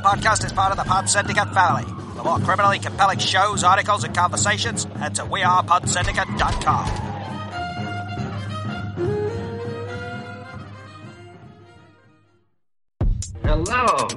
[0.00, 1.84] podcast is part of the Pod Syndicate family.
[2.16, 6.86] For more criminally compelling shows, articles, and conversations, head to wearepodsyndicate.com.
[13.42, 14.08] Hello.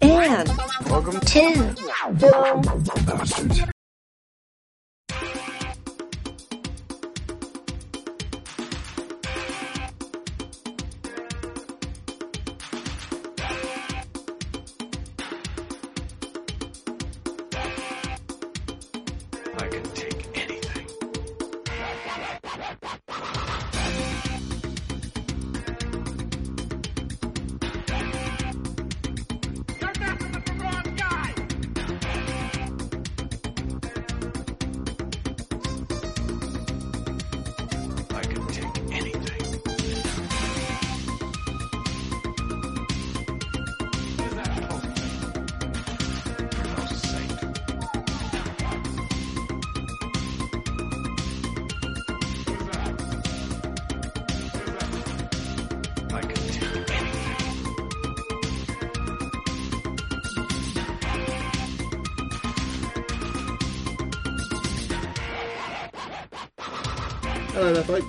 [0.00, 0.48] And
[0.88, 1.74] Welcome two.
[2.02, 3.72] I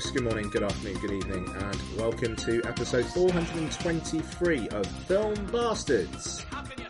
[0.10, 0.22] folks.
[0.22, 6.46] Good morning, good afternoon, good evening, and welcome to episode 423 of Film Bastards.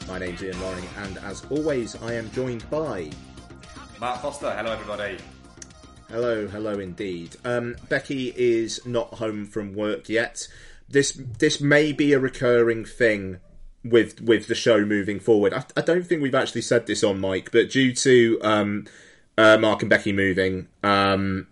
[0.08, 3.10] My name's Ian Loring, and as always, I am joined by.
[4.00, 5.18] Mark Foster, hello everybody.
[6.10, 7.36] Hello, hello indeed.
[7.44, 10.48] Um, Becky is not home from work yet.
[10.88, 13.40] This this may be a recurring thing
[13.84, 15.54] with with the show moving forward.
[15.54, 18.86] I, I don't think we've actually said this on mic, but due to um,
[19.38, 21.48] uh, Mark and Becky moving, um,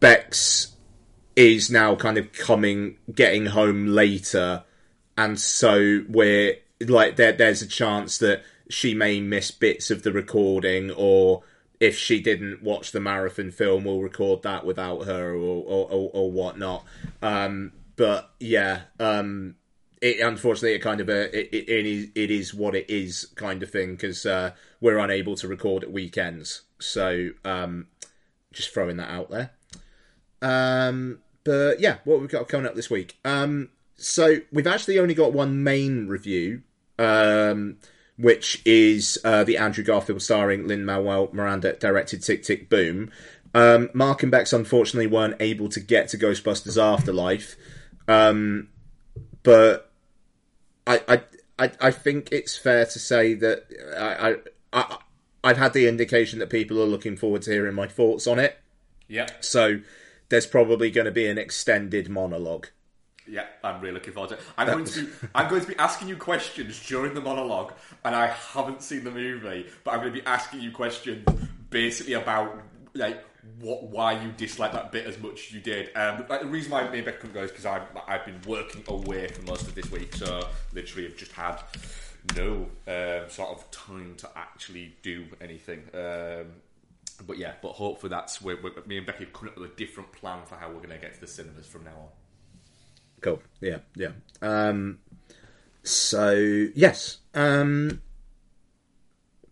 [0.00, 0.76] Bex
[1.38, 4.64] is now kind of coming, getting home later,
[5.16, 7.32] and so we're like there.
[7.32, 11.44] There's a chance that she may miss bits of the recording, or
[11.78, 16.10] if she didn't watch the marathon film, we'll record that without her, or or, or,
[16.12, 16.84] or whatnot.
[17.22, 19.54] Um, but yeah, um,
[20.02, 23.26] it unfortunately it kind of a it, it, it is it is what it is
[23.36, 26.62] kind of thing because uh, we're unable to record at weekends.
[26.80, 27.86] So um,
[28.52, 29.50] just throwing that out there.
[30.42, 33.16] Um, but yeah, what we've got coming up this week.
[33.24, 36.60] Um, so we've actually only got one main review,
[36.98, 37.78] um,
[38.18, 43.10] which is uh, the Andrew Garfield starring Lin Manuel Miranda directed Tick Tick Boom.
[43.54, 47.56] Um, Mark and Bex unfortunately weren't able to get to Ghostbusters Afterlife,
[48.06, 48.68] um,
[49.42, 49.90] but
[50.86, 51.22] I, I
[51.58, 53.64] I I think it's fair to say that
[53.98, 54.36] I, I
[54.74, 54.96] I
[55.42, 58.58] I've had the indication that people are looking forward to hearing my thoughts on it.
[59.08, 59.80] Yeah, So
[60.28, 62.68] there's probably going to be an extended monologue.
[63.26, 64.40] yeah, I'm really looking forward to it.
[64.56, 67.72] I'm going to be I'm going to be asking you questions during the monologue,
[68.04, 71.26] and I haven't seen the movie, but I'm going to be asking you questions
[71.70, 72.62] basically about
[72.94, 73.24] like
[73.60, 75.90] what why you dislike that bit as much as you did.
[75.96, 78.40] Um, like, the reason why me and Beck couldn't go is because I've I've been
[78.46, 81.60] working away for most of this week, so literally I've just had
[82.36, 85.82] no um, sort of time to actually do anything.
[85.94, 86.46] Um,
[87.26, 88.56] but yeah, but hopefully that's where,
[88.86, 90.98] me and Becky have come up with a different plan for how we're going to
[90.98, 92.08] get to the cinemas from now on.
[93.20, 93.42] Cool.
[93.60, 94.10] Yeah, yeah.
[94.40, 94.98] Um,
[95.82, 98.02] so yes, um,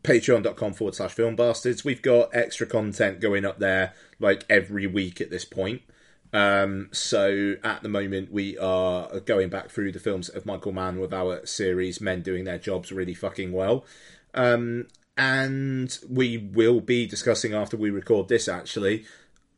[0.02, 1.84] patreon.com forward slash film bastards.
[1.84, 5.82] We've got extra content going up there like every week at this point.
[6.32, 10.98] Um, so at the moment we are going back through the films of Michael Mann
[10.98, 13.84] with our series Men Doing Their Jobs Really Fucking Well.
[14.34, 19.04] Um, and we will be discussing after we record this actually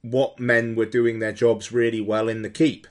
[0.03, 2.87] what men were doing their jobs really well in the keep.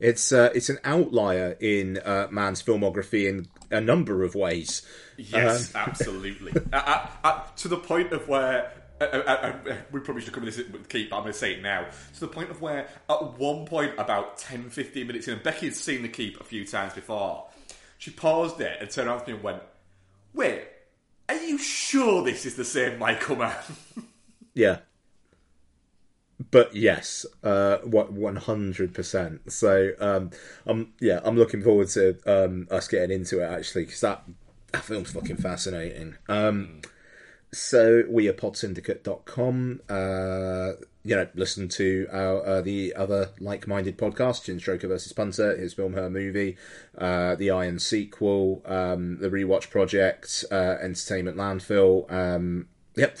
[0.00, 4.82] It's uh, it's an outlier in uh, Mann's filmography in a number of ways.
[5.16, 6.52] Yes, absolutely.
[6.72, 8.72] uh, uh, uh, to the point of where.
[9.00, 11.52] Uh, uh, uh, we probably should cover this with Keep, but I'm going to say
[11.52, 11.86] it now.
[12.14, 15.66] To the point of where, at one point, about 10 15 minutes in, and Becky
[15.66, 17.46] had seen the Keep a few times before,
[17.98, 19.62] she paused it and turned around to me and went,
[20.34, 20.64] Wait,
[21.28, 23.54] are you sure this is the same Michael Mann?
[24.54, 24.78] Yeah.
[26.50, 29.52] But yes, uh, what one hundred percent.
[29.52, 30.30] So, um,
[30.66, 34.24] I'm yeah, I'm looking forward to um, us getting into it actually because that
[34.72, 36.16] that film's fucking fascinating.
[36.28, 36.80] Um,
[37.52, 39.80] so we are podsyndicate.com.
[39.88, 40.72] Uh,
[41.08, 45.72] you know, listen to our uh, the other like-minded podcast, Chin Stroker versus Punter, his
[45.72, 46.58] film, her movie,
[46.98, 52.12] uh, the Iron sequel, um, the Rewatch Project, uh, Entertainment Landfill.
[52.12, 53.16] Um, yep,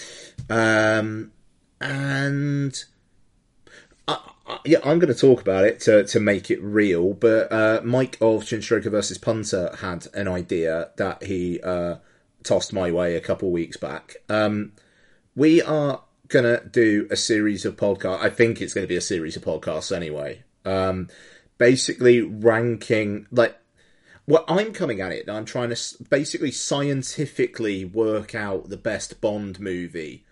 [0.50, 1.32] um,
[1.80, 2.84] and
[4.06, 7.14] I, I, Yeah, I'm going to talk about it to, to make it real.
[7.14, 11.96] But uh, Mike of Chinstroker versus Punter had an idea that he uh,
[12.42, 14.16] tossed my way a couple weeks back.
[14.28, 14.72] Um,
[15.34, 16.02] we are
[16.44, 18.20] to do a series of podcasts.
[18.20, 20.42] I think it's to be a series of podcasts anyway.
[20.64, 21.08] Um,
[21.56, 23.58] basically, ranking like
[24.28, 25.28] well, I'm coming at it.
[25.30, 30.26] I'm trying to basically scientifically work out the best Bond movie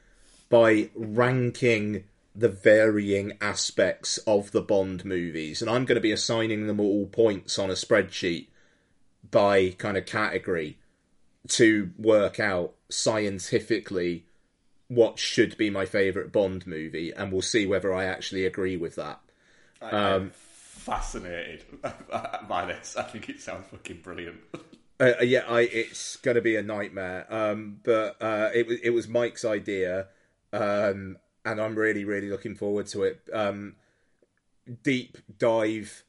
[0.51, 2.05] by ranking
[2.35, 7.07] the varying aspects of the Bond movies, and I'm going to be assigning them all
[7.07, 8.49] points on a spreadsheet
[9.31, 10.79] by kind of category
[11.49, 14.27] to work out scientifically
[14.89, 18.97] what should be my favorite Bond movie, and we'll see whether I actually agree with
[18.97, 19.21] that.
[19.83, 21.65] I'm fascinated
[22.49, 22.97] by this.
[22.97, 24.39] I think it sounds fucking brilliant.
[24.99, 27.27] Uh, yeah, I it's going to be a nightmare.
[27.29, 30.07] Um, but uh, it was it was Mike's idea,
[30.53, 33.21] um, and I'm really really looking forward to it.
[33.33, 33.77] Um,
[34.83, 36.05] deep dive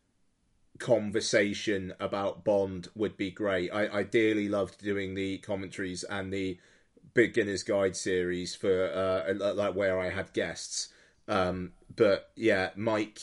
[0.79, 3.71] conversation about Bond would be great.
[3.71, 6.59] I, I dearly loved doing the commentaries and the
[7.17, 10.89] beginner's guide series for uh, like where I had guests.
[11.27, 13.19] Um, but yeah, Mike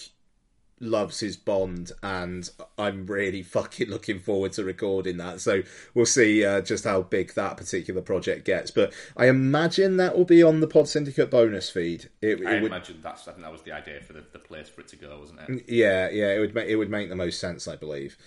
[0.80, 5.40] loves his Bond, and I'm really fucking looking forward to recording that.
[5.40, 5.62] So
[5.94, 8.72] we'll see uh, just how big that particular project gets.
[8.72, 12.10] But I imagine that will be on the Pod Syndicate bonus feed.
[12.20, 13.28] It, it I would, imagine that's.
[13.28, 15.40] I think that was the idea for the, the place for it to go, wasn't
[15.48, 15.68] it?
[15.68, 18.18] yeah, yeah, it would make it would make the most sense, I believe.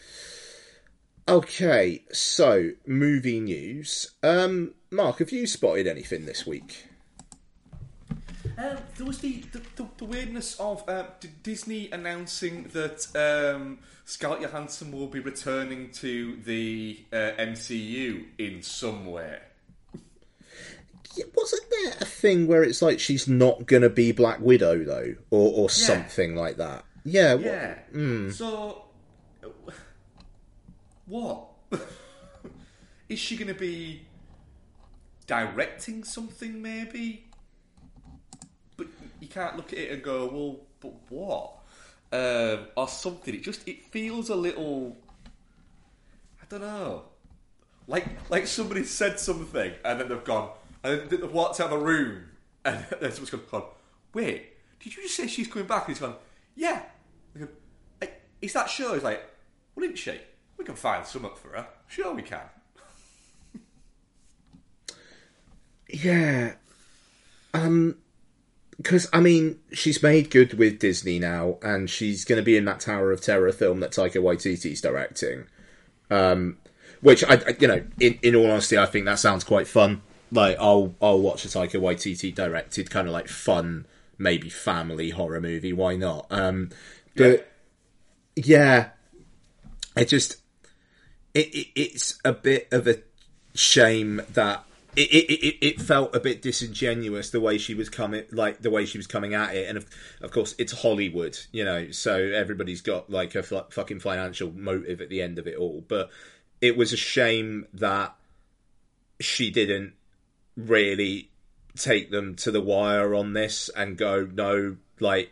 [1.30, 4.12] Okay, so movie news.
[4.24, 6.88] Um, Mark, have you spotted anything this week?
[8.58, 13.80] Um, there was the, the, the, the weirdness of uh, D- Disney announcing that um,
[14.06, 19.40] Scarlett Johansson will be returning to the uh, MCU in some way.
[21.16, 25.16] Yeah, Wasn't there a thing where it's like she's not gonna be Black Widow though,
[25.32, 26.84] or or something like that?
[27.04, 27.76] Yeah, Yeah.
[28.32, 28.86] So,
[29.44, 29.50] uh,
[31.06, 31.48] what
[33.10, 34.07] is she going to be
[35.28, 36.62] directing something?
[36.62, 37.26] Maybe,
[38.76, 38.88] but
[39.20, 41.54] you can't look at it and go, "Well, but what?"
[42.12, 43.36] Um, or something.
[43.36, 44.98] It just it feels a little.
[46.42, 47.04] I don't know.
[47.88, 50.50] Like like somebody said something and then they've gone
[50.84, 52.26] and then they've walked out of the room
[52.66, 53.64] and then someone's gone,
[54.14, 54.48] wait,
[54.80, 55.88] did you just say she's coming back?
[55.88, 56.16] And he's gone,
[56.56, 56.82] yeah.
[57.34, 57.48] They go,
[58.02, 58.94] "Hey, Is that sure?
[58.94, 59.24] He's like,
[59.76, 60.20] well, isn't she?
[60.58, 61.68] We can find something for her.
[61.88, 62.42] Sure, we can.
[65.90, 66.54] Yeah.
[67.54, 67.96] Um
[68.78, 72.66] because I mean, she's made good with Disney now, and she's going to be in
[72.66, 75.46] that Tower of Terror film that Taika Waititi's directing.
[76.12, 76.58] Um,
[77.02, 80.04] which I, I- you know, in in all honesty, I think that sounds quite fun.
[80.32, 83.88] Like, I'll I'll watch a Taika Waititi directed kind of like fun,
[84.20, 85.74] maybe family horror movie.
[85.74, 86.28] Why not?
[86.30, 86.70] Um,
[87.16, 87.52] but
[88.36, 88.90] yeah,
[89.96, 90.38] I just
[91.34, 93.00] it, it it's a bit of a
[93.56, 94.64] shame that
[94.96, 98.70] it, it, it, it felt a bit disingenuous the way she was coming like the
[98.70, 99.68] way she was coming at it.
[99.68, 99.86] And of,
[100.22, 105.02] of course it's hollywood you know so everybody's got like a f- fucking financial motive
[105.02, 105.84] at the end of it all.
[105.88, 106.10] But
[106.62, 108.16] it was a shame that
[109.20, 109.94] she didn't
[110.56, 111.30] really
[111.76, 115.32] take them to the wire on this and go no like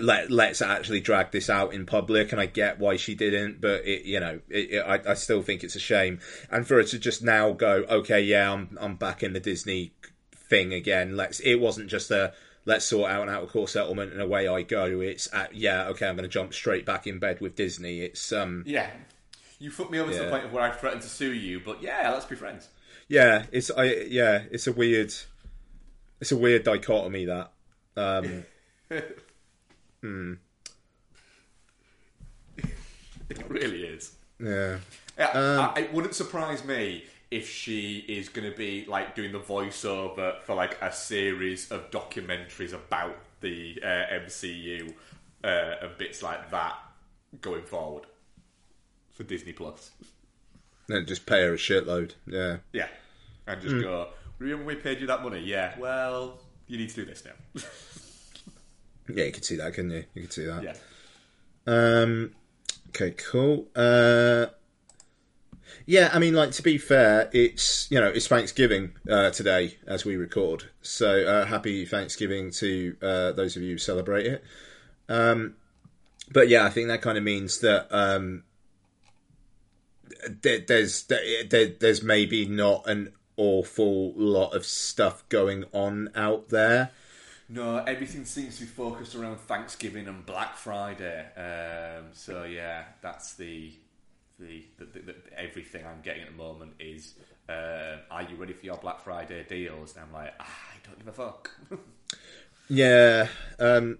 [0.00, 3.86] let let's actually drag this out in public and I get why she didn't but
[3.86, 6.20] it you know it, it, I, I still think it's a shame.
[6.50, 9.92] And for her to just now go okay yeah I'm I'm back in the Disney
[10.34, 11.16] thing again.
[11.16, 12.32] Let's it wasn't just a
[12.66, 15.00] let's sort out an out of court settlement and away I go.
[15.00, 18.00] It's uh, yeah okay I'm going to jump straight back in bed with Disney.
[18.00, 18.90] It's um Yeah.
[19.58, 21.82] You put me over to the point of where I threatened to sue you, but
[21.82, 22.68] yeah, let's be friends.
[23.08, 25.12] yeah it's I yeah it's a weird
[26.20, 27.50] it's a weird dichotomy that
[27.96, 28.44] um
[33.30, 34.12] It really is.
[34.40, 34.78] yeah
[35.18, 39.38] Yeah, I, it wouldn't surprise me if she is going to be like doing the
[39.38, 44.92] voiceover for like a series of documentaries about the uh, MCU
[45.44, 45.46] uh,
[45.82, 46.74] and bits like that
[47.40, 48.06] going forward
[49.12, 49.92] for Disney Plus.
[50.88, 52.88] Then just pay her a shitload yeah Yeah,
[53.46, 54.08] and just go.
[54.40, 55.38] Remember we paid you that money?
[55.40, 55.78] Yeah.
[55.78, 57.62] Well, you need to do this now.
[59.16, 60.74] yeah you could see that couldn't you you could see that yeah.
[61.66, 62.32] Um.
[62.88, 63.12] Okay.
[63.12, 63.68] Cool.
[63.76, 64.46] Uh.
[65.86, 70.04] Yeah, I mean, like to be fair, it's you know it's Thanksgiving uh, today as
[70.04, 74.44] we record, so uh, happy Thanksgiving to uh, those of you who celebrate it.
[75.08, 75.54] Um,
[76.32, 78.44] but yeah, I think that kind of means that um,
[80.42, 86.48] there, there's there, there- there's maybe not an awful lot of stuff going on out
[86.50, 86.90] there.
[87.52, 91.26] No, everything seems to be focused around Thanksgiving and Black Friday.
[91.36, 93.72] Um, so yeah, that's the
[94.38, 97.14] the, the, the, everything I'm getting at the moment is.
[97.48, 99.96] Uh, are you ready for your Black Friday deals?
[99.96, 101.50] And I'm like, ah, I don't give a fuck.
[102.72, 103.26] Yeah,
[103.58, 103.98] um,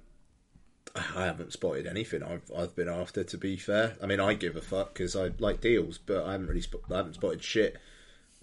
[0.94, 3.24] I haven't spotted anything I've I've been after.
[3.24, 6.32] To be fair, I mean I give a fuck because I like deals, but I
[6.32, 7.76] haven't really sp- I haven't spotted shit.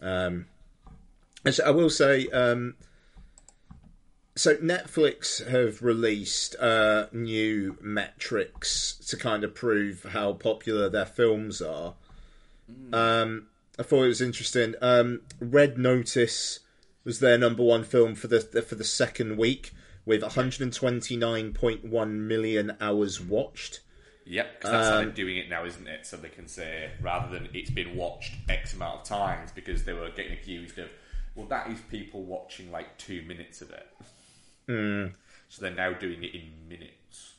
[0.02, 0.48] Um,
[1.50, 2.76] so I will say, um,
[4.38, 11.62] so Netflix have released uh, new metrics to kind of prove how popular their films
[11.62, 11.96] are.
[12.94, 13.48] Um,
[13.80, 14.76] I thought it was interesting.
[14.82, 16.60] Um, Red Notice
[17.04, 19.72] was their number one film for the for the second week
[20.06, 23.82] with 129.1 million hours watched.
[24.26, 26.06] Yep, 'cause that's how they're doing it now, isn't it?
[26.06, 29.94] So they can say rather than it's been watched X amount of times because they
[29.94, 30.90] were getting accused of,
[31.36, 33.88] well, that is people watching like two minutes of it.
[34.68, 37.36] So they're now doing it in minutes.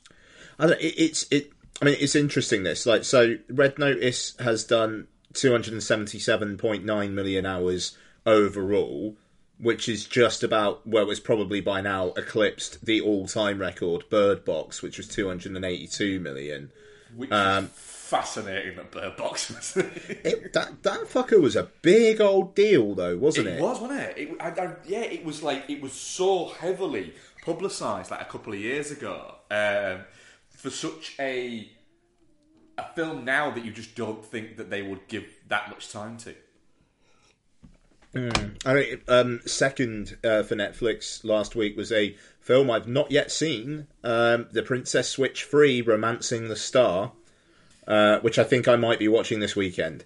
[0.59, 1.51] I don't, it, it's it.
[1.81, 2.63] I mean, it's interesting.
[2.63, 3.37] This like so.
[3.49, 9.17] Red Notice has done 277.9 million hours overall,
[9.59, 14.83] which is just about well, it's probably by now eclipsed the all-time record Bird Box,
[14.83, 16.71] which was 282 million.
[17.17, 17.71] Which Um, is
[18.09, 19.77] fascinating that Bird Box was.
[19.77, 23.59] It, that that fucker was a big old deal, though, wasn't it?
[23.59, 24.19] It was, wasn't it?
[24.19, 27.13] it I, I, yeah, it was like it was so heavily
[27.45, 30.01] publicised like a couple of years ago um,
[30.51, 31.71] for such a
[32.79, 36.17] a film now that you just don't think that they would give that much time
[36.19, 36.35] to.
[38.15, 43.31] I mean, um, second uh, for Netflix last week was a film I've not yet
[43.31, 47.13] seen, um, The Princess Switch Free, Romancing the Star,
[47.89, 50.05] uh, which I think I might be watching this weekend.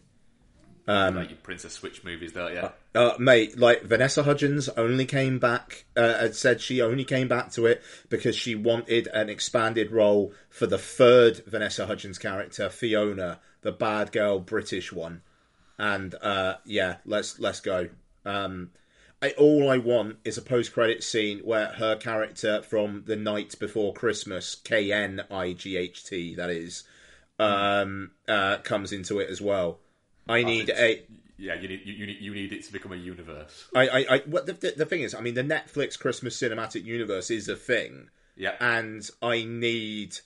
[1.17, 2.71] like your Princess Switch movies, don't you?
[2.95, 7.53] Uh, mate, like Vanessa Hudgens only came back, uh, had said she only came back
[7.53, 13.39] to it because she wanted an expanded role for the third Vanessa Hudgens character, Fiona,
[13.61, 15.23] the bad girl British one.
[15.79, 17.89] And uh, yeah, let's let's go.
[18.25, 18.71] Um,
[19.21, 23.95] I, all I want is a post-credit scene where her character from the night before
[23.95, 26.83] Christmas, K N I G H T, that is,
[27.43, 29.81] um, uh, comes into it as well.
[30.29, 31.03] I need a.
[31.39, 33.67] Yeah, you need you, need you need it to become a universe.
[33.75, 36.85] I, I, I what the, the, the thing is, I mean, the Netflix Christmas cinematic
[36.85, 40.19] universe is a thing, Yeah, and I need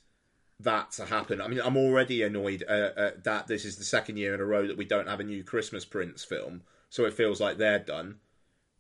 [0.61, 1.41] that to happen.
[1.41, 4.45] I mean, I'm already annoyed uh, uh, that this is the second year in a
[4.45, 7.79] row that we don't have a new Christmas Prince film, so it feels like they're
[7.79, 8.17] done.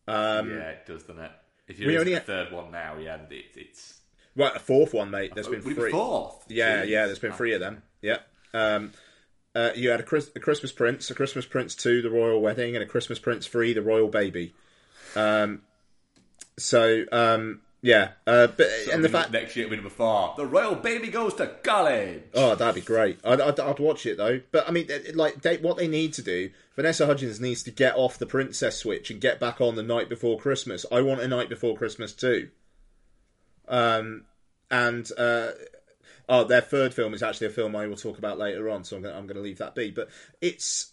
[0.06, 1.32] Um, yeah, it does, doesn't it?
[1.68, 4.00] If we you only only a ha- third one now, yeah, it, it's
[4.36, 5.32] Right, a fourth one, mate.
[5.34, 5.90] There's been Would three.
[5.90, 6.44] fourth.
[6.48, 6.88] Yeah, Jeez.
[6.88, 7.06] yeah.
[7.06, 7.82] There's been three of them.
[8.02, 8.18] Yeah.
[8.52, 8.92] Um,
[9.54, 12.76] uh, you had a, Chris, a Christmas Prince, a Christmas Prince Two, the Royal Wedding,
[12.76, 14.54] and a Christmas Prince Three, the Royal Baby.
[15.14, 15.62] Um,
[16.58, 20.34] so um, yeah, uh, but and the fact, next year number four.
[20.36, 22.22] The royal baby goes to college.
[22.34, 23.18] oh, that'd be great.
[23.24, 24.40] I'd, I'd, I'd watch it though.
[24.52, 27.70] But I mean, it- like, they, what they need to do, Vanessa Hudgens needs to
[27.70, 30.84] get off the princess switch and get back on the night before Christmas.
[30.90, 32.48] I want a night before Christmas too.
[33.68, 34.24] Um,
[34.70, 35.50] and uh,
[36.28, 38.96] oh, their third film is actually a film I will talk about later on, so
[38.96, 39.90] I'm I'm to leave that be.
[39.90, 40.08] But
[40.40, 40.92] it's.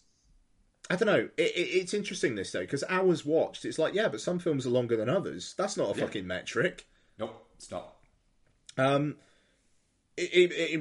[0.90, 1.30] I don't know.
[1.38, 3.66] It, it, it's interesting this though because hours watched.
[3.66, 5.56] It's like yeah, but some films are longer than others.
[5.58, 6.86] That's not a fucking metric.
[7.18, 7.94] Nope, it's not.
[8.78, 9.16] Um,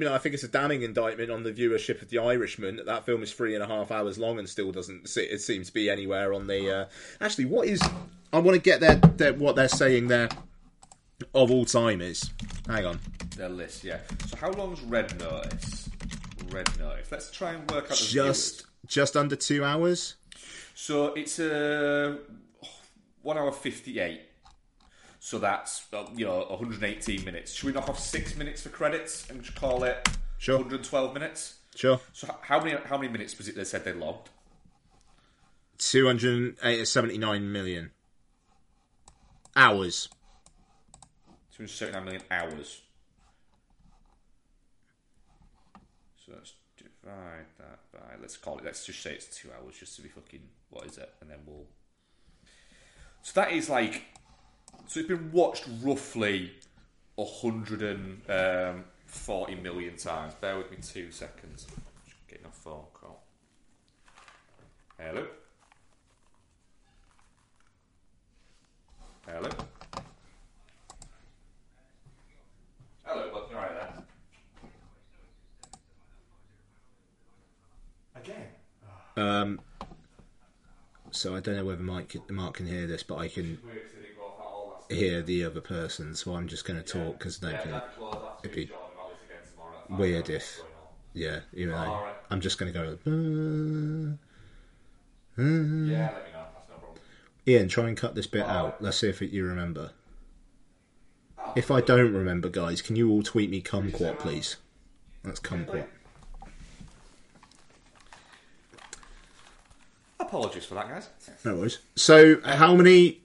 [0.05, 3.05] know, I think it's a damning indictment on the viewership of The Irishman that that
[3.05, 5.73] film is three and a half hours long and still doesn't se- it seems to
[5.73, 6.81] be anywhere on the.
[6.81, 6.85] Uh...
[7.21, 7.81] Actually, what is?
[8.31, 10.29] I want to get their, their what they're saying there
[11.33, 12.29] of all time is.
[12.67, 12.99] Hang on,
[13.37, 13.99] Their list, yeah.
[14.27, 15.89] So how long's Red Notice?
[16.49, 17.11] Red Notice.
[17.11, 18.63] Let's try and work out the just viewers.
[18.87, 20.15] just under two hours.
[20.75, 22.17] So it's a
[23.21, 24.21] one hour fifty eight.
[25.19, 27.53] So that's uh, you know 118 minutes.
[27.53, 30.57] Should we knock off six minutes for credits and just call it Sure.
[30.57, 31.55] 112 minutes?
[31.75, 34.29] Sure, So how many how many minutes was it they said they logged?
[35.79, 37.91] two hundred seventy nine million
[39.55, 40.09] hours.
[41.55, 42.81] 279 million hours.
[46.25, 49.95] So let's divide that by let's call it let's just say it's two hours just
[49.97, 51.13] to be fucking what is it?
[51.21, 51.65] And then we'll
[53.21, 54.03] So that is like
[54.87, 56.51] so it's been watched roughly
[57.19, 60.33] hundred and um, forty million times.
[60.35, 61.67] Bear with me two seconds.
[62.05, 63.23] Just getting a phone call.
[64.97, 65.25] Hello?
[73.05, 73.43] Hello, bud.
[73.49, 74.03] You alright there?
[78.15, 78.47] Again?
[79.15, 79.59] Um,
[81.11, 83.59] so I don't know whether Mike, Mark can hear this, but I can.
[83.63, 86.65] Weird 'cause they didn't go off that all hear the other person, so I'm just
[86.65, 87.71] going to talk because Yeah, nobody.
[87.71, 89.85] that close, that's it'd be John Wallis again tomorrow.
[89.89, 90.61] That's weird if-
[91.13, 92.15] Yeah, you know, Alright.
[92.31, 92.83] I'm just going to go.
[93.05, 94.17] "Uh,
[95.37, 96.45] Yeah, let me know.
[96.53, 96.99] That's no problem.
[97.47, 98.81] Ian, try and cut this bit out.
[98.81, 99.91] Let's see if it, you remember.
[101.55, 104.55] If I don't remember, guys, can you all tweet me kumquat, please?
[105.23, 105.87] That's kumquat.
[110.33, 111.09] Apologies for that, guys.
[111.45, 111.77] No worries.
[111.95, 113.21] So, how many?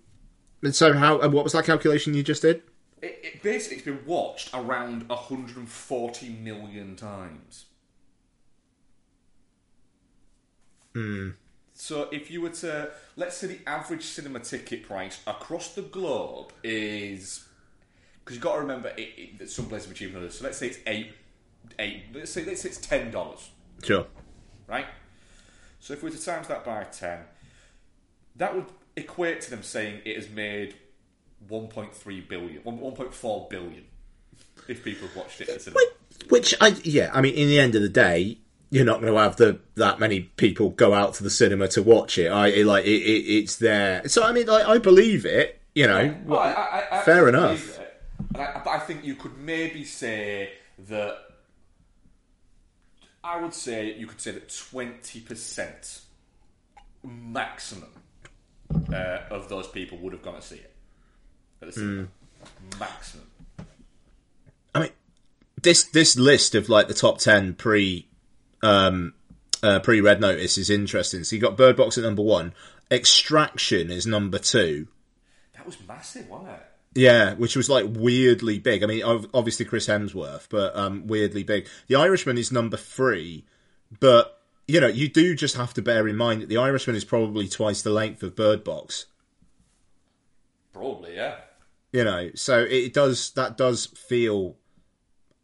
[0.73, 1.19] So, how?
[1.21, 2.61] and What was that calculation you just did?
[3.01, 7.65] It, it basically it's been watched around 140 million times.
[10.95, 11.31] Hmm.
[11.73, 16.53] So if you were to let's say the average cinema ticket price across the globe
[16.63, 17.49] is
[18.23, 20.37] because you've got to remember it, it, that some places are cheaper than others.
[20.39, 21.13] So let's say it's eight,
[21.79, 22.03] eight.
[22.13, 23.49] Let's say let's say it's ten dollars,
[23.83, 24.05] Sure.
[24.67, 24.85] right?
[25.81, 27.21] So if we were to times that by ten,
[28.37, 28.67] that would
[28.97, 30.75] equate to them saying it has made
[31.49, 33.85] 1.3 billion, 1.4 billion
[34.67, 35.81] if people have watched it at the cinema.
[36.29, 38.39] Which, which I yeah, I mean, in the end of the day,
[38.71, 41.83] you're not going to have the that many people go out to the cinema to
[41.83, 42.29] watch it.
[42.29, 44.07] I it, like it, it, it's there.
[44.09, 45.61] So I mean, like, I believe it.
[45.75, 47.79] You know, Well, I, I, fair enough.
[48.35, 50.51] I, but I think you could maybe say
[50.89, 51.19] that.
[53.23, 56.01] I would say you could say that twenty percent
[57.03, 57.93] maximum
[58.93, 60.75] uh, of those people would have gone to see it
[61.63, 61.81] at the.
[61.81, 62.05] Hmm.
[62.79, 63.27] Maximum.
[64.75, 64.91] I mean,
[65.61, 68.07] this this list of like the top ten pre
[68.63, 69.15] um
[69.63, 71.25] uh, pre red notice is interesting.
[71.25, 72.55] So you got Bird Box at number one,
[72.91, 74.89] Extraction is number two.
[75.55, 76.63] That was massive, wasn't it?
[76.99, 78.83] Yeah, which was like weirdly big.
[78.83, 81.69] I mean, obviously Chris Hemsworth, but um, weirdly big.
[81.87, 83.45] The Irishman is number three,
[84.01, 87.05] but you know, you do just have to bear in mind that the Irishman is
[87.05, 89.07] probably twice the length of Bird Box.
[90.73, 91.37] Probably, yeah.
[91.93, 94.57] You know, so it does that does feel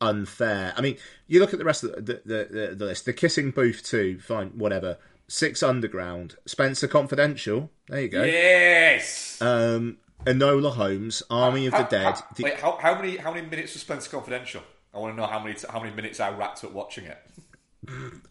[0.01, 0.75] unfair.
[0.77, 0.97] I mean,
[1.29, 3.05] you look at the rest of the the, the, the list.
[3.05, 4.99] The Kissing Booth two, fine, whatever.
[5.29, 7.71] Six Underground, Spencer Confidential.
[7.89, 8.25] There you go.
[8.25, 9.41] Yes.
[9.41, 12.15] Um, Enola Holmes, Army of the Dead.
[12.15, 14.63] How, wait, how, how many how many minutes was Spencer Confidential?
[14.95, 17.19] I want to know how many how many minutes I racked up watching it.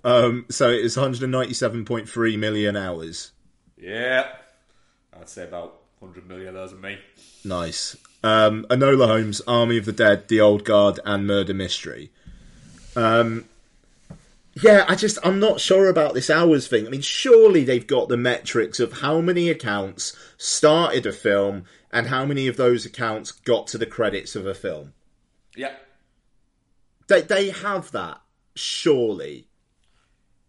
[0.03, 3.31] Um, so it is 197.3 million hours.
[3.77, 4.27] Yeah,
[5.19, 6.97] I'd say about hundred million of those are me.
[7.45, 7.95] Nice.
[8.23, 12.11] Um, Enola Holmes, Army of the Dead, The Old Guard, and Murder Mystery.
[12.95, 13.45] Um,
[14.61, 16.85] yeah, I just I'm not sure about this hours thing.
[16.85, 22.07] I mean, surely they've got the metrics of how many accounts started a film and
[22.07, 24.93] how many of those accounts got to the credits of a film.
[25.55, 25.73] Yeah,
[27.07, 28.21] They they have that,
[28.55, 29.47] surely.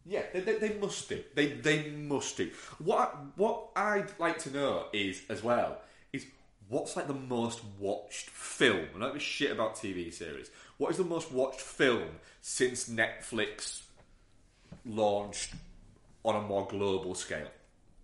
[0.06, 1.22] yeah, they, they, they must do.
[1.34, 2.50] They they must do.
[2.78, 5.78] What what I'd like to know is as well
[6.12, 6.26] is
[6.68, 8.86] what's like the most watched film.
[8.96, 10.50] I don't give a shit about TV series.
[10.78, 12.08] What is the most watched film
[12.40, 13.82] since Netflix
[14.84, 15.54] launched
[16.24, 17.48] on a more global scale?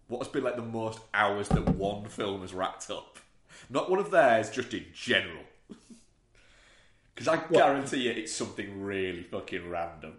[0.09, 3.19] What has been like the most hours that one film has racked up?
[3.71, 5.45] Not one of theirs, just in general.
[7.15, 10.15] Because I guarantee you it's something really fucking random.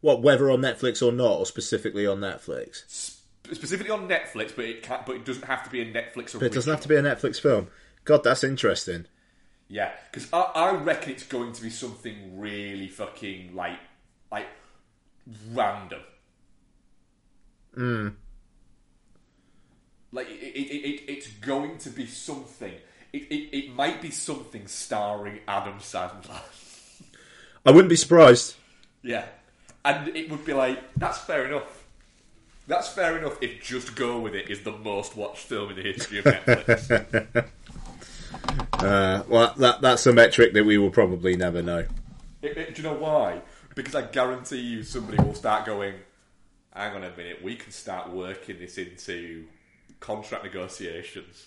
[0.00, 3.18] What whether on Netflix or not, or specifically on Netflix.
[3.52, 6.40] Specifically on Netflix, but it can't, but it doesn't have to be a Netflix original.
[6.40, 7.68] But it doesn't have to be a Netflix film.
[8.04, 9.06] God, that's interesting.
[9.68, 13.78] Yeah, because I, I reckon it's going to be something really fucking like
[14.32, 14.46] like
[15.52, 16.00] random.
[17.74, 18.08] Hmm.
[20.16, 22.72] Like it, it, it, it, it's going to be something.
[23.12, 26.40] It, it, it might be something starring Adam Sandler.
[27.66, 28.54] I wouldn't be surprised.
[29.02, 29.26] yeah,
[29.84, 31.84] and it would be like that's fair enough.
[32.66, 35.82] That's fair enough if Just Go With It is the most watched film in the
[35.82, 37.44] history of Netflix.
[38.72, 41.86] Uh, well, that that's a metric that we will probably never know.
[42.42, 43.40] It- it- do you know why?
[43.74, 45.94] Because I guarantee you somebody will start going,
[46.74, 49.44] hang on a minute, we can start working this into
[50.06, 51.46] contract negotiations.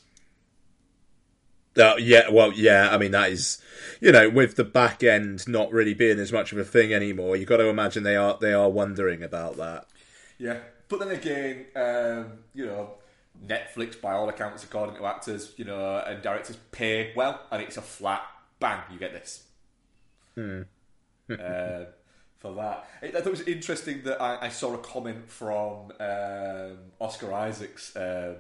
[1.77, 2.89] Uh, yeah, well, yeah.
[2.91, 3.61] I mean, that is,
[4.01, 7.37] you know, with the back end not really being as much of a thing anymore.
[7.37, 9.85] You've got to imagine they are they are wondering about that.
[10.37, 10.57] Yeah.
[10.89, 12.95] But then again, um, you know,
[13.45, 17.77] Netflix, by all accounts, according to actors, you know, and directors, pay well, and it's
[17.77, 18.23] a flat
[18.59, 19.43] bang, you get this.
[20.37, 21.85] uh,
[22.39, 22.88] for that.
[23.02, 27.34] It, I thought it was interesting that I, I saw a comment from um, Oscar
[27.34, 28.36] Isaacs um,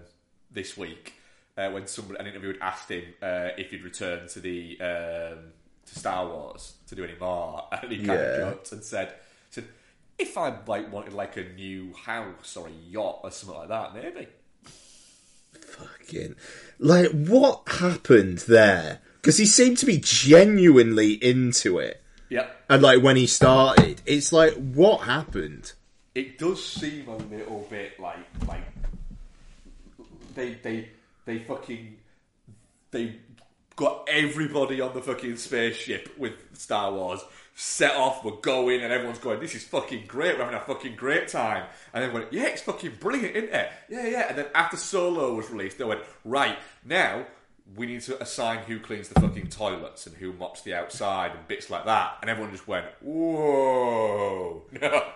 [0.51, 1.13] this week
[1.57, 5.37] uh, when somebody, an interviewer had asked him uh, if he'd return to the um,
[5.85, 8.25] to Star Wars to do any more, and he kind Yeah.
[8.25, 9.13] of joked and said,
[9.49, 9.65] said
[10.17, 13.93] if I like wanted like a new house or a yacht or something like that,
[13.95, 14.27] maybe.
[15.61, 16.35] Fucking
[16.79, 18.99] like what happened there?
[19.21, 22.47] Because he seemed to be genuinely into it, Yeah.
[22.69, 25.73] and like when he started, it's like what happened?
[26.15, 28.63] it does seem a little bit like like
[30.35, 30.89] they they
[31.25, 31.97] they fucking
[32.91, 33.15] they
[33.75, 37.21] got everybody on the fucking spaceship with Star Wars
[37.55, 40.95] set off, we're going, and everyone's going, this is fucking great, we're having a fucking
[40.95, 41.65] great time.
[41.93, 43.69] And then went, yeah, it's fucking brilliant, isn't it?
[43.89, 44.25] Yeah, yeah.
[44.29, 47.25] And then after Solo was released, they went, right, now
[47.75, 51.47] we need to assign who cleans the fucking toilets and who mops the outside and
[51.47, 52.17] bits like that.
[52.21, 55.07] And everyone just went, whoa, no.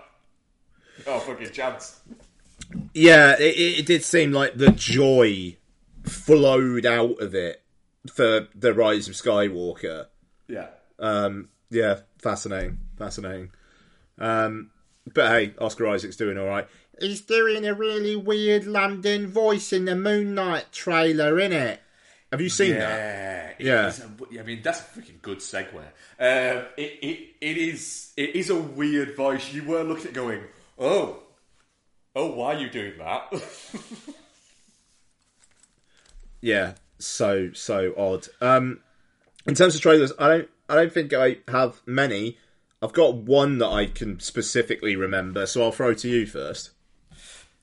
[1.06, 2.00] No fucking chance.
[2.94, 5.58] Yeah, it, it did seem like the joy
[6.04, 7.64] flowed out of it
[8.12, 10.08] for the Rise of Skywalker.
[10.48, 10.68] Yeah.
[11.00, 13.52] Um, yeah, fascinating, fascinating.
[14.20, 14.70] Um,
[15.14, 16.68] but hey, Oscar Isaac's doing all right.
[17.00, 21.80] He's doing a really weird London voice in the Moon Knight trailer, innit?
[22.34, 22.80] Have you seen that?
[22.80, 23.88] Yeah, it Yeah.
[23.90, 25.76] is a- I mean, that's a freaking good segue.
[25.78, 29.54] Um, it, it, it is it is a weird voice.
[29.54, 30.42] You were looking at going,
[30.80, 31.20] oh,
[32.16, 33.32] oh, why are you doing that?
[36.42, 38.28] Yeah, so so odd.
[38.42, 38.80] Um,
[39.46, 42.38] in terms of trailers, I don't I don't think I have many.
[42.82, 46.72] I've got one that I can specifically remember, so I'll throw to you first.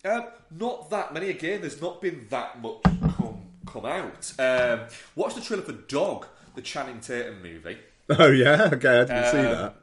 [0.04, 1.28] um, not that many.
[1.28, 2.82] Again, there's not been that much
[3.16, 3.39] come
[3.72, 4.32] come out.
[4.38, 4.80] Um,
[5.16, 7.78] watch the trailer for Dog, the Channing Tatum movie.
[8.18, 9.74] Oh yeah, okay, I didn't see Um, that.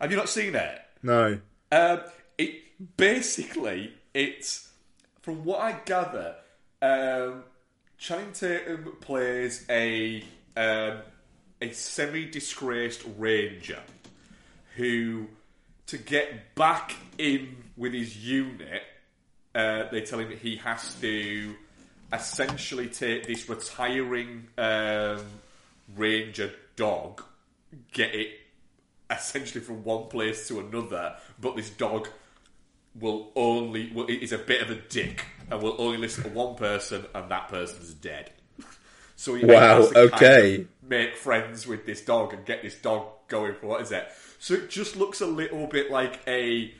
[0.00, 0.80] Have you not seen it?
[1.02, 1.38] No.
[1.70, 2.00] Um,
[2.38, 4.70] it basically it's
[5.20, 6.34] from what I gather,
[6.80, 7.44] um,
[7.98, 10.24] Channing Tatum plays a
[10.56, 10.98] um,
[11.60, 13.80] a semi-disgraced ranger
[14.76, 15.26] who,
[15.88, 18.82] to get back in with his unit,
[19.54, 21.54] uh, they tell him that he has to
[22.12, 25.20] essentially take this retiring um,
[25.96, 27.22] ranger dog,
[27.92, 28.30] get it
[29.10, 32.08] essentially from one place to another, but this dog
[33.00, 36.54] will only will, is a bit of a dick and will only listen to one
[36.54, 38.30] person, and that person's dead.
[39.16, 40.54] So he Wow, to kind okay.
[40.56, 44.08] of make friends with this dog and get this dog going for what is it?
[44.38, 46.74] So it just looks a little bit like a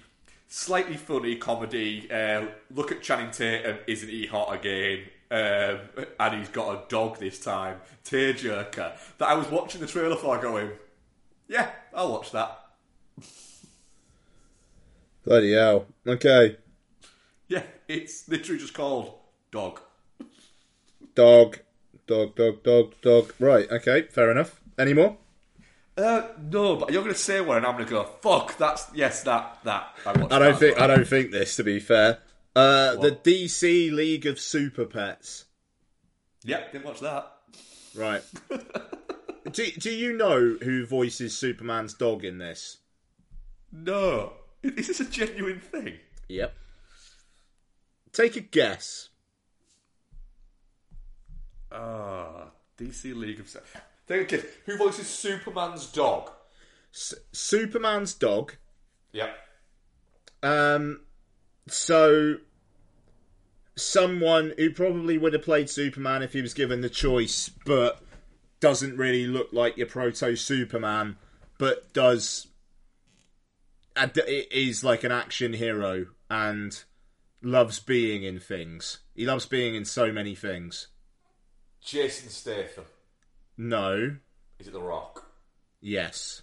[0.49, 2.11] slightly funny comedy.
[2.11, 5.05] Uh, look at Channing Tatum, isn't he hot again?
[5.35, 5.81] Um,
[6.21, 8.93] and he's got a dog this time, tearjerker.
[9.19, 10.71] That I was watching the trailer for, going,
[11.49, 12.57] yeah, I'll watch that.
[15.25, 15.87] Bloody hell.
[16.07, 16.59] Okay.
[17.49, 19.13] Yeah, it's literally just called
[19.51, 19.81] Dog.
[21.17, 21.59] Dog.
[22.07, 23.35] Dog, dog, dog, dog.
[23.41, 24.61] Right, okay, fair enough.
[24.79, 25.17] Any more?
[25.97, 28.87] Uh, no, but you're going to say one, and I'm going to go, fuck, that's,
[28.95, 29.97] yes, that, that.
[30.07, 32.21] I, I don't think I don't think this to be fair.
[32.57, 35.47] Uh, the DC League of Super Pets.
[36.45, 37.33] Yep, didn't watch that.
[37.97, 38.23] Right.
[39.53, 42.79] do, do you know who voices Superman's dog in this?
[43.73, 44.35] No.
[44.63, 45.95] Is this a genuine thing?
[46.29, 46.55] Yep.
[48.13, 49.09] Take a guess.
[51.73, 53.57] Ah, DC League of...
[54.07, 54.47] Take a guess.
[54.67, 56.31] Who voices Superman's dog?
[56.95, 58.55] S- Superman's dog.
[59.13, 59.37] Yep.
[60.45, 61.01] Um,
[61.67, 62.37] so
[63.77, 68.01] someone who probably would have played Superman if he was given the choice, but
[68.61, 71.17] doesn't really look like your proto Superman,
[71.59, 72.47] but does
[74.27, 76.83] is like an action hero and
[77.43, 79.01] loves being in things.
[79.15, 80.89] He loves being in so many things.
[81.81, 82.85] Jason Statham.
[83.57, 84.17] No.
[84.59, 85.31] Is it The Rock?
[85.81, 86.43] Yes.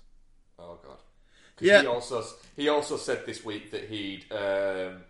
[0.60, 0.98] Oh God.
[1.60, 1.82] Yeah.
[1.82, 2.24] He also
[2.56, 5.02] he also said this week that he'd um,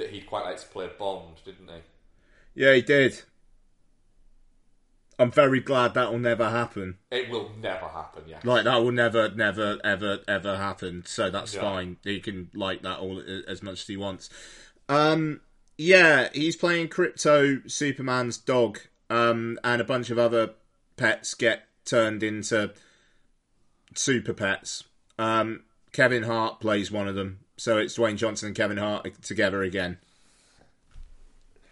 [0.00, 1.80] that he'd quite like to play Bond, didn't he?
[2.62, 3.22] Yeah, he did.
[5.18, 6.96] I'm very glad that will never happen.
[7.10, 8.24] It will never happen.
[8.26, 8.40] Yeah.
[8.42, 11.04] Like that will never, never, ever, ever happen.
[11.06, 11.60] So that's Yeah.
[11.60, 11.98] fine.
[12.02, 14.30] He can like that all as much as he wants.
[14.88, 15.42] Um,
[15.76, 20.54] yeah, he's playing Krypto Superman's dog, um, and a bunch of other
[20.96, 22.72] pets get turned into
[23.94, 24.84] super pets.
[25.18, 29.62] Um, Kevin Hart plays one of them, so it's Dwayne Johnson and Kevin Hart together
[29.62, 29.98] again.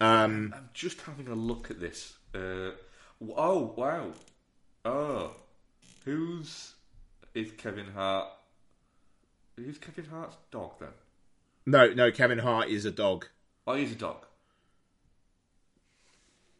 [0.03, 2.19] Um, I'm just having a look at this.
[2.35, 2.73] Uh,
[3.35, 4.13] oh wow.
[4.85, 5.33] Oh,
[6.05, 6.75] who's
[7.35, 8.29] is Kevin Hart?
[9.57, 10.91] Who's Kevin Hart's dog then?
[11.65, 13.27] no, no, Kevin Hart is a dog.
[13.67, 14.27] Oh, he's a dog.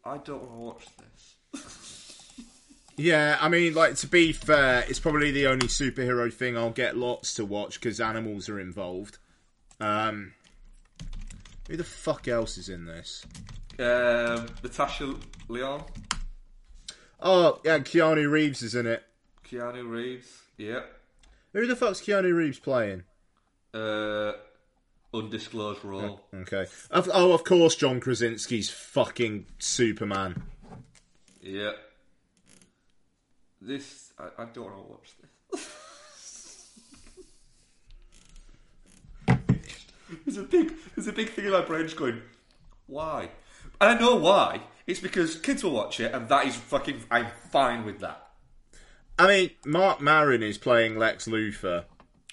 [0.03, 0.85] I don't want to watch
[1.53, 1.95] this.
[2.99, 6.97] Yeah, I mean, like to be fair, it's probably the only superhero thing I'll get
[6.97, 9.17] lots to watch because animals are involved.
[9.79, 10.33] Um,
[11.69, 13.25] who the fuck else is in this?
[13.79, 15.15] Um, Natasha
[15.47, 15.83] Lyonne,
[17.21, 19.03] Oh, yeah, Keanu Reeves is in it.
[19.49, 20.41] Keanu Reeves.
[20.57, 20.81] Yeah.
[21.53, 23.03] Who the fuck's Keanu Reeves playing?
[23.73, 24.33] Uh,
[25.13, 26.21] undisclosed role.
[26.33, 26.65] Okay.
[26.91, 30.43] Oh, of course, John Krasinski's fucking Superman.
[31.41, 31.71] Yeah.
[33.61, 35.29] This I, I don't want to watch this.
[40.25, 42.21] there's a big there's a big thing in my brain just going,
[42.87, 43.29] why?
[43.81, 44.61] And I know why.
[44.87, 47.03] It's because kids will watch it, and that is fucking.
[47.11, 48.27] I'm fine with that.
[49.19, 51.85] I mean, Marc Maron is playing Lex Luthor.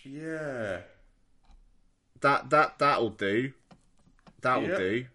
[0.04, 0.78] Yeah.
[2.20, 3.52] That that that'll do.
[4.40, 4.78] That'll Yep.
[4.78, 5.06] do.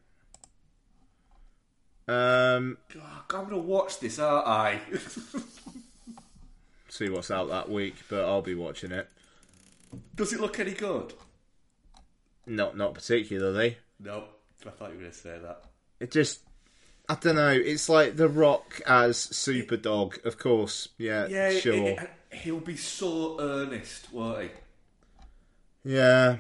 [2.07, 3.03] Um, God,
[3.39, 4.81] I'm gonna watch this, aren't I?
[6.91, 9.07] see what's out that week, but I'll be watching it.
[10.15, 11.13] Does it look any good?
[12.45, 13.77] Not not particularly.
[13.99, 14.25] No.
[14.65, 15.63] I thought you were gonna say that.
[15.99, 16.41] It just,
[17.09, 17.49] I don't know.
[17.49, 20.23] It's like The Rock as Superdog.
[20.25, 24.49] Of course, yeah, Yeah, it- sure, it- he'll be so earnest, won't he?
[25.83, 26.37] yeah,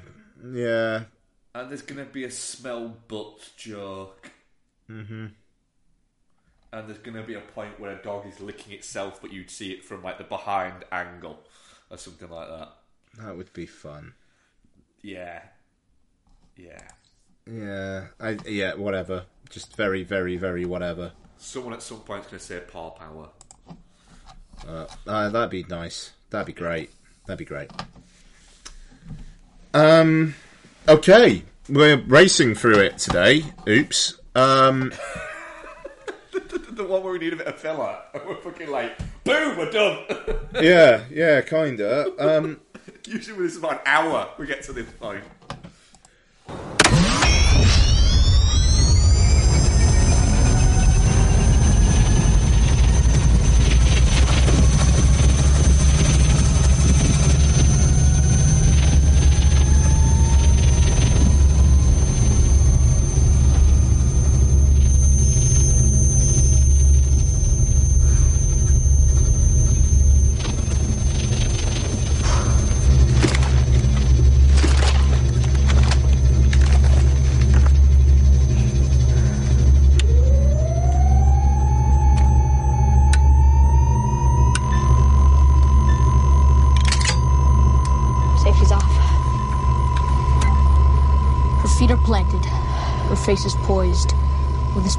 [0.53, 1.03] yeah.
[1.55, 4.29] And there's gonna be a smell butt joke.
[4.89, 5.27] Mm-hmm.
[6.73, 9.71] And there's gonna be a point where a dog is licking itself, but you'd see
[9.71, 11.39] it from like the behind angle
[11.89, 12.69] or something like that.
[13.19, 14.13] That would be fun.
[15.01, 15.41] Yeah,
[16.55, 16.87] yeah.
[17.45, 19.25] Yeah, I, yeah, whatever.
[19.49, 21.11] Just very, very, very whatever.
[21.37, 23.29] Someone at some point's gonna say paw power.
[24.65, 26.11] Uh, uh, that'd be nice.
[26.29, 26.91] That'd be great.
[27.25, 27.71] That'd be great.
[29.73, 30.35] Um,
[30.87, 33.43] okay, we're racing through it today.
[33.67, 34.19] Oops.
[34.35, 34.93] Um,
[36.71, 37.97] the one where we need a bit of filler.
[38.13, 40.05] And we're fucking like, boom, we're done.
[40.61, 42.11] yeah, yeah, kinda.
[42.19, 42.59] Um,
[43.07, 45.23] Usually when it's about an hour, we get to this point.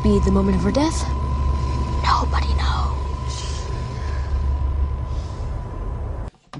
[0.04, 1.08] Will be the moment of her death?
[2.04, 3.68] Nobody knows.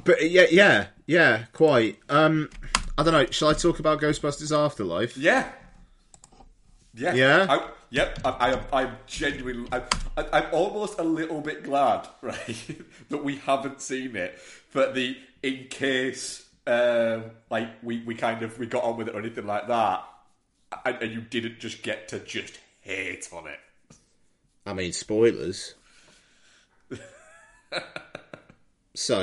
[0.04, 1.98] but yeah, yeah, yeah, quite.
[2.08, 2.50] Um,
[2.96, 3.26] I don't know.
[3.26, 5.16] Shall I talk about Ghostbusters Afterlife?
[5.16, 5.48] Yeah.
[6.94, 7.14] Yeah.
[7.14, 7.46] Yeah?
[7.48, 8.20] I, yep.
[8.24, 9.68] I, I, am- I'm genuinely.
[9.72, 9.82] I,
[10.16, 12.70] I, I'm almost a little bit glad, right,
[13.08, 14.38] that we haven't seen it.
[14.72, 19.14] But the in case, um, like we, we kind of we got on with it
[19.14, 20.04] or anything like that,
[20.84, 23.58] and, and you didn't just get to just hate on it.
[24.66, 25.74] I mean, spoilers.
[28.94, 29.20] so,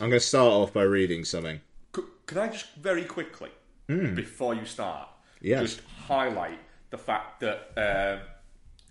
[0.00, 1.60] I'm going to start off by reading something.
[1.92, 3.50] Could, could I just very quickly,
[3.86, 5.08] before you start,
[5.42, 6.58] just highlight
[6.90, 8.20] the fact that, um,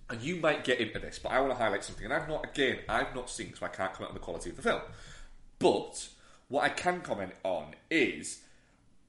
[0.09, 2.45] and you might get into this, but I want to highlight something, and I've not,
[2.45, 4.81] again, I've not seen, so I can't comment on the quality of the film.
[5.57, 6.07] But
[6.47, 8.41] what I can comment on is,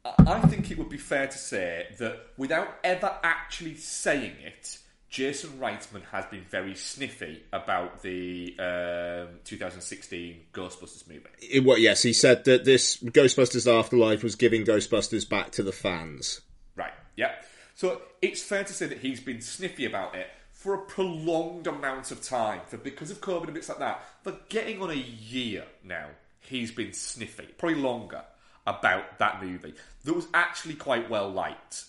[0.04, 4.78] I think it would be fair to say that without ever actually saying it,
[5.10, 11.24] Jason Reitman has been very sniffy about the um, 2016 Ghostbusters movie.
[11.40, 11.80] It, what?
[11.80, 16.40] Yes, he said that this Ghostbusters Afterlife was giving Ghostbusters back to the fans.
[16.76, 17.32] Right, yeah.
[17.74, 22.12] So it's fair to say that he's been sniffy about it for a prolonged amount
[22.12, 22.60] of time.
[22.68, 26.06] For because of COVID and bits like that, for getting on a year now,
[26.38, 28.22] he's been sniffy, probably longer,
[28.66, 29.74] about that movie.
[30.04, 31.84] That was actually quite well liked.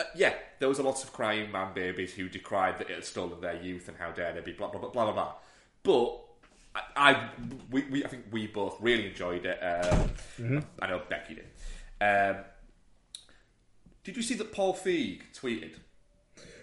[0.00, 3.04] Uh, yeah, there was a lot of crying man babies who decried that it had
[3.04, 5.12] stolen their youth and how dare they be blah blah blah blah blah.
[5.12, 5.34] blah.
[5.82, 6.20] But
[6.74, 7.28] I, I
[7.70, 9.58] we, we I think we both really enjoyed it.
[9.58, 11.46] Um, I know Becky did.
[12.00, 12.44] Um,
[14.02, 15.74] did you see that Paul Feig tweeted?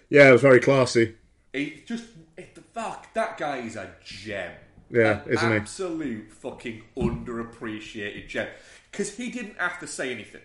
[0.08, 1.14] Yeah, it was very classy.
[1.52, 2.04] He just
[2.36, 4.52] it, fuck that guy is a gem.
[4.90, 5.56] Yeah, An isn't he?
[5.56, 8.48] Absolute fucking underappreciated gem.
[8.92, 10.42] Because he didn't have to say anything.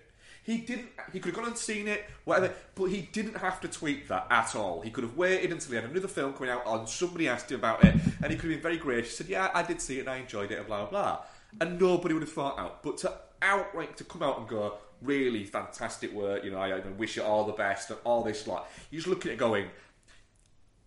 [0.47, 0.87] He didn't.
[1.11, 2.53] He could have gone and seen it, whatever.
[2.73, 4.79] But he didn't have to tweet that at all.
[4.79, 6.87] He could have waited until he had another film coming out on.
[6.87, 9.17] Somebody asked him about it, and he could have been very gracious.
[9.17, 11.23] Said, "Yeah, I did see it, and I enjoyed it," and blah blah blah.
[11.59, 12.81] And nobody would have thought out.
[12.81, 17.17] But to outright to come out and go, "Really fantastic work," you know, I, wish
[17.17, 18.71] you all the best, and all this lot.
[18.89, 19.67] You're just looking at it going,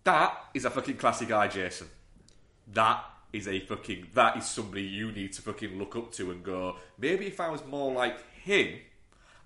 [0.05, 1.87] That is a fucking classy guy, Jason.
[2.73, 4.07] That is a fucking.
[4.13, 6.77] That is somebody you need to fucking look up to and go.
[6.97, 8.79] Maybe if I was more like him,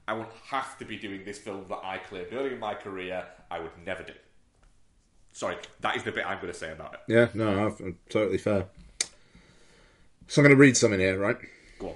[0.07, 3.25] I wouldn't have to be doing this film that I claimed early in my career
[3.49, 4.13] I would never do.
[5.31, 6.99] Sorry, that is the bit I'm going to say about it.
[7.07, 8.67] Yeah, no, I'm totally fair.
[10.27, 11.37] So I'm going to read something here, right?
[11.77, 11.95] Go on.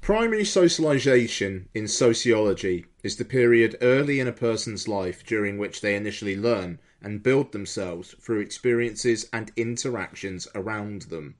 [0.00, 5.94] Primary socialization in sociology is the period early in a person's life during which they
[5.94, 11.36] initially learn and build themselves through experiences and interactions around them.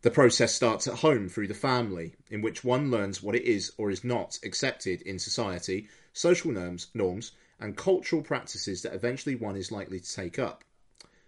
[0.00, 3.72] The process starts at home through the family, in which one learns what it is
[3.76, 9.56] or is not accepted in society, social norms, norms, and cultural practices that eventually one
[9.56, 10.64] is likely to take up.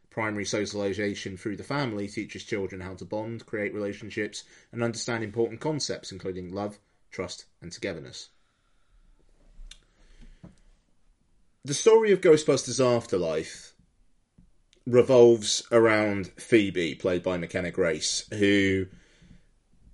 [0.09, 5.61] Primary socialization through the family teaches children how to bond, create relationships, and understand important
[5.61, 6.79] concepts, including love,
[7.11, 8.31] trust, and togetherness.
[11.65, 13.73] The story of Ghostbusters Afterlife
[14.85, 18.87] revolves around Phoebe, played by McKenna Grace, who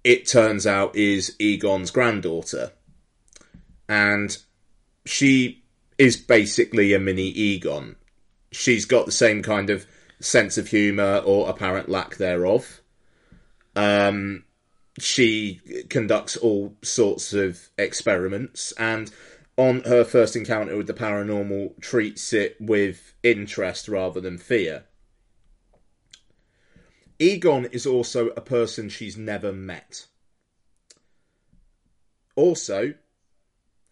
[0.02, 2.72] it turns out is Egon's granddaughter.
[3.86, 4.34] And
[5.04, 5.62] she
[5.98, 7.96] is basically a mini Egon.
[8.50, 9.86] She's got the same kind of
[10.20, 12.80] sense of humour or apparent lack thereof.
[13.76, 14.44] Um,
[14.98, 19.12] she conducts all sorts of experiments and
[19.58, 24.84] on her first encounter with the paranormal treats it with interest rather than fear.
[27.18, 30.06] Egon is also a person she's never met.
[32.36, 32.94] Also,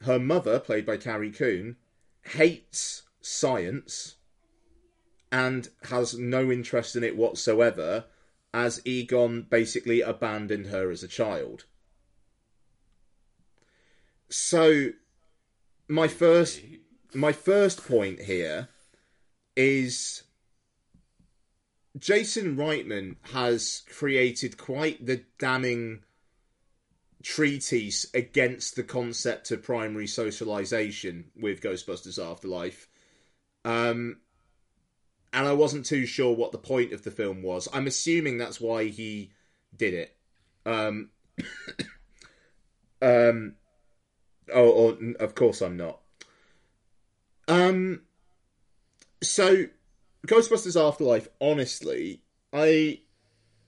[0.03, 1.77] her mother, played by Carrie Coon,
[2.23, 4.15] hates science
[5.33, 8.05] and has no interest in it whatsoever,
[8.55, 11.65] as Egon basically abandoned her as a child.
[14.29, 14.91] So,
[15.89, 16.61] my first
[17.15, 18.69] my first point here
[19.57, 20.23] is
[21.99, 26.03] Jason Reitman has created quite the damning
[27.23, 32.89] treatise against the concept of primary socialization with Ghostbusters Afterlife.
[33.65, 34.19] Um,
[35.33, 37.69] and I wasn't too sure what the point of the film was.
[37.73, 39.33] I'm assuming that's why he
[39.75, 40.17] did it.
[40.65, 41.11] Um,
[43.03, 43.55] um,
[44.53, 46.01] oh, or, of course I'm not.
[47.49, 48.03] Um,
[49.23, 49.67] so
[50.27, 53.01] Ghostbusters Afterlife, honestly, I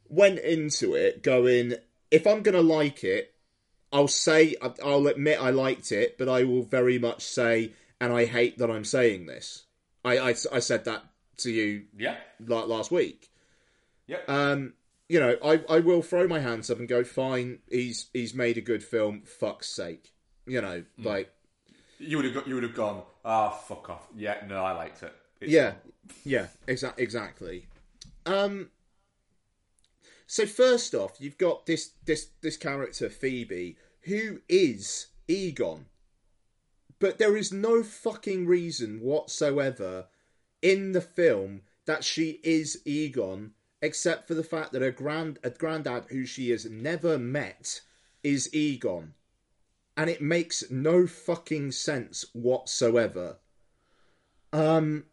[0.09, 1.75] went into it going,
[2.11, 3.35] if I'm gonna like it,
[3.93, 8.27] I'll say, I'll admit I liked it, but I will very much say, and I
[8.27, 9.65] hate that I'm saying this.
[10.05, 11.05] I, I, I said that
[11.39, 12.17] to you Yeah.
[12.45, 13.31] like last week.
[14.07, 14.29] Yep.
[14.29, 14.75] Um,
[15.09, 18.59] you know, I, I will throw my hands up and go, fine, he's he's made
[18.59, 20.13] a good film, fuck's sake.
[20.49, 21.31] You know, like
[21.99, 23.03] you would have got, you would have gone.
[23.25, 24.07] Ah, fuck off.
[24.17, 25.13] Yeah, no, I liked it.
[25.41, 25.81] It's Yeah, fun.
[26.25, 27.67] yeah, exa- exactly.
[28.27, 28.71] Um,
[30.27, 35.87] so first off, you've got this this this character Phoebe, who is Egon,
[36.99, 40.07] but there is no fucking reason whatsoever
[40.63, 45.51] in the film that she is Egon, except for the fact that her grand a
[45.51, 47.81] granddad who she has never met
[48.23, 49.15] is Egon,
[49.99, 53.37] and it makes no fucking sense whatsoever.
[54.53, 55.05] Um.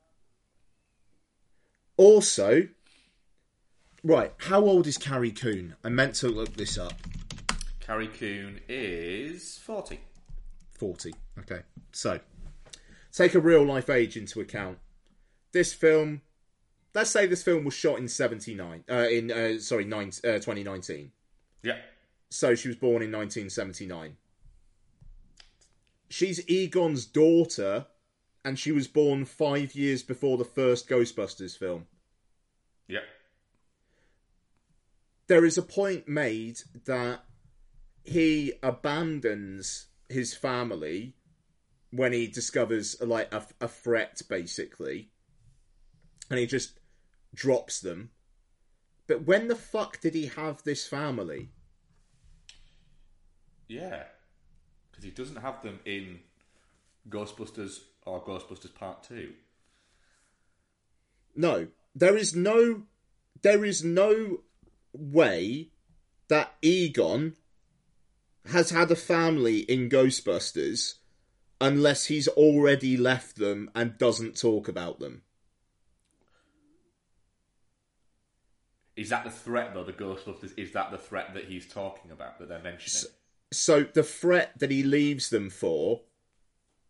[1.98, 2.68] Also,
[4.04, 5.76] right, how old is Carrie Coon?
[5.84, 6.94] I meant to look this up.
[7.80, 10.00] Carrie Coon is forty.
[10.78, 11.14] 40.
[11.40, 11.62] Okay.
[11.94, 12.20] So,
[13.14, 14.78] take a real life age into account.
[15.54, 16.22] This film,
[16.94, 21.14] let's say this film was shot in 79, uh, in, uh, sorry, nine, uh, 2019.
[21.64, 21.78] Yeah.
[22.30, 24.18] So she was born in 1979.
[26.10, 27.88] She's Egon's daughter,
[28.44, 31.88] and she was born five years before the first Ghostbusters film.
[32.88, 33.00] Yeah.
[35.28, 37.24] there is a point made that
[38.04, 41.16] he abandons his family
[41.92, 45.10] when he discovers like a, a threat basically
[46.30, 46.80] and he just
[47.34, 48.12] drops them
[49.08, 51.50] but when the fuck did he have this family
[53.68, 54.04] Yeah.
[55.06, 56.22] He doesn't have them in
[57.10, 59.34] Ghostbusters or Ghostbusters Part Two.
[61.36, 62.84] no there is no
[63.44, 64.40] there is no
[64.94, 65.70] way
[66.28, 67.36] that egon
[68.48, 70.96] has had a family in ghostbusters
[71.62, 75.22] unless he's already left them and doesn't talk about them
[78.96, 79.84] Is that the threat though?
[79.84, 83.02] The Ghostbusters is that the threat that he's talking about that they're mentioning?
[83.04, 83.08] so
[83.52, 86.02] the threat that he leaves them for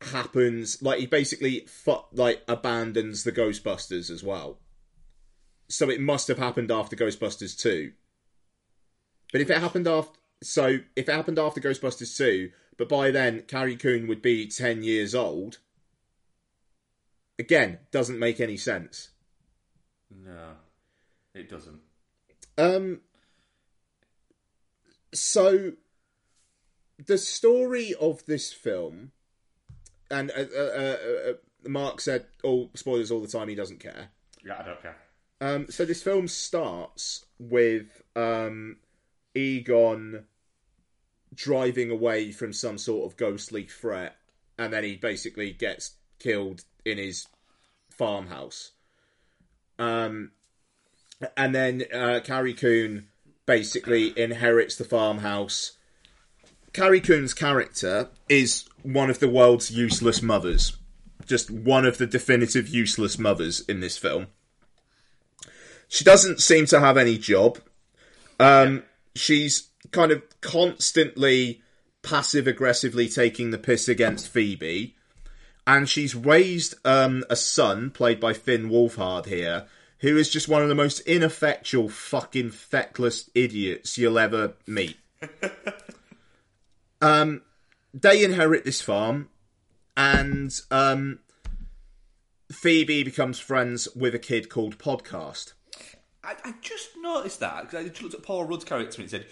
[0.02, 4.60] happens like he basically fu- like abandons the Ghostbusters as well.
[5.68, 7.92] So it must have happened after Ghostbusters 2.
[9.32, 13.44] But if it happened after so if it happened after Ghostbusters 2, but by then
[13.44, 15.60] Carrie Coon would be 10 years old,
[17.40, 19.10] again, doesn't make any sense.
[20.10, 20.52] No,
[21.34, 21.80] it doesn't.
[22.58, 23.02] Um
[25.14, 25.74] so
[27.04, 29.12] the story of this film
[30.10, 30.98] and uh, uh, uh,
[31.30, 31.34] uh,
[31.68, 34.10] Mark said all spoilers all the time he doesn't care.
[34.46, 34.98] Yeah, I don't care.
[35.42, 38.78] Um, so this film starts with um,
[39.34, 40.26] Egon
[41.34, 44.16] driving away from some sort of ghostly threat,
[44.58, 47.28] and then he basically gets killed in his
[47.90, 48.72] farmhouse.
[49.78, 50.32] Um,
[51.36, 53.08] and then uh, Carrie Coon
[53.46, 55.74] basically inherits the farmhouse.
[56.76, 60.76] Carrie Coon's character is one of the world's useless mothers.
[61.26, 64.28] Just one of the definitive useless mothers in this film.
[65.88, 67.60] She doesn't seem to have any job.
[68.42, 68.84] Um,
[69.16, 71.62] She's kind of constantly
[72.04, 74.98] passive aggressively taking the piss against Phoebe.
[75.66, 79.66] And she's raised um, a son, played by Finn Wolfhard here,
[80.00, 84.98] who is just one of the most ineffectual, fucking feckless idiots you'll ever meet.
[87.02, 87.42] um,
[87.94, 89.30] they inherit this farm,
[89.96, 91.20] and um,
[92.52, 95.54] Phoebe becomes friends with a kid called Podcast.
[96.24, 99.12] I, I just noticed that because I just looked at Paul Rudd's character and it
[99.12, 99.26] said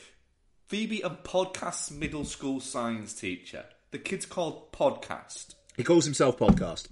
[0.67, 3.65] Phoebe and Podcast's middle school science teacher.
[3.91, 5.55] The kid's called Podcast.
[5.75, 6.87] He calls himself Podcast.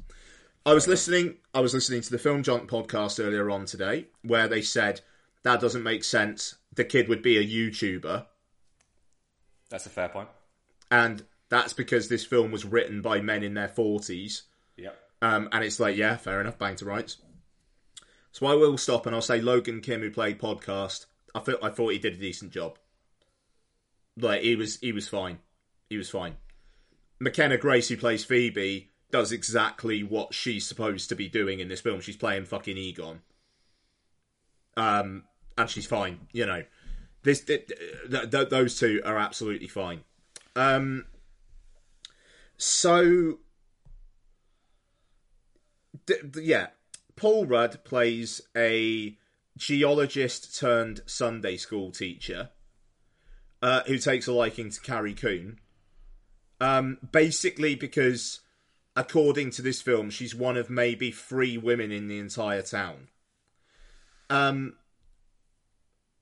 [0.66, 1.36] I was listening.
[1.54, 5.02] I was listening to the Film Junk podcast earlier on today, where they said
[5.44, 6.56] that doesn't make sense.
[6.74, 8.26] The kid would be a YouTuber,
[9.70, 10.30] That's a fair point.
[10.92, 14.44] And that's because this film was written by men in their forties.
[14.78, 14.98] Yep.
[15.22, 17.18] Um, and it's like, yeah, fair enough, bang to rights.
[18.32, 21.70] So I will stop and I'll say Logan Kim, who played podcast, I thought I
[21.70, 22.78] thought he did a decent job.
[24.18, 25.39] Like he was, he was fine.
[25.89, 26.38] He was fine.
[27.20, 31.82] McKenna Grace, who plays Phoebe, does exactly what she's supposed to be doing in this
[31.82, 32.02] film.
[32.02, 33.22] She's playing fucking Egon.
[34.78, 35.24] Um,
[35.58, 36.28] and she's fine.
[36.32, 36.64] You know,
[37.24, 37.70] this th-
[38.10, 40.02] th- th- those two are absolutely fine.
[40.56, 41.06] Um,
[42.58, 43.39] so
[46.06, 46.68] d- d- yeah,
[47.16, 49.18] Paul Rudd plays a
[49.58, 52.49] geologist turned Sunday school teacher
[53.62, 55.60] uh, who takes a liking to Carrie Coon.
[56.60, 58.41] Um, basically, because
[58.95, 63.08] according to this film, she's one of maybe three women in the entire town.
[64.30, 64.76] Um,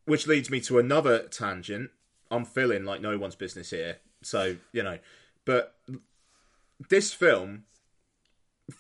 [0.05, 1.91] which leads me to another tangent.
[2.31, 4.99] I'm feeling like no one's business here, so you know.
[5.45, 5.75] But
[6.89, 7.63] this film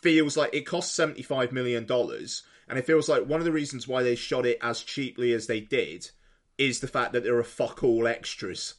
[0.01, 3.51] feels like it cost seventy five million dollars, and it feels like one of the
[3.51, 6.09] reasons why they shot it as cheaply as they did
[6.57, 8.75] is the fact that there are fuck all extras.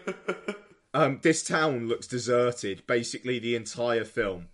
[0.94, 4.48] um, this town looks deserted basically the entire film,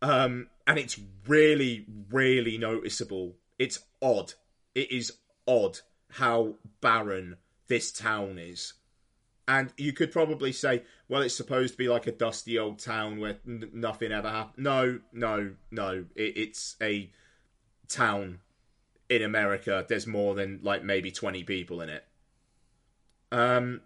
[0.00, 3.36] um, and it's really, really noticeable.
[3.58, 4.34] It's odd.
[4.74, 5.12] It is
[5.46, 5.78] odd
[6.10, 7.36] how barren
[7.68, 8.74] this town is.
[9.46, 13.20] And you could probably say, well, it's supposed to be like a dusty old town
[13.20, 14.64] where n- nothing ever happened.
[14.64, 16.06] No, no, no.
[16.14, 17.10] It- it's a
[17.88, 18.40] town
[19.10, 19.84] in America.
[19.86, 22.04] There's more than like maybe 20 people in it.
[23.30, 23.82] Um,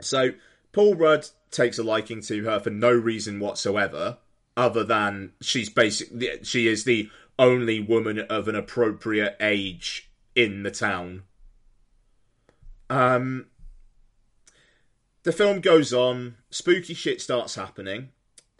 [0.00, 0.30] so
[0.72, 4.18] Paul Rudd takes a liking to her for no reason whatsoever,
[4.56, 10.70] other than she's basically she is the only woman of an appropriate age in the
[10.70, 11.22] town.
[12.88, 13.46] Um,
[15.30, 18.08] the film goes on, spooky shit starts happening,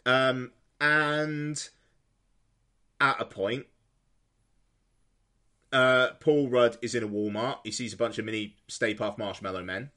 [0.05, 1.67] um, and
[3.01, 3.65] at a point,
[5.73, 7.57] uh, Paul Rudd is in a Walmart.
[7.65, 9.89] He sees a bunch of mini Stay Puft Marshmallow Men.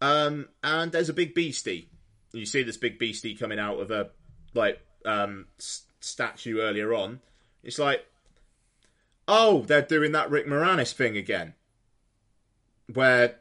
[0.00, 1.90] Um, and there's a big beastie.
[2.32, 4.10] You see this big beastie coming out of a
[4.54, 7.18] like um, s- statue earlier on.
[7.64, 8.06] It's like,
[9.26, 11.54] oh, they're doing that Rick Moranis thing again,
[12.94, 13.40] where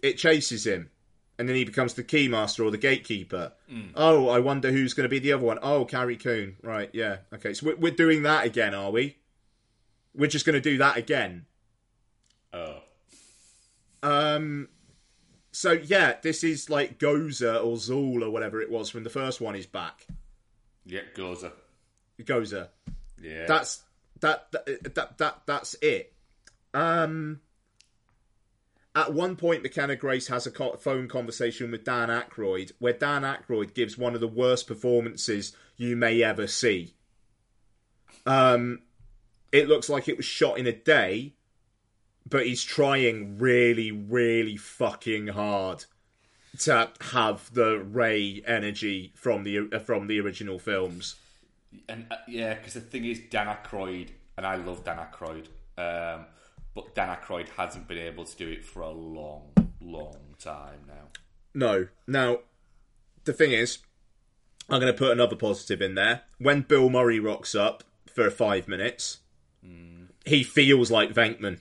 [0.00, 0.90] it chases him,
[1.38, 3.52] and then he becomes the keymaster or the gatekeeper.
[3.94, 5.58] Oh, I wonder who's going to be the other one.
[5.62, 6.56] Oh, Carrie Coon.
[6.62, 7.54] Right, yeah, okay.
[7.54, 9.16] So we're, we're doing that again, are we?
[10.14, 11.46] We're just going to do that again.
[12.52, 12.78] Oh.
[14.02, 14.68] Um.
[15.52, 19.40] So yeah, this is like Gozer or Zuul or whatever it was from the first
[19.40, 20.06] one is back.
[20.84, 21.52] Yeah, Gozer.
[22.22, 22.68] Gozer.
[23.20, 23.46] Yeah.
[23.46, 23.82] That's
[24.20, 26.12] that that that, that that's it.
[26.72, 27.40] Um.
[28.96, 33.74] At one point, McKenna Grace has a phone conversation with Dan Aykroyd, where Dan Aykroyd
[33.74, 36.94] gives one of the worst performances you may ever see.
[38.24, 38.80] Um,
[39.52, 41.34] it looks like it was shot in a day,
[42.28, 45.84] but he's trying really, really fucking hard
[46.60, 51.16] to have the Ray energy from the uh, from the original films.
[51.86, 56.24] And uh, yeah, because the thing is, Dan Aykroyd, and I love Dan Aykroyd, um,
[56.76, 59.50] but Dan Aykroyd hasn't been able to do it for a long,
[59.80, 61.08] long time now.
[61.54, 61.88] No.
[62.06, 62.40] Now,
[63.24, 63.78] the thing is,
[64.68, 66.22] I'm going to put another positive in there.
[66.38, 69.20] When Bill Murray rocks up for five minutes,
[69.64, 70.04] hmm.
[70.26, 71.60] he feels like Venkman.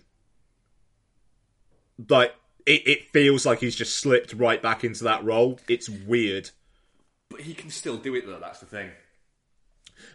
[2.10, 2.36] Like,
[2.66, 5.62] it, it feels like he's just slipped right back into that role.
[5.70, 6.50] It's weird.
[7.30, 8.40] But he can still do it though.
[8.40, 8.90] That's the thing.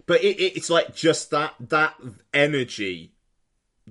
[0.05, 1.95] But it, it, it's like just that that
[2.35, 3.15] energy,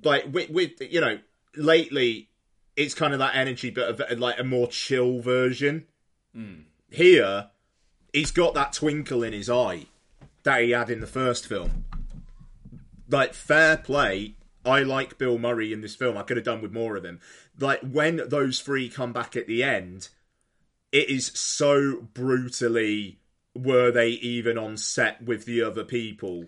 [0.03, 1.19] like with, with you know,
[1.55, 2.29] lately
[2.75, 5.85] it's kind of that energy, but of, uh, like a more chill version.
[6.33, 6.61] Hmm.
[6.89, 7.49] Here,
[8.13, 9.85] he's got that twinkle in his eye
[10.43, 11.83] that he had in the first film.
[13.09, 14.35] Like fair play,
[14.65, 16.17] I like Bill Murray in this film.
[16.17, 17.19] I could have done with more of him.
[17.59, 20.09] Like when those three come back at the end,
[20.91, 23.19] it is so brutally
[23.55, 26.45] were they even on set with the other people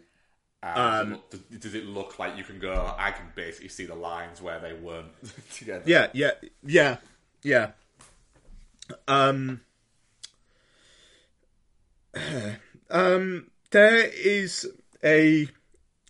[0.64, 2.94] Um, does, it look, does, it look like you can go?
[2.98, 5.08] I can basically see the lines where they weren't
[5.54, 5.84] together.
[5.88, 6.32] yeah yeah
[6.64, 6.98] yeah
[7.42, 7.72] yeah
[9.08, 9.62] um
[12.92, 14.70] um there is
[15.04, 15.48] a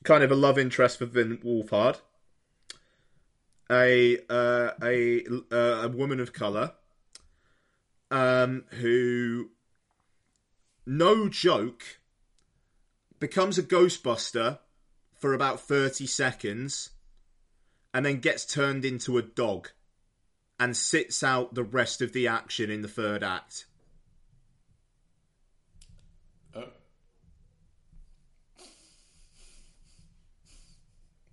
[0.04, 1.99] kind of a love interest for Finn Wolfhard
[3.72, 6.74] a uh, a uh, a woman of color
[8.10, 9.52] um who
[10.86, 12.01] no joke
[13.22, 14.57] becomes a ghostbuster
[15.17, 16.89] for about 30 seconds
[17.93, 19.69] and then gets turned into a dog
[20.59, 23.65] and sits out the rest of the action in the third act.
[26.55, 26.63] Oh.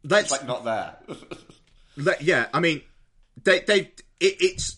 [0.05, 0.97] Let's It's like not there.
[1.97, 2.83] let, yeah, I mean,
[3.45, 3.81] they they
[4.21, 4.77] it, it's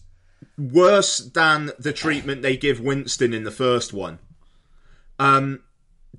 [0.57, 4.19] worse than the treatment they give Winston in the first one.
[5.19, 5.63] Um,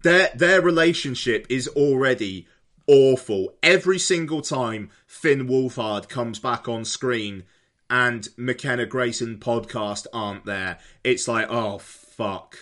[0.03, 2.47] their their relationship is already
[2.87, 3.55] awful.
[3.61, 7.43] Every single time Finn Wolfhard comes back on screen
[7.89, 12.57] and McKenna Grace and podcast aren't there, it's like, oh fuck,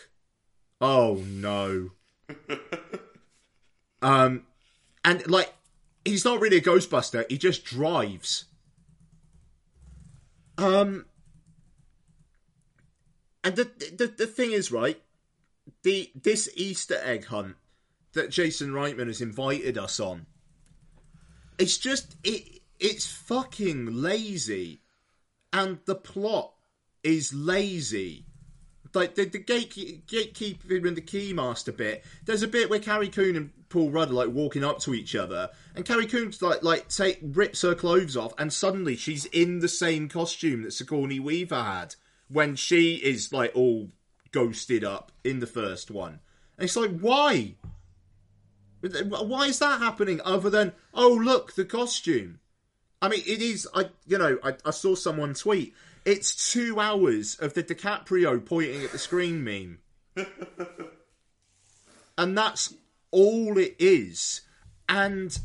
[0.81, 1.91] oh no.
[4.01, 4.43] um,
[5.03, 5.53] and like
[6.05, 7.29] he's not really a Ghostbuster.
[7.29, 8.45] He just drives.
[10.57, 11.05] Um,
[13.43, 15.01] and the the the thing is, right?
[15.83, 17.55] The this Easter egg hunt
[18.13, 20.25] that Jason Reitman has invited us on.
[21.57, 22.61] It's just it.
[22.79, 24.81] It's fucking lazy,
[25.51, 26.53] and the plot
[27.03, 28.25] is lazy.
[28.93, 32.03] Like the, the gate, gatekeeper and the keymaster bit.
[32.25, 35.15] There's a bit where Carrie Coon and Paul Rudd are like walking up to each
[35.15, 39.59] other, and Carrie Coon's like like take rips her clothes off, and suddenly she's in
[39.59, 41.95] the same costume that Sigourney Weaver had
[42.29, 43.89] when she is like all
[44.31, 46.19] ghosted up in the first one.
[46.57, 47.55] And it's like why?
[48.81, 50.21] Why is that happening?
[50.23, 52.39] Other than oh look the costume.
[53.01, 53.67] I mean, it is.
[53.73, 55.73] I you know I, I saw someone tweet.
[56.05, 59.79] It's two hours of the DiCaprio pointing at the screen meme,
[62.17, 62.73] and that's
[63.11, 64.41] all it is.
[64.87, 65.37] And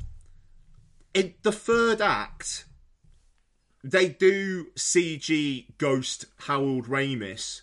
[1.13, 2.65] in the third act,
[3.83, 7.61] they do CG ghost Harold Ramis.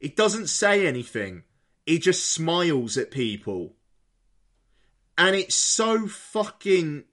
[0.00, 1.44] He doesn't say anything.
[1.86, 3.74] He just smiles at people,
[5.16, 7.04] and it's so fucking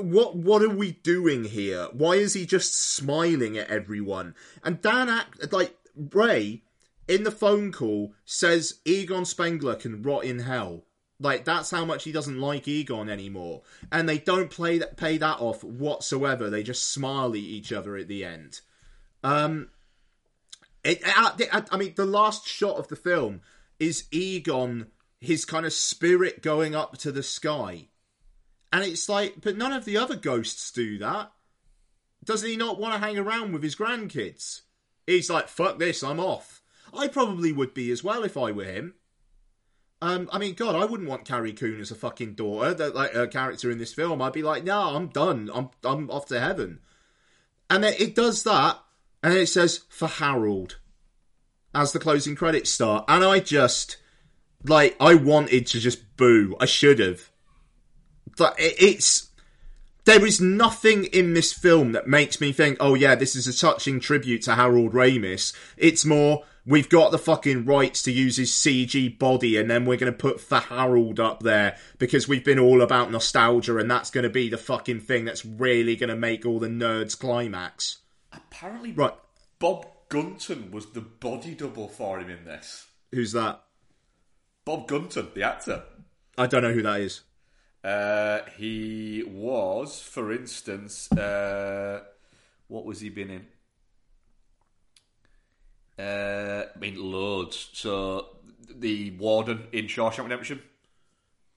[0.00, 1.88] what what are we doing here?
[1.92, 4.34] Why is he just smiling at everyone?
[4.62, 6.62] And Dan act like Ray
[7.08, 10.84] in the phone call says Egon Spengler can rot in hell.
[11.18, 15.18] Like that's how much he doesn't like Egon anymore, and they don't play that pay
[15.18, 16.48] that off whatsoever.
[16.48, 18.60] They just smile at each other at the end.
[19.22, 19.68] Um,
[20.84, 23.40] it, I, I mean, the last shot of the film
[23.78, 24.86] is Egon,
[25.20, 27.88] his kind of spirit going up to the sky
[28.72, 31.32] and it's like, but none of the other ghosts do that.
[32.24, 34.60] Doesn't he not want to hang around with his grandkids?
[35.06, 36.62] He's like, fuck this, I'm off.
[36.96, 38.94] I probably would be as well if I were him.
[40.02, 43.14] Um, I mean, God, I wouldn't want Carrie Coon as a fucking daughter, that like
[43.14, 44.22] a character in this film.
[44.22, 45.50] I'd be like, no, I'm done.
[45.52, 46.80] I'm I'm off to heaven.
[47.68, 48.78] And it does that,
[49.22, 50.78] and then it says for Harold
[51.74, 53.96] as the closing credits start, and I just
[54.64, 56.56] like I wanted to just boo.
[56.60, 57.30] I should have
[58.36, 59.28] but it's
[60.06, 63.56] there is nothing in this film that makes me think, oh yeah, this is a
[63.56, 65.54] touching tribute to Harold Ramis.
[65.76, 69.98] It's more, we've got the fucking rights to use his CG body and then we're
[69.98, 74.10] going to put for Harold up there because we've been all about nostalgia and that's
[74.10, 77.98] going to be the fucking thing that's really going to make all the nerds climax.
[78.46, 79.14] Apparently, Right.
[79.58, 82.86] Bob Gunton was the body double for him in this.
[83.12, 83.62] Who's that?
[84.64, 85.82] Bob Gunton, the actor.
[86.38, 87.22] I don't know who that is.
[87.82, 92.02] Uh, he was, for instance, uh,
[92.68, 93.46] what was he been in?
[96.04, 97.70] Uh, I mean, loads.
[97.72, 98.36] So,
[98.68, 100.62] the warden in Shawshank Redemption.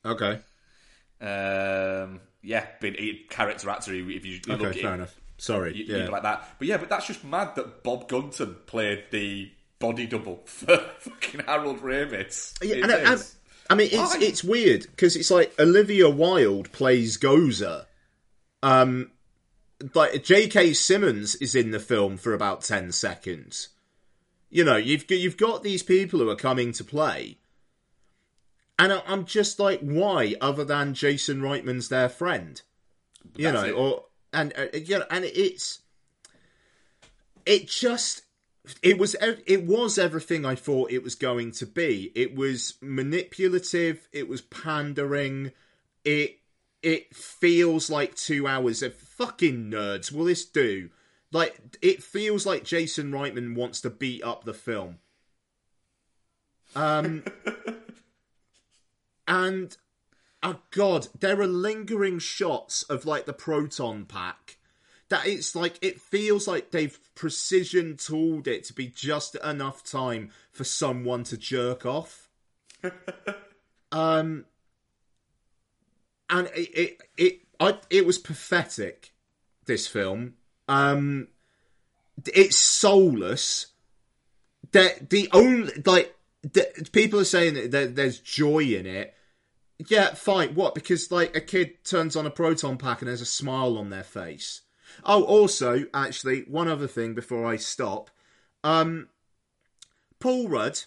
[0.06, 0.40] Okay.
[1.22, 3.94] Um, yeah, been a character actor.
[3.94, 5.16] If you, you Okay, look fair enough.
[5.44, 5.76] Sorry.
[5.76, 6.08] you, yeah.
[6.10, 6.56] like that.
[6.58, 11.42] But yeah, but that's just mad that Bob Gunton played the body double for fucking
[11.42, 12.58] Harold Ramis.
[12.64, 13.32] Yeah, in and, and-
[13.70, 17.86] I mean, it's it's weird because it's like Olivia Wilde plays Gozer.
[18.62, 19.12] Um,
[19.94, 20.74] like J.K.
[20.74, 23.68] Simmons is in the film for about ten seconds.
[24.50, 27.38] You know, you've got- you've got these people who are coming to play,
[28.80, 30.36] and I'm just like, why?
[30.40, 32.62] Other than Jason Reitman's their friend,
[33.36, 33.72] you That's know, it.
[33.74, 34.04] or
[34.34, 35.80] and uh, you know, and it's
[37.46, 38.24] it just
[38.82, 42.12] it was it was everything I thought it was going to be.
[42.16, 44.08] It was manipulative.
[44.12, 45.52] It was pandering.
[46.04, 46.40] It
[46.82, 50.12] it feels like two hours of fucking nerds.
[50.12, 50.90] Will this do?
[51.32, 55.00] Like it feels like Jason Reitman wants to beat up the film.
[56.76, 57.24] Um,
[59.28, 59.76] and
[60.44, 64.58] oh god, there are lingering shots of like the proton pack
[65.14, 70.32] that it's like it feels like they've precision tooled it to be just enough time
[70.52, 72.30] for someone to jerk off.
[73.92, 74.46] um,
[76.32, 79.12] and it it it I, it was pathetic.
[79.66, 80.34] This film,
[80.68, 81.28] um,
[82.26, 83.68] it's soulless.
[84.72, 89.14] That the only like the, people are saying that there's joy in it.
[89.88, 90.56] Yeah, fine.
[90.56, 90.76] What?
[90.76, 94.04] Because like a kid turns on a proton pack and there's a smile on their
[94.04, 94.62] face.
[95.04, 98.12] Oh, also, actually, one other thing before I stop.
[98.64, 99.10] Um,
[100.20, 100.80] Paul Rudd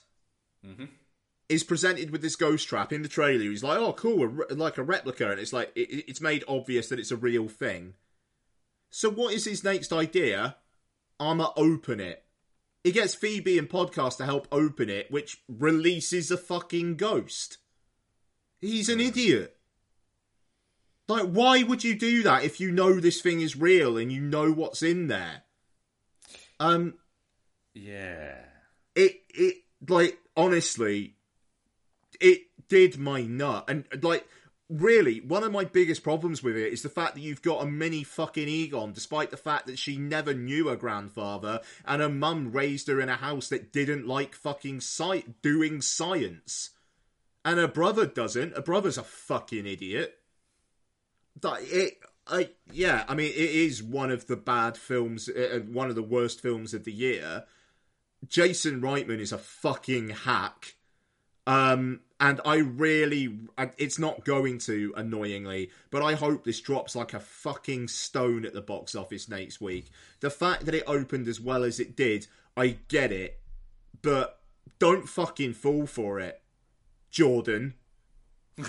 [1.48, 3.42] is presented with this ghost trap in the trailer.
[3.44, 6.44] He's like, "Oh, cool, a re- like a replica," and it's like it- it's made
[6.48, 7.94] obvious that it's a real thing.
[8.90, 10.56] So, what is his next idea?
[11.20, 12.24] I'ma open it.
[12.84, 17.58] He gets Phoebe and Podcast to help open it, which releases a fucking ghost.
[18.60, 19.56] He's an idiot.
[21.08, 24.20] Like, why would you do that if you know this thing is real and you
[24.20, 25.42] know what's in there?
[26.58, 26.94] Um,
[27.74, 28.34] yeah.
[28.94, 29.56] it it
[29.88, 31.14] like honestly,
[32.20, 34.26] it did my nut, and like
[34.68, 37.66] really, one of my biggest problems with it is the fact that you've got a
[37.66, 42.50] mini fucking Egon, despite the fact that she never knew her grandfather, and her mum
[42.52, 46.70] raised her in a house that didn't like fucking sci- doing science,
[47.46, 48.56] and her brother doesn't.
[48.56, 50.18] Her brother's a fucking idiot.
[51.42, 51.98] Like it.
[52.26, 56.02] I yeah, I mean, it is one of the bad films, uh, one of the
[56.02, 57.44] worst films of the year.
[58.26, 60.74] Jason Reitman is a fucking hack.
[61.46, 63.38] Um, and I really,
[63.78, 68.54] it's not going to, annoyingly, but I hope this drops like a fucking stone at
[68.54, 69.90] the box office next week.
[70.18, 72.26] The fact that it opened as well as it did,
[72.56, 73.38] I get it,
[74.02, 74.40] but
[74.80, 76.40] don't fucking fall for it,
[77.10, 77.74] Jordan.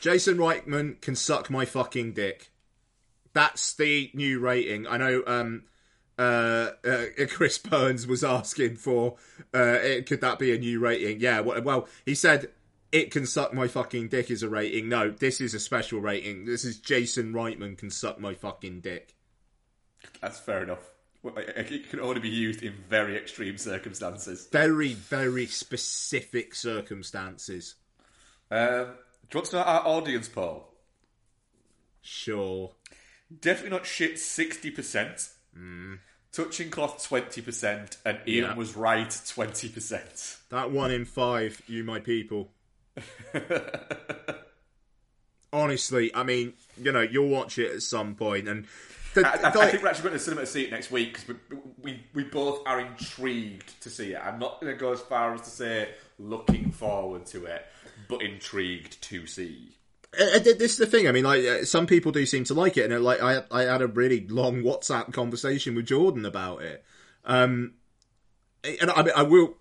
[0.00, 2.50] Jason Reitman can suck my fucking dick.
[3.34, 4.86] That's the new rating.
[4.86, 5.64] I know um,
[6.18, 9.16] uh, uh, Chris Burns was asking for
[9.54, 11.20] uh, it, could that be a new rating?
[11.20, 12.50] Yeah, well, he said
[12.92, 14.88] it can suck my fucking dick is a rating.
[14.88, 16.44] No, this is a special rating.
[16.44, 19.14] This is Jason Reitman can suck my fucking dick.
[20.20, 20.88] That's fair enough.
[21.22, 24.48] It can only be used in very extreme circumstances.
[24.50, 27.74] Very, very specific circumstances.
[28.50, 28.86] Um,
[29.28, 30.68] do you want to know our audience poll?
[32.02, 32.72] Sure.
[33.40, 35.28] Definitely not shit 60%.
[36.32, 37.98] Touching cloth 20%.
[38.04, 38.54] And Ian Yeah.
[38.54, 40.38] was right 20%.
[40.48, 42.52] That one in five, you my people.
[45.52, 48.66] Honestly, I mean, you know, you'll watch it at some point, and
[49.14, 51.14] the, I, I, I think we're actually going to cinema to see it next week
[51.14, 54.20] because we, we, we both are intrigued to see it.
[54.22, 55.88] I'm not going to go as far as to say
[56.18, 57.66] looking forward to it,
[58.08, 59.76] but intrigued to see.
[60.18, 61.08] Uh, uh, this is the thing.
[61.08, 63.42] I mean, like uh, some people do seem to like it, and uh, like I,
[63.50, 66.84] I had a really long WhatsApp conversation with Jordan about it.
[67.24, 67.74] Um,
[68.62, 69.56] and I mean, I will.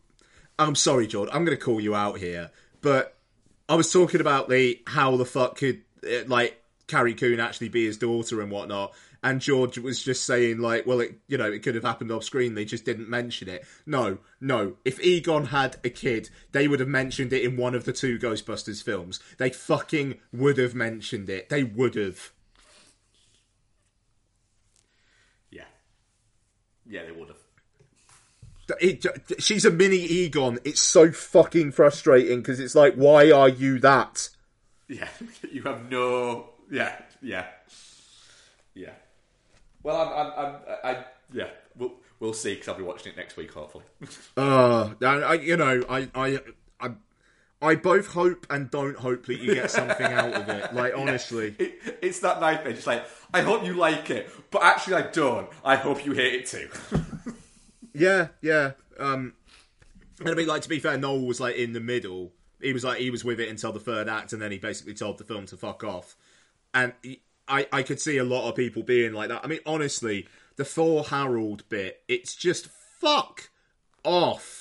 [0.57, 1.33] I'm sorry, Jordan.
[1.35, 3.17] I'm going to call you out here, but
[3.69, 7.85] I was talking about the how the fuck could uh, like Carrie Coon actually be
[7.85, 8.93] his daughter and whatnot.
[9.21, 12.23] And George was just saying, like, well, it you know, it could have happened off
[12.23, 12.55] screen.
[12.55, 13.65] They just didn't mention it.
[13.85, 14.77] No, no.
[14.85, 18.17] If Egon had a kid, they would have mentioned it in one of the two
[18.17, 19.19] Ghostbusters films.
[19.37, 21.49] They fucking would have mentioned it.
[21.49, 22.31] They would have.
[25.51, 25.65] Yeah.
[26.87, 27.38] Yeah, they would have.
[28.79, 29.05] It,
[29.39, 30.59] she's a mini Egon.
[30.63, 34.29] It's so fucking frustrating because it's like, why are you that?
[34.87, 35.07] Yeah,
[35.51, 36.49] you have no.
[36.71, 37.45] Yeah, yeah,
[38.73, 38.91] yeah.
[39.83, 41.47] Well, I'm, I'm, I'm I, yeah.
[41.77, 43.85] We'll, we'll see because I'll be watching it next week, hopefully.
[44.37, 46.39] Uh, I, I, you know, I, I,
[46.79, 46.91] I,
[47.61, 50.73] I both hope and don't hope that you get something out of it.
[50.73, 51.55] Like, honestly.
[51.59, 52.73] It, it's that nightmare.
[52.73, 55.49] It's like I hope you like it, but actually I don't.
[55.63, 56.69] I hope you hate it too.
[57.93, 58.71] Yeah, yeah.
[58.97, 59.33] Um,
[60.19, 62.33] and I mean, like to be fair, Noel was like in the middle.
[62.61, 64.93] He was like he was with it until the third act, and then he basically
[64.93, 66.15] told the film to fuck off.
[66.73, 69.43] And he, I, I could see a lot of people being like that.
[69.43, 73.49] I mean, honestly, the for Harold bit, it's just fuck
[74.03, 74.58] off.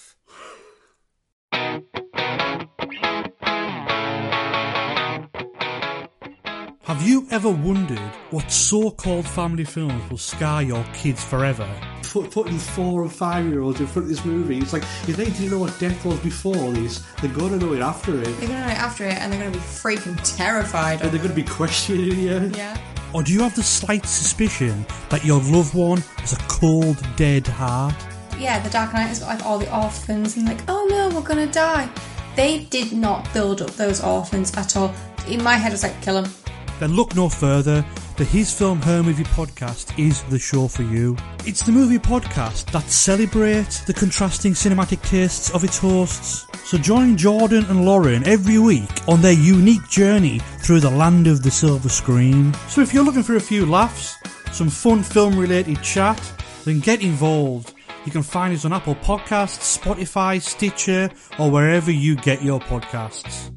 [6.88, 7.98] Have you ever wondered
[8.30, 11.68] what so-called family films will scar your kids forever?
[12.04, 15.14] Put, putting four and five year olds in front of this movie, it's like if
[15.14, 18.24] they didn't know what death was before this, they're going to know it after it.
[18.24, 21.02] They're gonna know it after it, and they're gonna be freaking terrified.
[21.02, 22.52] And they're going to be questioning you.
[22.56, 22.80] yeah.
[23.12, 27.46] Or do you have the slight suspicion that your loved one has a cold, dead
[27.46, 27.94] heart?
[28.38, 31.26] Yeah, the Dark Knight has got like all the orphans and like, oh no, we're
[31.26, 31.90] gonna die.
[32.34, 34.94] They did not build up those orphans at all.
[35.28, 36.32] In my head, it's like, kill them.
[36.78, 37.84] Then look no further.
[38.16, 41.16] The His Film Her Movie podcast is the show for you.
[41.46, 46.46] It's the movie podcast that celebrates the contrasting cinematic tastes of its hosts.
[46.64, 51.42] So join Jordan and Lauren every week on their unique journey through the land of
[51.42, 52.52] the silver screen.
[52.68, 54.16] So if you're looking for a few laughs,
[54.52, 56.20] some fun film related chat,
[56.64, 57.74] then get involved.
[58.04, 63.52] You can find us on Apple Podcasts, Spotify, Stitcher, or wherever you get your podcasts.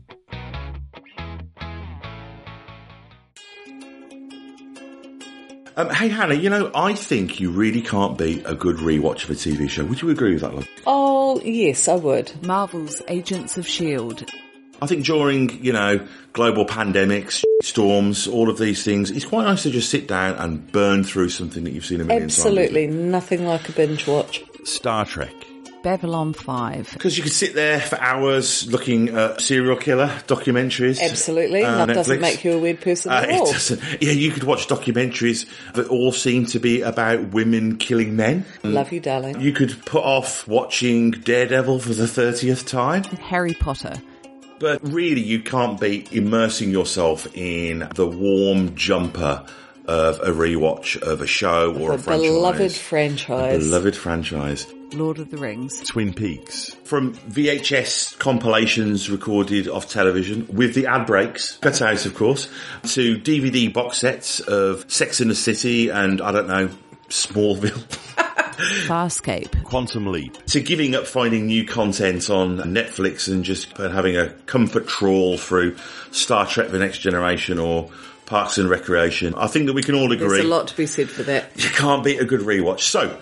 [5.78, 9.30] Um, hey Hannah, you know, I think you really can't beat a good rewatch of
[9.30, 9.86] a TV show.
[9.86, 10.68] Would you agree with that, love?
[10.86, 12.32] Oh, yes, I would.
[12.46, 14.26] Marvel's Agents of S.H.I.E.L.D.
[14.82, 19.64] I think during, you know, global pandemics, storms, all of these things, it's quite nice
[19.64, 23.46] to just sit down and burn through something that you've seen a million Absolutely, nothing
[23.46, 24.44] like a binge watch.
[24.64, 25.34] Star Trek.
[25.84, 26.92] Babylon 5.
[26.94, 31.02] Because you could sit there for hours looking at serial killer documentaries.
[31.02, 33.52] Absolutely, uh, that doesn't make you a weird person Uh, at it all.
[33.52, 33.82] doesn't.
[34.00, 38.46] Yeah, you could watch documentaries that all seem to be about women killing men.
[38.64, 39.42] Love you, darling.
[39.42, 43.04] You could put off watching Daredevil for the 30th time.
[43.20, 43.96] Harry Potter.
[44.60, 49.44] But really, you can't be immersing yourself in the warm jumper
[49.86, 52.22] of a rewatch of a show or A a franchise.
[52.30, 53.64] beloved A franchise.
[53.66, 54.68] beloved franchise.
[54.94, 55.82] Lord of the Rings.
[55.88, 56.76] Twin Peaks.
[56.84, 62.50] From VHS compilations recorded off television with the ad breaks, cut out of course,
[62.94, 66.70] to DVD box sets of Sex in the City and, I don't know,
[67.08, 67.82] Smallville.
[68.86, 69.64] Farscape.
[69.64, 70.38] Quantum Leap.
[70.48, 75.78] To giving up finding new content on Netflix and just having a comfort trawl through
[76.12, 77.90] Star Trek The Next Generation or
[78.32, 79.36] Parks and Recreation.
[79.36, 80.30] I think that we can all agree.
[80.30, 81.52] There's a lot to be said for that.
[81.62, 82.80] You can't beat a good rewatch.
[82.80, 83.20] So,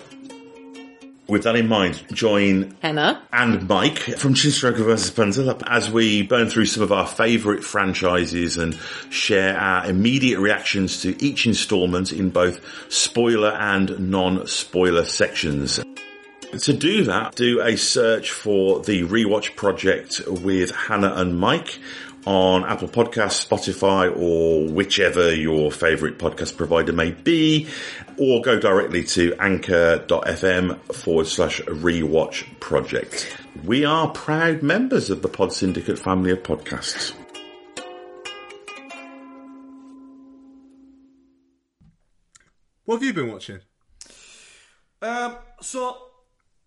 [1.26, 5.10] with that in mind, join Hannah, and Mike from Chinstroker vs.
[5.10, 8.78] Punter as we burn through some of our favourite franchises and
[9.10, 15.80] share our immediate reactions to each instalment in both spoiler and non-spoiler sections.
[16.56, 21.80] To do that, do a search for the Rewatch Project with Hannah and Mike
[22.26, 27.68] on Apple Podcasts, Spotify, or whichever your favourite podcast provider may be,
[28.18, 33.36] or go directly to anchor.fm forward slash rewatch project.
[33.64, 37.14] We are proud members of the Pod Syndicate family of podcasts.
[42.84, 43.60] What have you been watching?
[45.00, 45.96] Um, so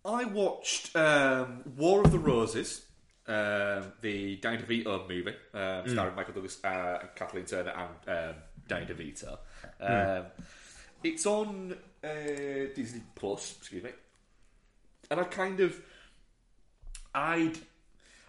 [0.05, 2.85] I watched um, War of the Roses,
[3.27, 7.71] um, the Danny DeVito movie, um, starring Michael Douglas, uh, and Kathleen Turner,
[8.05, 8.35] and um,
[8.67, 9.37] Danny DeVito.
[9.79, 10.25] Um,
[11.03, 12.07] It's on uh,
[12.75, 13.55] Disney Plus.
[13.59, 13.89] Excuse me,
[15.11, 15.79] and I kind of
[17.13, 17.57] I'd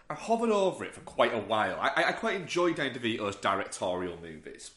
[0.09, 1.79] I hovered over it for quite a while.
[1.79, 4.71] I, I- I quite enjoy Danny DeVito's directorial movies.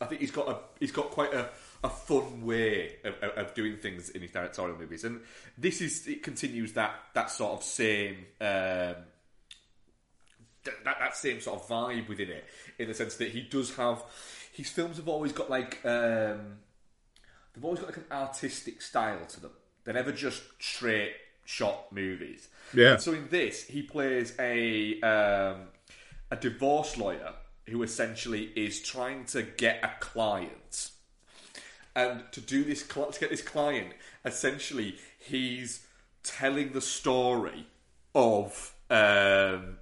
[0.00, 1.48] I think he's got a he's got quite a,
[1.84, 5.20] a fun way of, of, of doing things in his directorial movies, and
[5.56, 8.26] this is it continues that that sort of same.
[10.64, 12.44] That, that, that same sort of vibe within it,
[12.78, 14.02] in the sense that he does have
[14.54, 16.58] his films have always got like um,
[17.52, 19.50] they've always got like an artistic style to them.
[19.84, 21.12] They're never just straight
[21.44, 22.48] shot movies.
[22.72, 22.92] Yeah.
[22.92, 25.62] And so in this, he plays a um,
[26.30, 27.34] a divorce lawyer
[27.68, 30.90] who essentially is trying to get a client,
[31.96, 33.92] and to do this to get this client,
[34.24, 35.84] essentially he's
[36.22, 37.66] telling the story
[38.14, 39.78] of um,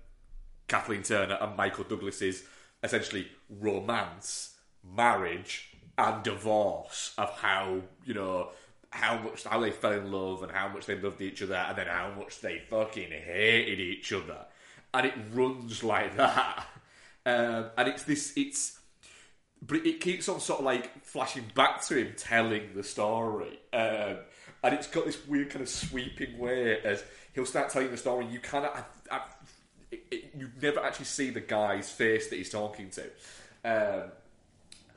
[0.72, 2.44] Kathleen Turner and Michael Douglas's
[2.82, 5.68] essentially romance, marriage,
[5.98, 8.48] and divorce of how you know
[8.88, 11.76] how much how they fell in love and how much they loved each other, and
[11.76, 14.46] then how much they fucking hated each other,
[14.94, 16.66] and it runs like that.
[17.26, 18.78] Um, and it's this it's
[19.60, 23.60] but it keeps on sort of like flashing back to him telling the story.
[23.74, 24.16] Um,
[24.64, 27.04] and it's got this weird kind of sweeping way as
[27.34, 28.24] he'll start telling the story.
[28.24, 28.84] And you kind of,
[29.92, 33.02] it, it, you never actually see the guy's face that he's talking to.
[33.64, 34.10] Um,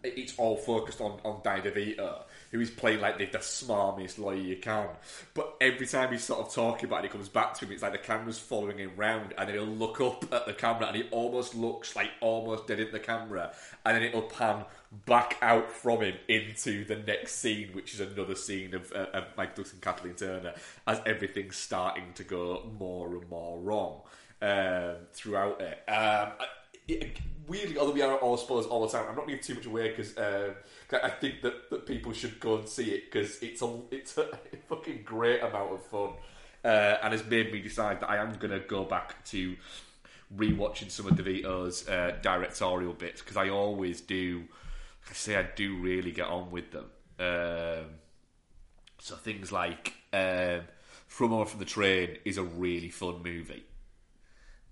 [0.04, 4.20] it- it's all focused on on Danny DeVito, who is playing like the, the smarmiest
[4.20, 4.88] lawyer you can.
[5.34, 7.72] But every time he's sort of talking about it, he comes back to him.
[7.72, 10.88] It's like the camera's following him round, and then he'll look up at the camera,
[10.88, 13.52] and he almost looks like almost dead in the camera,
[13.84, 14.66] and then it'll pan
[15.08, 19.24] back out from him into the next scene, which is another scene of, uh, of
[19.36, 20.54] Mike Douglas and Kathleen Turner,
[20.86, 24.02] as everything's starting to go more and more wrong
[24.42, 25.90] um, throughout it.
[25.90, 26.32] Um,
[26.88, 27.18] it,
[27.48, 29.90] weirdly, although we are all spoilers all the time, I'm not give too much away
[29.90, 34.18] because I think that, that people should go and see it because it's a it's
[34.18, 34.28] a
[34.70, 36.12] fucking great amount of fun
[36.66, 39.56] uh, and it's made me decide that I am going to go back to
[40.36, 44.46] rewatching some of DeVito's uh, directorial bits because I always do.
[45.08, 46.86] I say I do really get on with them.
[47.20, 47.86] Um,
[48.98, 50.62] so things like um,
[51.08, 53.64] Throw Momma From the Train is a really fun movie.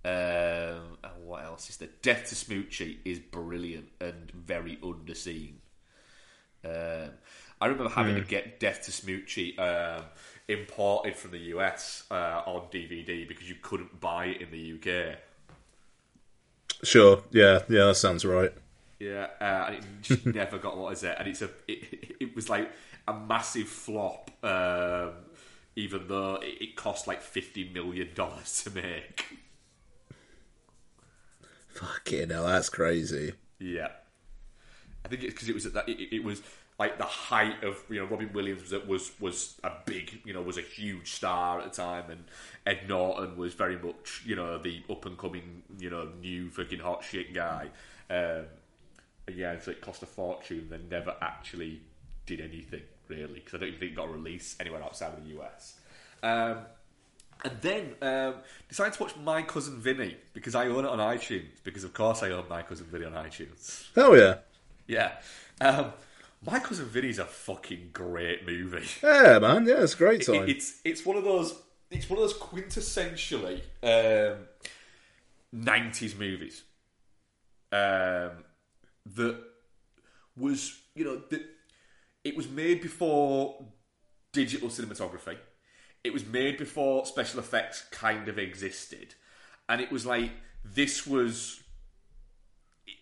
[0.06, 1.90] Um, and what else is there?
[2.02, 5.54] Death to Smoochy is brilliant and very underseen.
[6.66, 7.12] Um,
[7.62, 10.04] I remember having to get Death to Smoochy um,
[10.48, 15.18] imported from the US uh, on DVD because you couldn't buy it in the UK.
[16.84, 17.24] Sure.
[17.32, 17.62] Yeah.
[17.70, 17.86] Yeah.
[17.86, 18.54] That sounds right.
[19.04, 22.36] Yeah, uh, and it just never got what is it, and it's a it, it
[22.36, 22.72] was like
[23.08, 24.32] a massive flop.
[24.44, 25.12] Um,
[25.76, 29.26] even though it, it cost like fifty million dollars to make.
[31.74, 33.34] Fucking hell, that's crazy.
[33.60, 33.90] Yeah,
[35.06, 36.42] I think it's because it was at that it, it was
[36.80, 40.42] like the height of you know Robin Williams was was was a big you know
[40.42, 42.26] was a huge star at the time, and
[42.66, 46.80] Ed Norton was very much you know the up and coming you know new fucking
[46.80, 47.70] hot shit guy.
[48.10, 48.46] Um,
[49.26, 50.68] and yeah, so it cost a fortune.
[50.70, 51.82] Then never actually
[52.26, 55.40] did anything really because I don't even think it got released anywhere outside of the
[55.40, 55.80] US.
[56.22, 56.66] Um,
[57.44, 58.36] and then um,
[58.70, 61.48] decided to watch My Cousin Vinny because I own it on iTunes.
[61.64, 63.88] Because of course I own My Cousin Vinny on iTunes.
[63.98, 64.36] Oh yeah.
[64.88, 65.12] Yeah.
[65.62, 65.94] Um,
[66.46, 68.88] My Cousin Vinny's a fucking great movie.
[69.04, 69.66] Yeah, man.
[69.66, 70.50] Yeah, it's a great It- time.
[70.50, 71.54] it's it's one of those
[71.92, 74.40] it's one of those quintessentially um,
[75.56, 76.64] 90s movies
[77.72, 78.32] um,
[79.16, 79.38] that
[80.36, 81.42] was you know that
[82.24, 83.64] it was made before
[84.32, 85.38] digital cinematography
[86.04, 89.16] it was made before special effects kind of existed.
[89.70, 90.32] And it was like
[90.66, 91.62] this was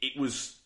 [0.02, 0.58] it was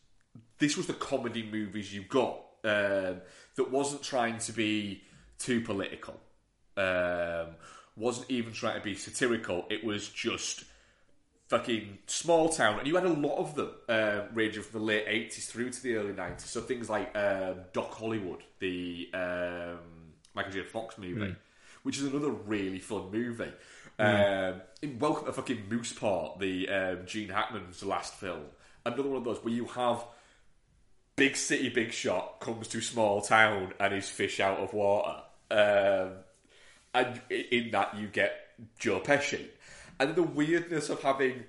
[0.60, 3.22] this was the comedy movies you got um,
[3.56, 5.04] that wasn't trying to be
[5.38, 6.20] too political
[6.78, 7.56] um,
[7.96, 9.66] wasn't even trying to be satirical.
[9.70, 10.64] It was just
[11.48, 12.80] fucking small town.
[12.80, 15.84] And you had a lot of them um, ranging from the late 80s through to
[15.84, 19.78] the early 90s so things like um, Doc Hollywood the um,
[20.34, 20.64] Michael J.
[20.64, 21.36] Fox movie
[21.86, 23.54] which is another really fun movie.
[24.00, 28.42] Um, in Welcome to fucking Moose Mooseport the um, Gene Hackman's last film.
[28.84, 30.04] Another one of those where you have
[31.16, 35.22] big city big shot comes to small town and is fish out of water.
[35.52, 36.14] Um,
[36.96, 38.48] and in that you get
[38.80, 39.46] Joe Pesci.
[40.00, 41.44] And the weirdness of having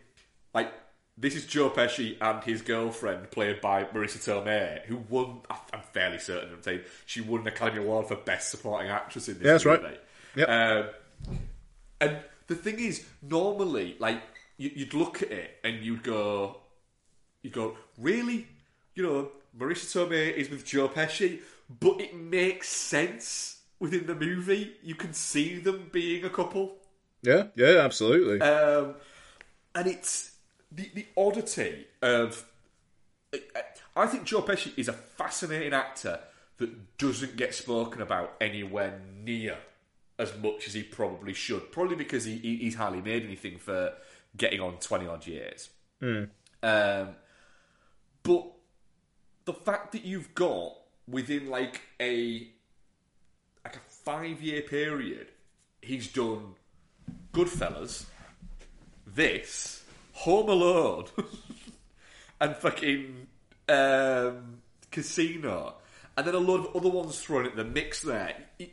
[0.52, 0.70] like
[1.16, 6.18] this is Joe Pesci and his girlfriend played by Marisa Tomei who won I'm fairly
[6.18, 9.52] certain I'm saying she won an Academy Award for Best Supporting Actress in this Yeah,
[9.52, 10.00] that's right.
[10.36, 10.48] Yep.
[10.48, 10.88] um,
[12.00, 14.22] and the thing is normally like
[14.58, 16.58] you, you'd look at it and you'd go
[17.46, 18.48] you go, really?
[18.94, 21.40] You know, Marisa Tomei is with Joe Pesci,
[21.80, 24.74] but it makes sense within the movie.
[24.82, 26.76] You can see them being a couple.
[27.22, 27.44] yeah.
[27.54, 27.78] Yeah.
[27.78, 28.40] Absolutely.
[28.40, 28.94] Um,
[29.74, 30.32] and it's
[30.72, 32.44] the, the oddity of.
[33.94, 36.18] I think Joe Pesci is a fascinating actor
[36.58, 39.56] that doesn't get spoken about anywhere near
[40.18, 41.72] as much as he probably should.
[41.72, 43.92] Probably because he, he he's hardly made anything for
[44.36, 45.70] getting on twenty odd years.
[46.62, 47.08] Um,
[48.22, 48.46] but
[49.44, 50.74] the fact that you've got
[51.08, 52.48] within like a
[53.64, 55.28] like a five year period,
[55.80, 56.54] he's done
[57.32, 58.06] Goodfellas,
[59.06, 61.06] this, Home Alone,
[62.40, 63.26] and fucking
[63.68, 64.58] um,
[64.90, 65.74] Casino,
[66.16, 68.34] and then a lot of other ones thrown in the mix there.
[68.58, 68.72] It,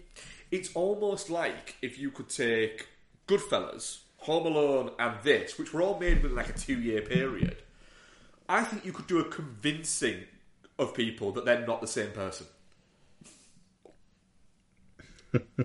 [0.53, 2.87] it's almost like if you could take
[3.27, 7.57] Goodfellas, Home Alone, and this, which were all made within like a two year period.
[8.47, 10.25] I think you could do a convincing
[10.77, 12.45] of people that they're not the same person.
[15.31, 15.55] that,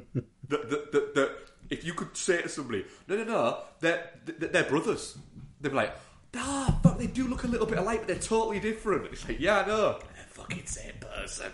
[0.48, 1.30] that, that, that
[1.68, 5.18] if you could say to somebody, no, no, no, they're, they're, they're brothers,
[5.60, 5.94] they'd be like,
[6.34, 9.04] ah, fuck, they do look a little bit alike, but they're totally different.
[9.12, 11.52] It's like, yeah, I know, they're fucking the same person.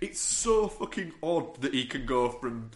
[0.00, 2.70] It's so fucking odd that he can go from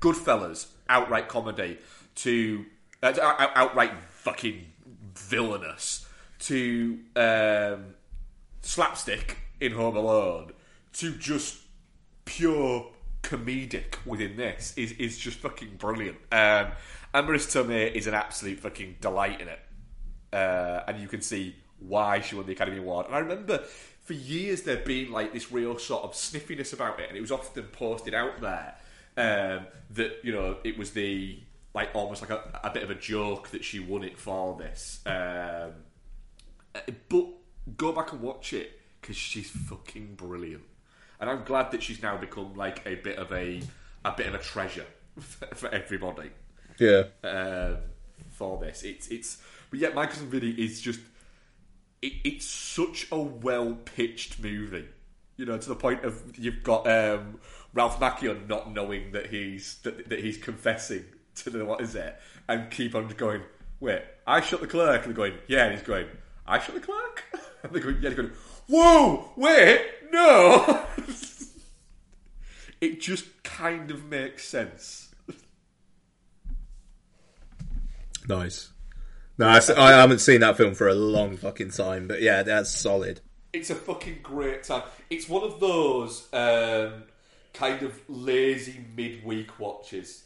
[0.00, 1.78] Goodfellas, outright comedy,
[2.16, 2.64] to
[3.02, 3.14] uh,
[3.54, 4.66] outright fucking
[5.14, 6.06] villainous,
[6.40, 7.94] to um,
[8.62, 10.52] slapstick in Home Alone,
[10.94, 11.58] to just
[12.24, 12.90] pure
[13.22, 16.18] comedic within this is is just fucking brilliant.
[16.30, 16.72] Um,
[17.14, 19.60] and Marisa Tomei is an absolute fucking delight in it,
[20.32, 23.06] uh, and you can see why she won the Academy Award.
[23.06, 23.62] And I remember
[24.04, 27.32] for years there being like this real sort of sniffiness about it, and it was
[27.32, 28.74] often posted out there
[29.16, 31.38] um, that you know it was the
[31.74, 35.00] like almost like a, a bit of a joke that she won it for this.
[35.06, 35.72] Um,
[37.08, 37.26] but
[37.76, 40.62] go back and watch it because she's fucking brilliant,
[41.20, 43.62] and I'm glad that she's now become like a bit of a
[44.04, 44.86] a bit of a treasure
[45.18, 46.30] for, for everybody
[46.78, 47.04] Yeah.
[47.22, 47.76] um,
[48.30, 48.82] for this.
[48.82, 49.38] It's it's
[49.70, 51.00] but yet my cousin Vinny is just
[52.04, 54.86] it, it's such a well pitched movie.
[55.36, 57.40] You know, to the point of you've got um,
[57.72, 62.16] Ralph Macchio not knowing that he's that, that he's confessing to the what is it,
[62.46, 63.42] and keep on going.
[63.80, 66.06] Wait, I shot the clerk, and they're going, yeah, and he's going,
[66.46, 67.24] I shot the clerk,
[67.62, 68.32] and they're going, yeah, they're going,
[68.68, 69.80] whoa, wait,
[70.12, 70.86] no.
[72.80, 75.14] it just kind of makes sense.
[78.28, 78.70] Nice.
[79.36, 82.70] No, I, I haven't seen that film for a long fucking time, but yeah, that's
[82.70, 83.20] solid.
[83.52, 84.82] It's a fucking great time.
[85.10, 87.04] It's one of those um,
[87.52, 90.24] kind of lazy midweek watches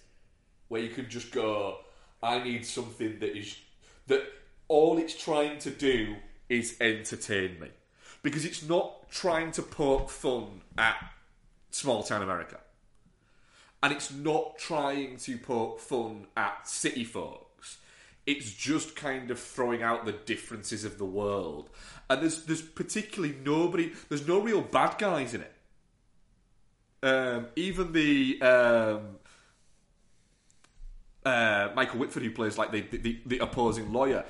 [0.69, 1.79] where you can just go,
[2.23, 3.57] I need something that is
[4.09, 4.23] that
[4.69, 6.17] all it's trying to do
[6.49, 7.69] is entertain me.
[8.23, 10.97] Because it's not trying to poke fun at
[11.71, 12.59] small town America.
[13.83, 17.48] And it's not trying to poke fun at city folks.
[18.29, 21.71] It's just kind of throwing out the differences of the world.
[22.11, 25.53] And there's there's particularly nobody there's no real bad guys in it.
[27.03, 29.01] Um, even the um,
[31.25, 34.25] uh, Michael Whitford, who plays like the, the, the opposing lawyer,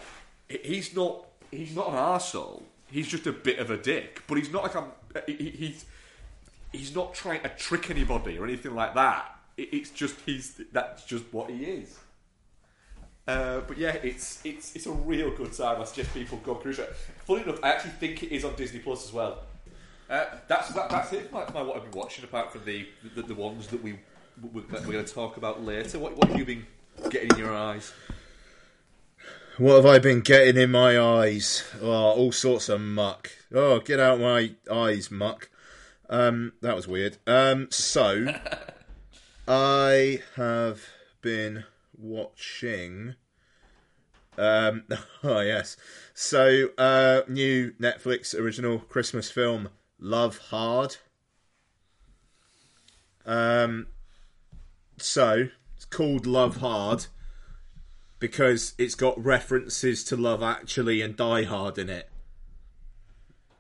[0.49, 2.62] he's not he's not an arsehole.
[2.90, 4.92] He's just a bit of a dick, but he's not like I'm.
[5.26, 5.84] He, he- he's
[6.72, 9.34] he's not trying to trick anybody or anything like that.
[9.57, 11.99] It, it's just he's that's just what he is.
[13.28, 15.80] Uh, but yeah, it's it's it's a real good time.
[15.80, 16.90] I suggest people go cruise it.
[17.26, 19.42] Funny enough, I actually think it is on Disney Plus as well.
[20.08, 21.30] Uh, that's that, that's it.
[21.30, 23.98] My, my, what I've been watching, apart from the the, the ones that we
[24.54, 25.98] we- that we're going to talk about later.
[25.98, 26.66] What what have you been
[27.10, 27.92] getting in your eyes?
[29.58, 31.64] What have I been getting in my eyes?
[31.82, 33.30] Oh, all sorts of muck.
[33.52, 35.50] Oh, get out my eyes, muck.
[36.08, 37.18] Um, that was weird.
[37.26, 38.28] Um, so
[39.48, 40.82] I have
[41.20, 41.64] been
[41.99, 43.14] watching.
[44.36, 44.84] Um,
[45.24, 45.76] oh yes.
[46.14, 50.96] So uh, new Netflix original Christmas film, Love Hard.
[53.26, 53.88] Um,
[54.96, 57.07] so it's called Love Hard
[58.18, 62.09] because it's got references to Love Actually and Die Hard in it.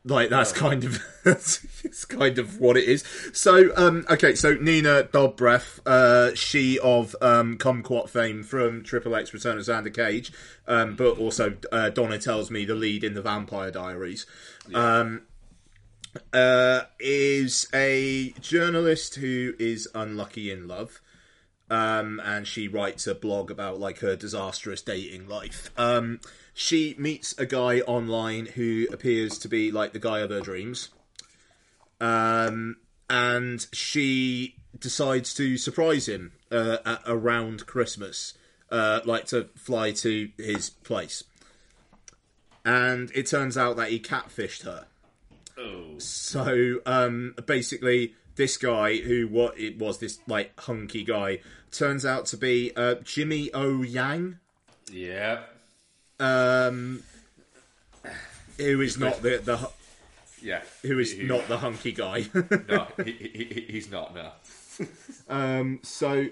[0.08, 3.04] Like that's kind of it's kind of what it is.
[3.32, 9.34] So um okay, so Nina Dobrev, uh she of um Kumquat fame from Triple X
[9.34, 10.32] Return of Xander Cage,
[10.66, 14.24] um but also uh, Donna tells me the lead in the Vampire Diaries.
[14.74, 15.22] Um
[16.32, 21.00] uh is a journalist who is unlucky in love
[21.70, 25.70] um, and she writes a blog about like her disastrous dating life.
[25.76, 26.20] Um,
[26.60, 30.88] she meets a guy online who appears to be like the guy of her dreams,
[32.00, 32.78] um,
[33.08, 38.34] and she decides to surprise him uh, at, around Christmas,
[38.72, 41.22] uh, like to fly to his place.
[42.64, 44.86] And it turns out that he catfished her.
[45.56, 51.38] Oh, So um, basically, this guy who what it was this like hunky guy
[51.70, 54.38] turns out to be uh, Jimmy O Yang,
[54.90, 55.42] Yeah.
[56.20, 57.02] Um,
[58.58, 59.70] who is not the the
[60.42, 60.62] Yeah.
[60.82, 62.26] who is He- not the hunky guy.
[62.68, 64.30] No, he, he, he, he's not, no.
[65.28, 66.28] Um, so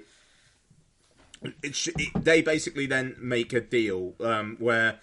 [1.42, 5.00] it, it, they basically then make a deal um, where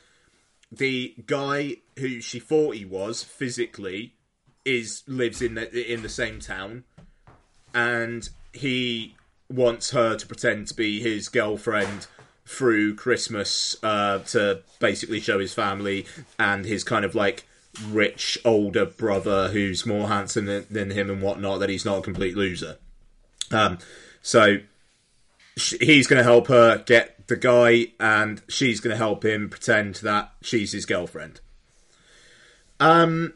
[0.71, 4.13] the guy who she thought he was physically
[4.65, 6.83] is lives in the in the same town,
[7.73, 9.15] and he
[9.49, 12.07] wants her to pretend to be his girlfriend
[12.45, 16.05] through Christmas uh, to basically show his family
[16.37, 17.45] and his kind of like
[17.87, 22.01] rich older brother who's more handsome than, than him and whatnot that he's not a
[22.01, 22.77] complete loser.
[23.51, 23.77] Um,
[24.21, 24.57] so
[25.55, 29.95] he's going to help her get the guy, and she's going to help him pretend
[29.95, 31.39] that she's his girlfriend.
[32.79, 33.33] Um,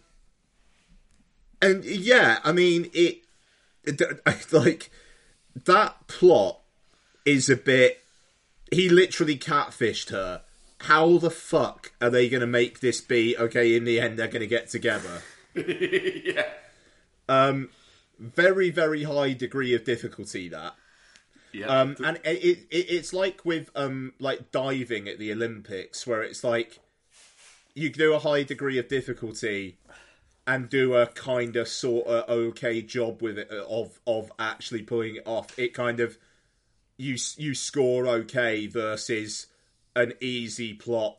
[1.62, 3.20] and yeah, I mean it.
[3.84, 4.01] it
[4.51, 4.89] like
[5.66, 6.60] that plot
[7.26, 8.03] is a bit.
[8.72, 10.41] He literally catfished her.
[10.82, 13.76] How the fuck are they going to make this be okay?
[13.76, 15.24] In the end, they're going to get together.
[15.55, 16.43] yeah.
[17.28, 17.70] Um,
[18.20, 20.76] very very high degree of difficulty that.
[21.51, 21.68] Yeah.
[21.68, 26.43] Um, and it, it it's like with um like diving at the Olympics where it's
[26.43, 26.80] like
[27.74, 29.78] you do a high degree of difficulty
[30.45, 35.18] and do a kind of sort of okay job with it of of actually pulling
[35.18, 35.57] it off.
[35.57, 36.18] It kind of
[36.97, 39.47] you you score okay versus
[39.95, 41.17] an easy plot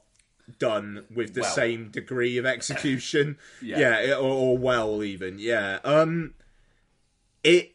[0.58, 1.50] done with the Well.
[1.54, 3.38] same degree of execution.
[3.62, 4.00] Yeah.
[4.00, 5.38] yeah, or, or well even.
[5.38, 5.78] Yeah.
[5.84, 6.34] Um
[7.44, 7.72] it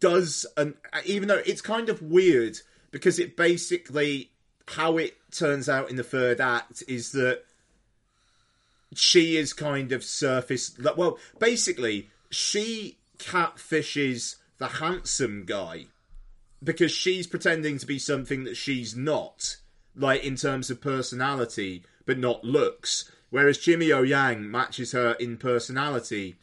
[0.00, 0.74] does and
[1.06, 2.58] even though it's kind of weird
[2.90, 4.30] because it basically
[4.66, 7.42] how it turns out in the third act is that
[8.94, 15.86] she is kind of surface well basically she catfishes the handsome guy
[16.62, 19.56] because she's pretending to be something that she's not
[19.94, 26.36] like in terms of personality but not looks whereas Jimmy Yang matches her in personality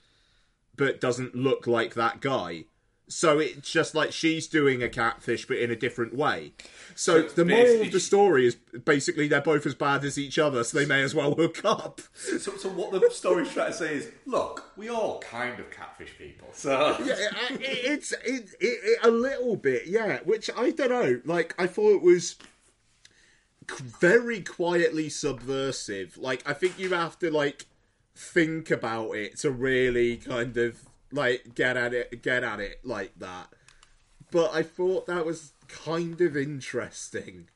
[0.77, 2.65] but doesn't look like that guy.
[3.07, 6.53] So it's just like she's doing a catfish, but in a different way.
[6.95, 10.63] So the moral of the story is basically they're both as bad as each other,
[10.63, 12.01] so they may as well hook up.
[12.15, 16.17] So, so what the story's trying to say is, look, we all kind of catfish
[16.17, 16.47] people.
[16.53, 17.13] So Yeah,
[17.51, 20.19] it, it's it, it, it, a little bit, yeah.
[20.23, 21.21] Which I don't know.
[21.25, 22.37] Like I thought it was
[23.67, 26.17] very quietly subversive.
[26.17, 27.65] Like I think you have to like
[28.15, 30.85] think about it to really kind of
[31.15, 33.47] like get at it, get at it like that.
[34.31, 37.47] But I thought that was kind of interesting.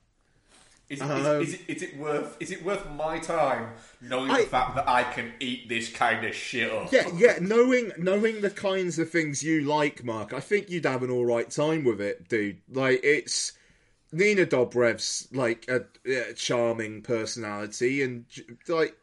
[0.87, 4.41] Is, Um, is, is, it, is it worth is it worth my time knowing I-
[4.41, 6.91] the fact that I can eat this kind of shit up?
[6.91, 7.37] Yeah, yeah.
[7.39, 11.25] Knowing knowing the kinds of things you like, Mark, I think you'd have an all
[11.27, 12.57] right time with it, dude.
[12.71, 13.53] Like it's
[14.11, 18.25] Nina Dobrev's like a, a charming personality, and
[18.67, 18.95] like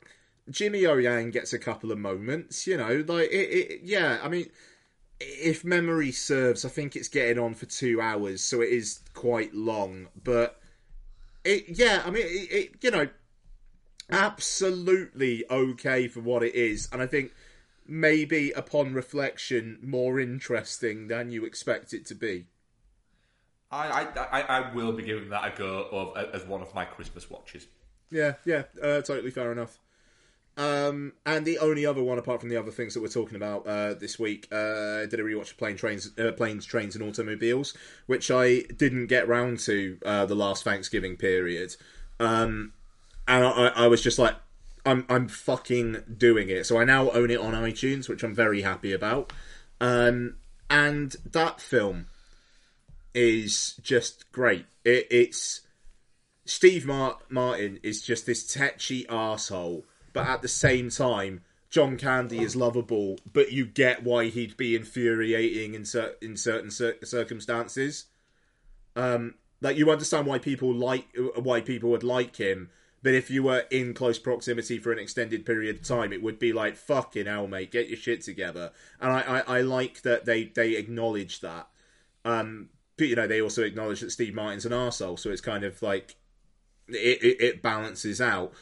[0.50, 2.66] Jimmy O Yang gets a couple of moments.
[2.66, 3.34] You know, like it.
[3.34, 4.46] it yeah, I mean.
[5.18, 9.54] If memory serves, I think it's getting on for two hours, so it is quite
[9.54, 10.08] long.
[10.22, 10.60] But
[11.42, 13.08] it, yeah, I mean, it, it you know,
[14.10, 17.32] absolutely okay for what it is, and I think
[17.86, 22.48] maybe upon reflection, more interesting than you expect it to be.
[23.70, 26.84] I, I, I, I will be giving that a go of, as one of my
[26.84, 27.66] Christmas watches.
[28.10, 29.78] Yeah, yeah, uh, totally fair enough.
[30.58, 33.66] Um, and the only other one, apart from the other things that we're talking about
[33.66, 37.74] uh, this week, uh, did a rewatch of Plane Trains, uh, Planes, Trains, and Automobiles,
[38.06, 41.76] which I didn't get round to uh, the last Thanksgiving period.
[42.18, 42.72] Um,
[43.28, 44.34] and I, I was just like,
[44.86, 46.64] I'm, I'm fucking doing it.
[46.64, 49.32] So I now own it on iTunes, which I'm very happy about.
[49.80, 50.36] Um,
[50.70, 52.06] and that film
[53.14, 54.66] is just great.
[54.84, 55.62] It, it's
[56.44, 59.84] Steve Mar- Martin is just this tetchy asshole,
[60.16, 63.18] but at the same time, John Candy is lovable.
[63.34, 68.06] But you get why he'd be infuriating in cer- in certain cir- circumstances.
[68.96, 71.06] Um, like you understand why people like
[71.36, 72.70] why people would like him.
[73.02, 76.38] But if you were in close proximity for an extended period of time, it would
[76.38, 78.72] be like fucking hell, mate, get your shit together.
[79.02, 81.68] And I, I, I like that they they acknowledge that.
[82.24, 85.62] Um, but you know, they also acknowledge that Steve Martin's an arsehole, so it's kind
[85.62, 86.16] of like
[86.88, 88.54] it, it, it balances out.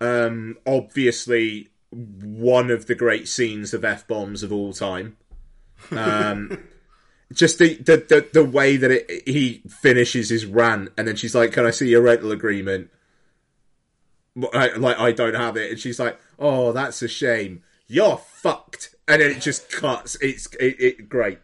[0.00, 5.16] Um, obviously, one of the great scenes of f bombs of all time.
[5.90, 6.64] Um,
[7.32, 11.34] just the, the the the way that it, he finishes his rant, and then she's
[11.34, 12.90] like, "Can I see your rental agreement?"
[14.54, 17.62] I, like I don't have it, and she's like, "Oh, that's a shame.
[17.86, 20.16] You're fucked." And then it just cuts.
[20.20, 21.38] It's it, it great.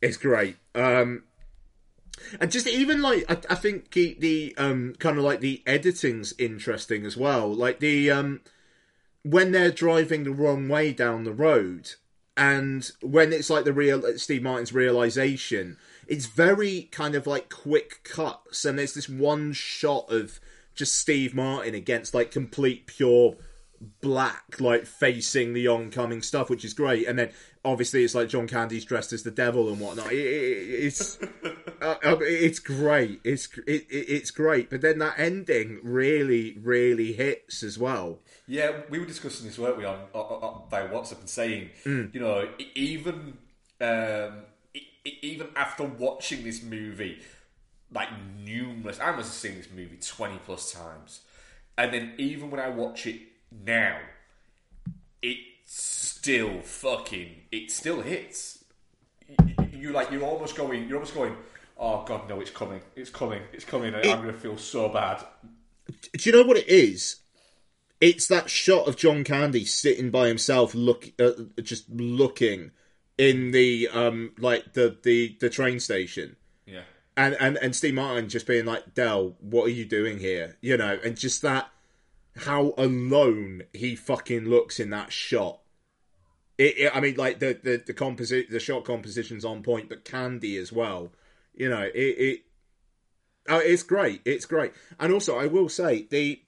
[0.00, 0.56] It's great.
[0.74, 1.24] Um,
[2.40, 6.34] and just even like I, I think the, the um kind of like the editing's
[6.38, 7.52] interesting as well.
[7.52, 8.40] Like the um
[9.22, 11.92] when they're driving the wrong way down the road,
[12.36, 15.76] and when it's like the real Steve Martin's realization,
[16.06, 20.40] it's very kind of like quick cuts, and there's this one shot of
[20.74, 23.36] just Steve Martin against like complete pure
[24.00, 27.06] black, like facing the oncoming stuff, which is great.
[27.06, 27.30] And then
[27.64, 30.12] obviously it's like John Candy's dressed as the devil and whatnot.
[30.12, 31.18] It, it, it's
[31.82, 33.20] uh, uh, it's great.
[33.24, 34.70] It's it, it, it's great.
[34.70, 38.18] But then that ending really, really hits as well.
[38.46, 42.14] Yeah, we were discussing this, weren't we, on, on, on by WhatsApp and saying, Mm.
[42.14, 43.36] you know, even
[43.80, 44.40] um,
[45.04, 47.18] even after watching this movie,
[47.92, 48.08] like
[48.38, 51.20] numerous, I must have seen this movie twenty plus times,
[51.76, 53.20] and then even when I watch it
[53.64, 53.98] now,
[55.22, 55.38] it
[56.28, 58.62] still fucking, it still hits.
[59.26, 61.34] You, you like, you're almost going, you're almost going.
[61.78, 62.38] Oh God, no!
[62.40, 62.82] It's coming!
[62.96, 63.40] It's coming!
[63.50, 63.94] It's coming!
[63.94, 65.24] I'm going to feel so bad.
[65.86, 67.16] Do you know what it is?
[67.98, 71.30] It's that shot of John Candy sitting by himself, look, uh,
[71.62, 72.72] just looking
[73.16, 76.36] in the um, like the the the train station.
[76.66, 76.82] Yeah.
[77.16, 80.58] and and and Steve Martin just being like, Dell, what are you doing here?
[80.60, 81.70] You know, and just that
[82.36, 85.60] how alone he fucking looks in that shot.
[86.58, 90.04] It, it- I mean, like the the the composi- the shot composition's on point, but
[90.04, 91.12] Candy as well.
[91.54, 92.40] You know, it it
[93.48, 94.20] oh, it's great.
[94.24, 96.40] It's great, and also I will say the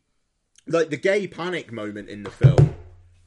[0.66, 2.74] like the gay panic moment in the film.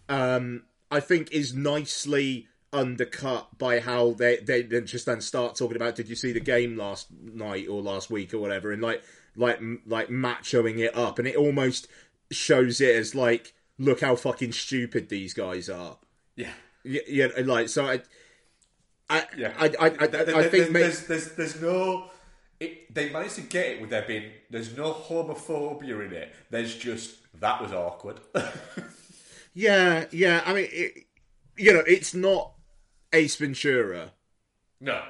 [0.10, 5.96] Um, I think is nicely undercut by how they they just then start talking about
[5.96, 9.04] did you see the game last night or last week or whatever and like
[9.36, 11.88] like like machoing it up and it almost
[12.32, 15.98] shows it as like look how fucking stupid these guys are
[16.36, 16.54] Yeah.
[16.84, 18.02] Yeah, yeah like so I
[19.10, 22.10] I Yeah, I I, I, There- I there- think ma- there's, there's there's no.
[22.60, 26.34] It, they managed to get it with there being there's no homophobia in it.
[26.50, 28.20] There's just that was awkward.
[29.54, 31.06] yeah yeah I mean it,
[31.58, 32.54] you know it's not
[33.12, 34.12] Ace Ventura
[34.80, 35.02] no,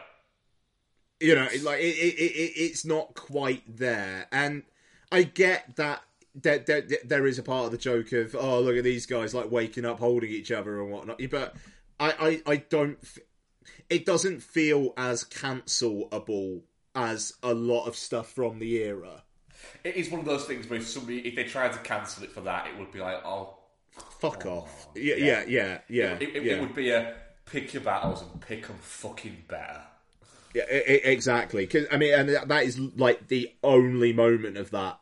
[1.19, 4.61] you know, it- like it, it, it, it's not quite there, and
[5.11, 6.03] I get that
[6.35, 9.33] there, there, there is a part of the joke of oh look at these guys
[9.33, 11.55] like waking up holding each other and whatnot, but
[11.99, 12.97] I, I, I don't.
[13.03, 13.19] f-
[13.89, 16.61] It doesn't feel as cancelable
[16.95, 19.23] as a lot of stuff from the era.
[19.83, 22.31] it is one of those things where if somebody if they tried to cancel it
[22.31, 23.57] for that, it would be like oh
[24.19, 24.87] Fuck oh, off.
[24.95, 26.13] Yeah, yeah, yeah, yeah.
[26.19, 26.53] It, it, yeah.
[26.53, 27.13] it would be a
[27.45, 29.81] pick your battles and pick them fucking better.
[30.55, 31.67] Yeah, e- exactly.
[31.67, 34.99] 'Cause, I mean, and that is like the only moment of that.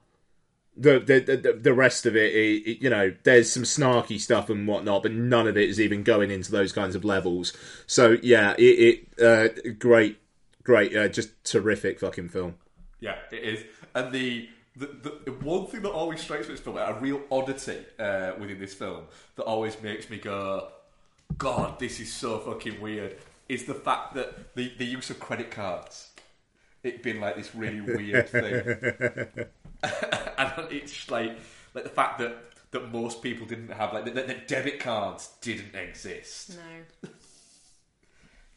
[0.82, 4.68] The the the, rest of it, i- i- you know, there's some snarky stuff and
[4.68, 7.54] whatnot, but none of it is even going into those kinds of levels.
[7.86, 10.18] So yeah, it, it uh, great,
[10.64, 12.56] great, uh, just terrific fucking film.
[13.00, 13.64] Yeah, it is.
[13.94, 14.88] And the the,
[15.26, 18.74] the one thing that always strikes me this film, a real oddity uh, within this
[18.74, 19.04] film
[19.36, 20.70] that always makes me go,
[21.38, 23.18] God, this is so fucking weird,
[23.50, 26.11] is the fact that the, the use of credit cards.
[26.84, 28.54] It being like this really weird thing.
[29.84, 31.38] and it's like
[31.74, 32.36] like the fact that
[32.72, 36.58] that most people didn't have like that that debit cards didn't exist.
[36.58, 37.10] No.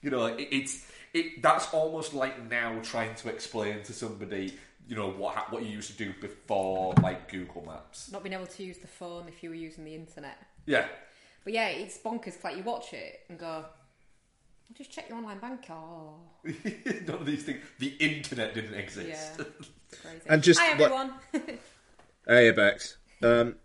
[0.02, 1.40] You know, it, it's it.
[1.40, 4.52] That's almost like now trying to explain to somebody,
[4.86, 8.12] you know, what what you used to do before, like Google Maps.
[8.12, 10.36] Not being able to use the phone if you were using the internet.
[10.66, 10.84] Yeah,
[11.42, 12.44] But yeah, it's bonkers.
[12.44, 13.70] Like you watch it and go, "I'll
[14.72, 15.66] just check your online bank.
[15.70, 17.60] Oh, none of these things.
[17.78, 19.08] The internet didn't exist.
[19.38, 19.44] yeah,
[20.02, 20.20] crazy.
[20.26, 21.14] And just, hi like- everyone.
[22.26, 22.96] Hey, Bex.
[23.22, 23.56] Um,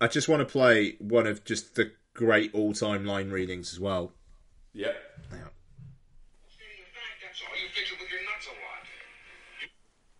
[0.00, 4.12] I just want to play one of just the great all-time line readings as well.
[4.72, 4.96] Yep.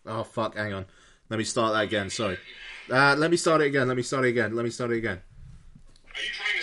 [0.05, 0.55] Oh fuck!
[0.55, 0.85] Hang on.
[1.29, 2.09] Let me start that again.
[2.09, 2.37] Sorry.
[2.89, 3.87] Uh, let me start it again.
[3.87, 4.55] Let me start it again.
[4.55, 5.21] Let me start it again.
[6.15, 6.60] Are you trying to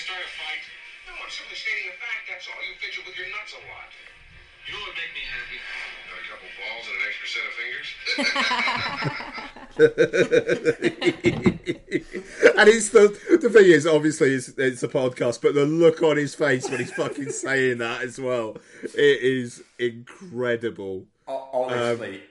[12.58, 16.16] and it's the the thing is obviously it's, it's a podcast, but the look on
[16.16, 21.06] his face when he's fucking saying that as well, it is incredible.
[21.26, 22.22] Ho- Honestly,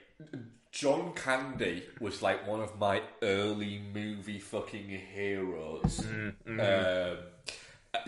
[0.71, 6.05] John Candy was like one of my early movie fucking heroes.
[6.45, 6.59] mm.
[6.59, 7.17] Um,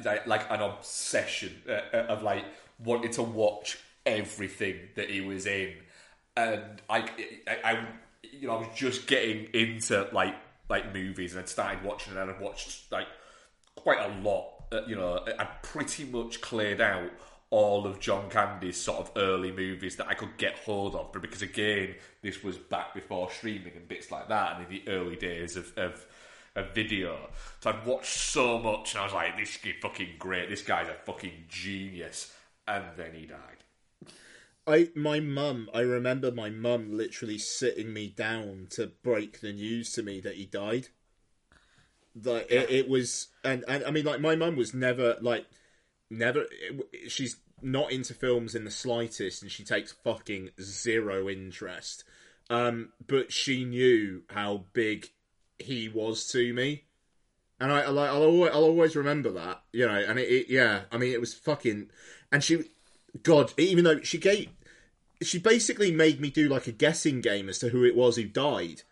[0.03, 2.43] like, like an obsession uh, uh, of like
[2.83, 5.73] wanting to watch everything that he was in,
[6.35, 6.99] and I,
[7.47, 7.87] I, I,
[8.23, 10.35] you know, I was just getting into like
[10.69, 13.07] like movies, and I'd started watching, and I'd watched like
[13.75, 14.53] quite a lot.
[14.71, 17.11] Uh, you know, I pretty much cleared out
[17.49, 21.21] all of John Candy's sort of early movies that I could get hold of, but
[21.21, 25.15] because again, this was back before streaming and bits like that, and in the early
[25.15, 25.73] days of.
[25.77, 26.05] of
[26.73, 27.29] video,
[27.61, 30.49] so I'd watched so much, and I was like, "This is fucking great.
[30.49, 32.33] This guy's a fucking genius."
[32.67, 33.58] And then he died.
[34.69, 39.91] I my mum, I remember my mum literally sitting me down to break the news
[39.93, 40.89] to me that he died.
[42.23, 45.45] Like it, it was, and, and I mean, like my mum was never like,
[46.09, 46.45] never.
[46.51, 52.03] It, she's not into films in the slightest, and she takes fucking zero interest.
[52.49, 55.09] Um, but she knew how big
[55.59, 56.85] he was to me,
[57.59, 60.03] and I like I'll always, I'll always remember that, you know.
[60.07, 61.89] And it, it, yeah, I mean, it was fucking,
[62.31, 62.65] and she,
[63.23, 64.49] God, even though she gave,
[65.21, 68.25] she basically made me do like a guessing game as to who it was who
[68.25, 68.83] died,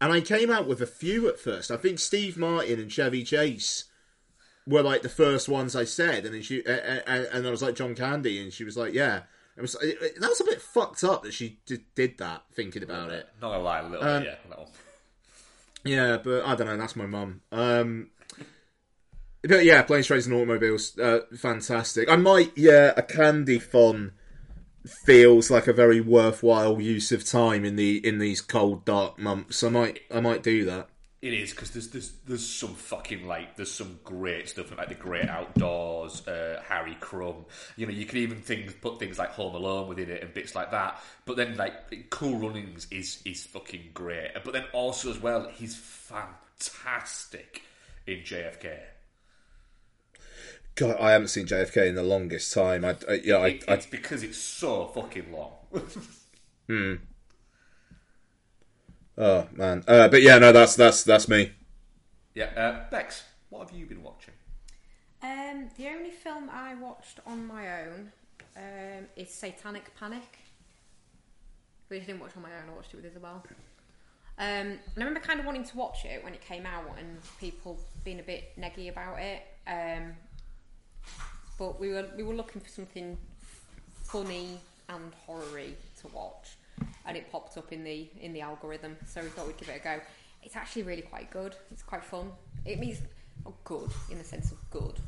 [0.00, 1.70] and I came out with a few at first.
[1.70, 3.84] I think Steve Martin and Chevy Chase
[4.66, 7.74] were like the first ones I said, and then she, and, and I was like
[7.74, 9.22] John Candy, and she was like, yeah.
[9.56, 12.42] It was it, it- that was a bit fucked up that she did, did that.
[12.54, 14.64] Thinking about it, Not gonna lie, a little Um, bit, yeah.
[15.84, 16.76] Yeah, but I don't know.
[16.76, 17.42] That's my mum.
[17.52, 18.10] Um,
[19.42, 22.08] but yeah, planes, trains, and automobiles, uh, fantastic.
[22.10, 24.12] I might, yeah, a candy fun
[24.86, 29.62] feels like a very worthwhile use of time in the in these cold, dark months.
[29.62, 30.88] I might, I might do that.
[31.22, 34.94] It is because there's there's there's some fucking like there's some great stuff like the
[34.94, 37.46] Great Outdoors, uh, Harry Crumb.
[37.76, 40.54] You know, you can even things put things like Home Alone within it and bits
[40.54, 41.02] like that.
[41.24, 44.32] But then like Cool Runnings is is fucking great.
[44.44, 47.62] But then also as well, he's fantastic
[48.06, 48.76] in JFK.
[50.76, 52.84] God, I haven't seen JFK in the longest time.
[52.84, 55.52] I, I yeah, I, It- I, it's because it's so fucking long.
[56.68, 56.94] hmm.
[59.16, 61.52] Oh man, uh, but yeah, no, that's that's that's me.
[62.34, 64.34] yeah, uh, Bex, what have you been watching?
[65.22, 68.12] Um, the only film I watched on my own
[68.56, 70.38] um, is Satanic Panic.
[71.88, 73.44] Which I didn't watch on my own, I watched it with Isabel.
[74.36, 77.18] Um, and I remember kind of wanting to watch it when it came out and
[77.38, 79.42] people being a bit neggy about it.
[79.68, 80.14] Um,
[81.58, 83.16] but we were we were looking for something
[84.02, 84.58] funny
[84.88, 86.56] and horror-y to watch,
[87.06, 88.96] and it popped up in the in the algorithm.
[89.06, 90.00] So we thought we'd give it a go.
[90.42, 91.54] It's actually really quite good.
[91.70, 92.30] It's quite fun.
[92.64, 92.98] It means
[93.46, 94.98] oh, good in the sense of good.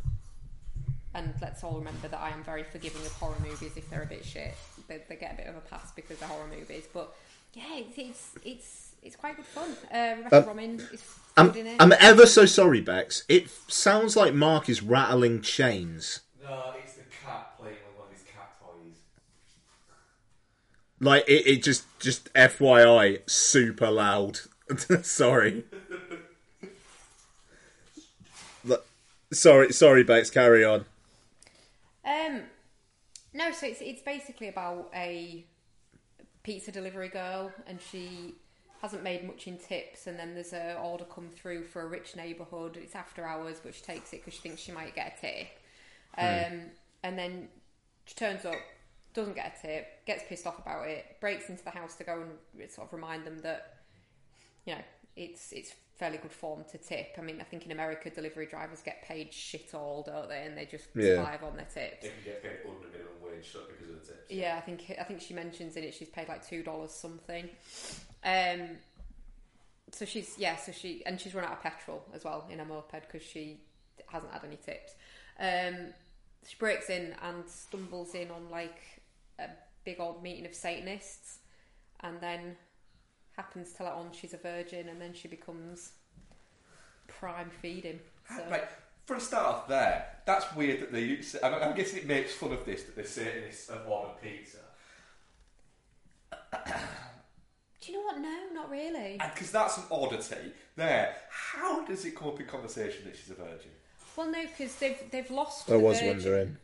[1.15, 4.07] And let's all remember that I am very forgiving of horror movies if they're a
[4.07, 4.55] bit shit.
[4.87, 6.85] They, they get a bit of a pass because they're horror movies.
[6.93, 7.15] But
[7.55, 9.71] yeah, it's it's it's, it's quite good fun.
[9.93, 11.03] Uh, Rebecca Um, is
[11.37, 11.77] I'm, good in it.
[11.81, 13.25] I'm ever so sorry, Bex.
[13.29, 16.21] It sounds like Mark is rattling chains.
[16.49, 18.99] No, it's the cat playing with one of his cat toys.
[21.01, 24.41] Like it, it just just FYI, super loud.
[25.03, 25.65] sorry.
[29.33, 30.31] Sorry, sorry, Bex.
[30.31, 30.85] Carry on.
[32.05, 32.43] Um,
[33.35, 35.45] no, so it's it's basically about a
[36.45, 38.37] pizza delivery girl, and she
[38.81, 42.15] hasn't made much in tips, and then there's a order come through for a rich
[42.15, 42.77] neighbourhood.
[42.77, 45.49] It's after hours, but she takes it because she thinks she might get a tip.
[46.19, 46.61] Um,
[47.03, 47.49] and then
[48.07, 48.57] she turns up,
[49.15, 52.23] doesn't get a tip, gets pissed off about it, breaks into the house to go
[52.59, 53.77] and sort of remind them that
[54.65, 54.81] you know
[55.17, 57.15] it's it's fairly good form to tip.
[57.17, 60.43] I mean, I think in America delivery drivers get paid shit all, don't they?
[60.45, 61.17] And they just Yeah.
[61.17, 62.03] survive on their tips.
[62.03, 64.31] They can get paid under minimum wage so because of the tips.
[64.31, 67.49] Yeah, I think I think she mentions in it she's paid like two dollars something.
[68.25, 68.77] Um,
[69.93, 72.65] so she's yeah, so she and she's run out of petrol as well in her
[72.65, 73.61] moped because she
[74.09, 74.93] hasn't had any tips.
[75.39, 75.95] Um,
[76.47, 78.79] she breaks in and stumbles in on like
[79.39, 79.49] a
[79.85, 81.39] big old meeting of Satanists,
[82.01, 82.57] and then
[83.37, 85.93] happens to let on she's a virgin, and then she becomes
[87.09, 88.01] prime feeding.
[88.29, 88.43] So.
[88.51, 88.65] Right,
[89.07, 91.37] for a start off there, that's weird that they use.
[91.43, 94.59] I'm, I'm guessing it makes fun of this that they're Satanists have ordered pizza.
[97.81, 98.19] Do you know what?
[98.19, 99.21] No, not really.
[99.33, 101.15] Because that's an oddity there.
[101.31, 103.71] How does it come up in conversation that she's a virgin?
[104.17, 105.69] Well, no, because they've they've lost.
[105.69, 106.09] I the was virgin.
[106.17, 106.57] wondering.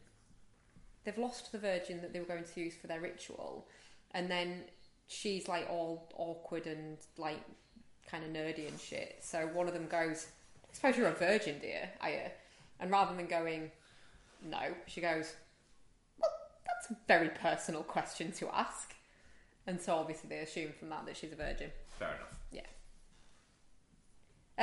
[1.04, 3.66] they've lost the virgin that they were going to use for their ritual,
[4.12, 4.62] and then
[5.08, 7.40] she's like all awkward and like
[8.10, 9.18] kind of nerdy and shit.
[9.20, 10.26] So one of them goes,
[10.70, 12.30] "I suppose you're a virgin, dear, are you?"
[12.80, 13.70] And rather than going,
[14.44, 15.34] "No," she goes,
[16.18, 16.30] "Well,
[16.66, 18.94] that's a very personal question to ask."
[19.66, 21.70] And so obviously they assume from that that she's a virgin.
[21.98, 22.34] Fair enough.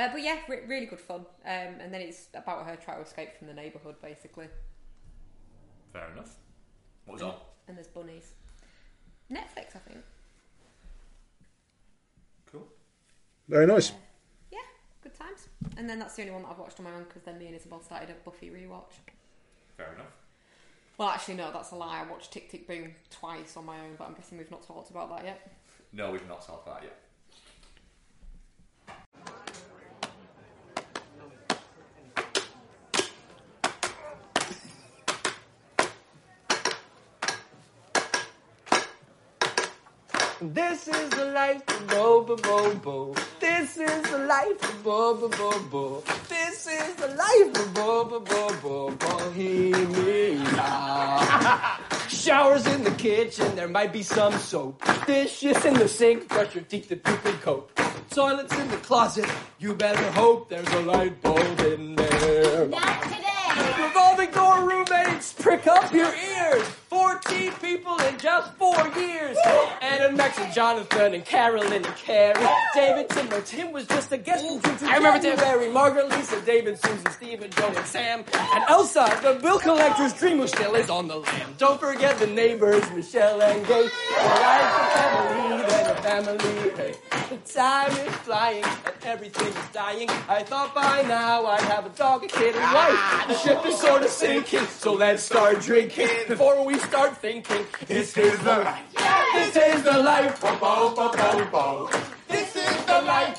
[0.00, 0.06] Yeah.
[0.06, 1.20] Uh, but yeah, re- really good fun.
[1.44, 4.46] Um, and then it's about her trying to escape from the neighbourhood, basically.
[5.92, 6.36] Fair enough.
[7.04, 7.34] What was on?
[7.68, 8.32] And there's bunnies.
[9.30, 9.98] Netflix, I think.
[12.50, 12.66] Cool.
[13.48, 13.92] Very nice.
[14.50, 14.58] Yeah,
[15.02, 15.48] good times.
[15.76, 17.46] And then that's the only one that I've watched on my own because then me
[17.46, 18.92] and Isabel started a Buffy rewatch.
[19.76, 20.12] Fair enough.
[20.98, 22.02] Well, actually, no, that's a lie.
[22.06, 24.90] I watched Tick Tick Boom twice on my own, but I'm guessing we've not talked
[24.90, 25.50] about that yet.
[25.92, 26.98] No, we've not talked about that yet.
[40.42, 43.14] This is the life of Bo Bo Bo Bo.
[43.40, 46.02] This is the life of Bo Bo Bo Bo.
[46.30, 50.46] This is the life of Bo Bo Bo Bo Bohemia.
[52.08, 54.82] Showers in the kitchen, there might be some soap.
[55.06, 57.78] Dishes in the sink, brush your teeth if you can cope.
[58.08, 62.66] Toilets in the closet, you better hope there's a light bulb in there.
[62.66, 63.84] Not today.
[63.84, 66.79] Revolving door roommates, prick up your ears.
[66.90, 69.36] 14 people in just four years.
[69.80, 72.44] Anna, Max, and Jonathan, and Carolyn, and Carrie.
[72.74, 74.60] David Timber, Tim was just a guest June.
[74.82, 75.70] I remember January.
[75.70, 78.24] Margaret, Lisa, David, Susan, Stephen, Joe, and Sam.
[78.34, 81.54] And Elsa, the bill collector's dream who still is on the lam.
[81.58, 83.84] Don't forget the neighbors, Michelle and Gay.
[83.84, 86.70] The Alright, the family, then a family.
[86.76, 86.94] Hey,
[87.30, 90.10] the time is flying, and everything is dying.
[90.28, 93.28] I thought by now I'd have a dog, a kid, and wife.
[93.28, 97.66] The ship is sort of sinking, so let's start drinking before we start thinking.
[97.86, 98.84] This is the life.
[99.34, 100.40] This is the life.
[102.28, 103.38] This is the life.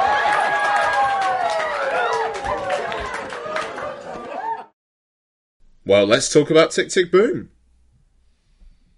[5.84, 7.50] Well, let's talk about Tick Tick Boom.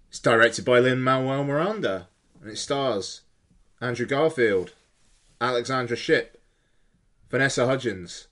[0.09, 2.09] It's directed by Lin Manuel Miranda,
[2.39, 3.21] and it stars
[3.81, 4.73] Andrew Garfield,
[5.41, 6.39] Alexandra Shipp,
[7.31, 8.27] Vanessa Hudgens,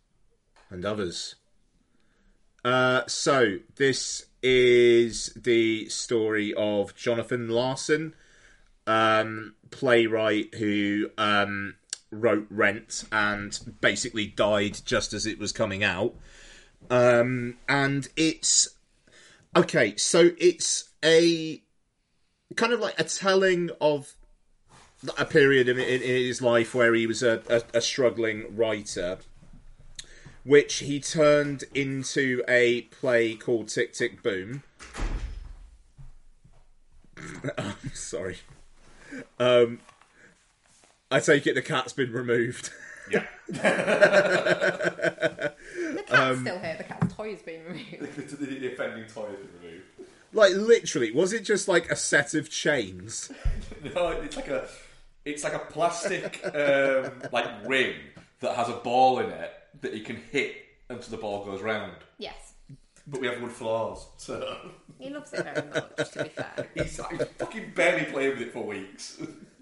[0.69, 1.33] and others.
[2.63, 8.13] Uh, so this is the story of Jonathan Larson,
[8.85, 11.73] um, playwright who um,
[12.11, 16.13] wrote Rent and basically died just as it was coming out.
[16.89, 18.75] Um, and it's
[19.55, 19.95] okay.
[19.97, 21.61] So it's a
[22.55, 24.13] kind of like a telling of
[25.17, 29.17] a period in, in, in his life where he was a, a, a struggling writer,
[30.43, 34.63] which he turned into a play called Tick Tick Boom.
[37.57, 38.37] I'm sorry.
[39.39, 39.79] Um,
[41.11, 42.71] I take it the cat's been removed.
[43.11, 43.25] Yeah.
[43.47, 43.59] The
[46.07, 46.75] cat's Um, still here.
[46.77, 48.39] The cat's toy's been removed.
[48.39, 49.83] the, the offending toy has been removed.
[50.33, 53.31] Like literally, was it just like a set of chains?
[53.95, 54.65] No, it's like a,
[55.25, 57.95] it's like a plastic um, like ring
[58.39, 59.51] that has a ball in it
[59.81, 60.55] that you can hit
[60.89, 61.91] until the ball goes round.
[62.17, 62.53] Yes.
[63.05, 64.57] But we have wood floors, so
[64.99, 66.67] He loves it very much, to be fair.
[66.75, 69.17] he's, he's fucking barely played with it for weeks.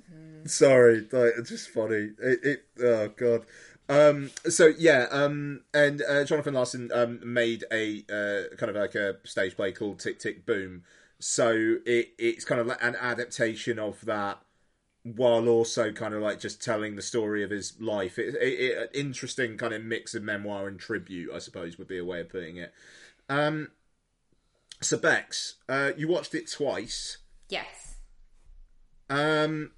[0.45, 2.11] Sorry, like, it's just funny.
[2.19, 3.45] It, it oh god.
[3.89, 8.95] Um, so yeah, um, and uh, Jonathan Larson um, made a uh, kind of like
[8.95, 10.83] a stage play called Tick Tick Boom.
[11.19, 14.39] So it it's kind of like an adaptation of that,
[15.03, 18.17] while also kind of like just telling the story of his life.
[18.17, 21.87] It, it, it an interesting kind of mix of memoir and tribute, I suppose, would
[21.87, 22.73] be a way of putting it.
[23.29, 23.71] Um,
[24.79, 27.17] so Bex, uh, you watched it twice.
[27.49, 27.97] Yes.
[29.09, 29.71] Um,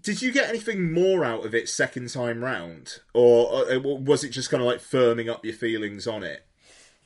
[0.00, 4.30] did you get anything more out of it second time round, or uh, was it
[4.30, 6.44] just kind of like firming up your feelings on it?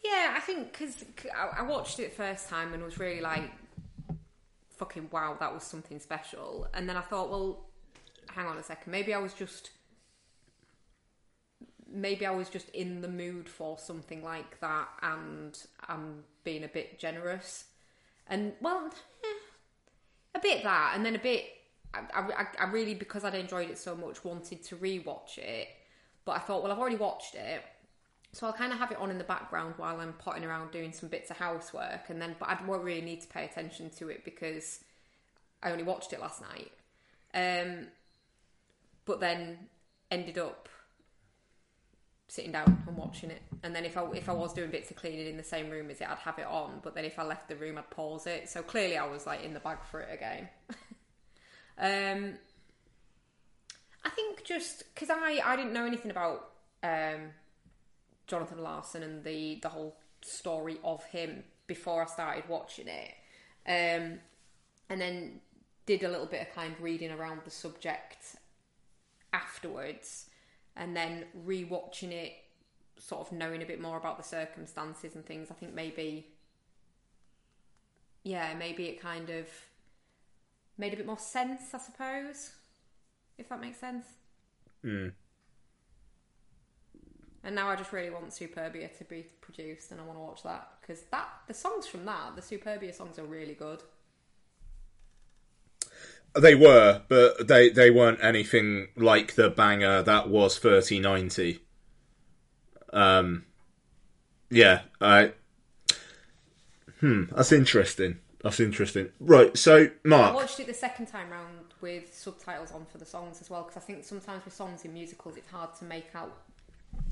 [0.05, 1.05] Yeah, I think because
[1.35, 3.51] I, I watched it first time and was really like,
[4.77, 6.67] fucking wow, that was something special.
[6.73, 7.67] And then I thought, well,
[8.31, 9.71] hang on a second, maybe I was just,
[11.93, 15.59] maybe I was just in the mood for something like that, and
[15.89, 17.65] I'm being a bit generous.
[18.27, 18.91] And well,
[19.25, 21.45] eh, a bit that, and then a bit.
[21.95, 25.69] I, I, I really, because I'd enjoyed it so much, wanted to rewatch it.
[26.25, 27.65] But I thought, well, I've already watched it,
[28.33, 30.93] so I'll kind of have it on in the background while I'm potting around doing
[30.93, 34.11] some bits of housework, and then, but I won't really need to pay attention to
[34.11, 34.81] it because
[35.63, 36.71] I only watched it last night.
[37.35, 37.87] Um,
[39.05, 39.69] but then
[40.11, 40.69] ended up
[42.29, 43.43] sitting down and watching it.
[43.63, 45.91] And then if I if I was doing bits of cleaning in the same room
[45.91, 46.81] as it, I'd have it on.
[46.83, 48.49] But then if I left the room, I'd pause it.
[48.49, 50.49] So clearly, I was like in the bag for it again.
[51.79, 52.35] um,
[54.05, 56.51] I think just because I I didn't know anything about
[56.83, 57.31] um,
[58.27, 63.15] Jonathan Larson and the the whole story of him before I started watching it,
[63.67, 64.19] um,
[64.89, 65.41] and then
[65.87, 68.37] did a little bit of kind of reading around the subject
[69.33, 70.27] afterwards,
[70.77, 72.33] and then rewatching it
[72.99, 76.27] sort of knowing a bit more about the circumstances and things, I think maybe,
[78.25, 79.47] yeah, maybe it kind of
[80.79, 82.53] made a bit more sense, I suppose,
[83.37, 84.05] if that makes sense.
[84.85, 85.13] Mm.
[87.45, 90.43] And now I just really want Superbia to be produced, and I want to watch
[90.43, 93.83] that because that the songs from that, the Superbia songs, are really good.
[96.39, 101.61] They were, but they they weren't anything like the banger that was thirty ninety.
[102.93, 103.45] Um,
[104.51, 105.33] yeah, I.
[107.01, 108.19] Hmm, that's interesting.
[108.43, 109.09] That's interesting.
[109.19, 110.33] Right, so Mark.
[110.33, 113.63] I watched it the second time round with subtitles on for the songs as well
[113.63, 116.33] because I think sometimes with songs in musicals it's hard to make out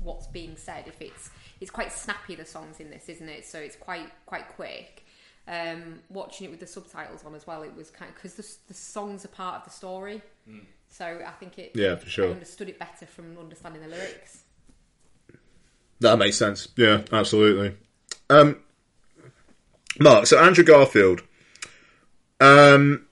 [0.01, 1.29] what's being said if it's
[1.61, 5.05] it's quite snappy the songs in this isn't it so it's quite quite quick
[5.47, 8.47] um, watching it with the subtitles on as well it was kind of because the,
[8.67, 10.61] the songs are part of the story Mm.
[10.87, 12.29] so I think it Yeah, for sure.
[12.29, 14.43] I understood it better from understanding the lyrics
[15.99, 16.67] that makes sense.
[16.75, 17.75] Yeah, absolutely.
[18.29, 18.57] Um,
[19.99, 21.21] Mark, so Andrew Garfield.
[22.39, 23.07] Um,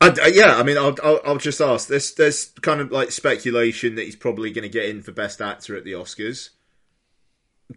[0.00, 1.88] I, I- yeah, I mean, I'll, I'll, I'll just ask.
[1.88, 5.40] There's, there's kind of like speculation that he's probably going to get in for Best
[5.40, 6.50] Actor at the Oscars.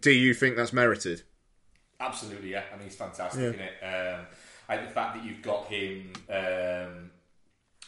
[0.00, 1.22] Do you think that's merited?
[2.00, 2.62] Absolutely, yeah.
[2.72, 3.48] I mean, he's fantastic Yeah.
[3.48, 4.14] in it.
[4.16, 4.26] Um,
[4.68, 7.10] I the fact that you've got him, um,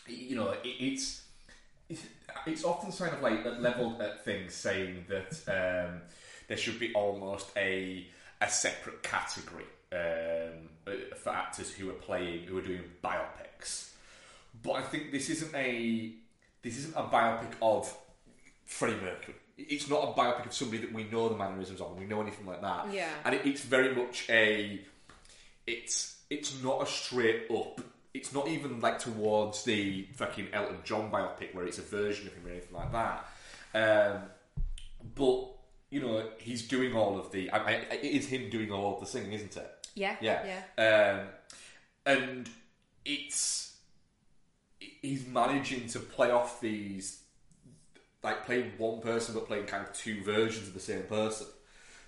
[0.07, 1.23] you know, it, it's
[2.47, 6.03] it's often kind of like leveled at things, saying that um,
[6.49, 8.07] there should be almost a
[8.41, 10.69] a separate category um,
[11.17, 13.91] for actors who are playing who are doing biopics.
[14.63, 16.13] But I think this isn't a
[16.63, 17.95] this isn't a biopic of
[18.65, 19.37] Freddie Mercury.
[19.57, 22.47] It's not a biopic of somebody that we know the mannerisms of, we know anything
[22.47, 22.93] like that.
[22.93, 23.09] Yeah.
[23.25, 24.81] and it, it's very much a
[25.67, 27.81] it's it's not a straight up.
[28.13, 32.35] It's not even like towards the fucking Elton John biopic where it's a version of
[32.35, 33.29] him or anything like that.
[33.75, 34.23] Um,
[35.15, 35.54] but
[35.95, 37.49] you know, he's doing all of the.
[37.51, 39.71] I, I, it is him doing all of the singing, isn't it?
[39.95, 41.21] Yeah, yeah.
[41.21, 41.27] Um,
[42.05, 42.51] and
[43.05, 43.77] it's
[44.81, 47.21] he's managing to play off these
[48.25, 51.47] like playing one person but playing kind of two versions of the same person.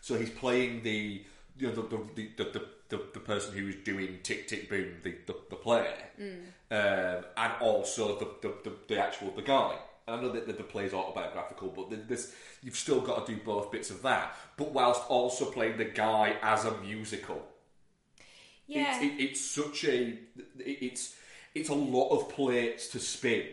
[0.00, 1.22] So he's playing the
[1.56, 4.88] you know the the, the, the, the, the person who is doing Tick Tick Boom
[5.04, 5.86] the the, the play,
[6.20, 6.38] Mm.
[6.72, 9.76] um, and also the, the, the, the actual the guy.
[10.08, 13.34] I know that the, the play is autobiographical, but the, this you've still got to
[13.34, 14.36] do both bits of that.
[14.56, 17.44] But whilst also playing the guy as a musical,
[18.68, 18.96] Yeah.
[18.96, 20.18] it's, it, it's such a it-
[20.58, 21.16] it's
[21.54, 23.46] it's a lot of plates to spin,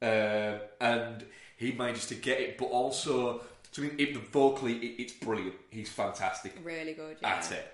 [0.00, 1.24] um, and
[1.56, 2.56] he manages to get it.
[2.58, 3.42] But also,
[3.72, 5.54] to me, it, vocally, it, it's brilliant.
[5.68, 7.28] He's fantastic really good yeah.
[7.34, 7.72] at it.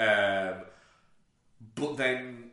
[0.00, 0.62] Um,
[1.74, 2.51] but then,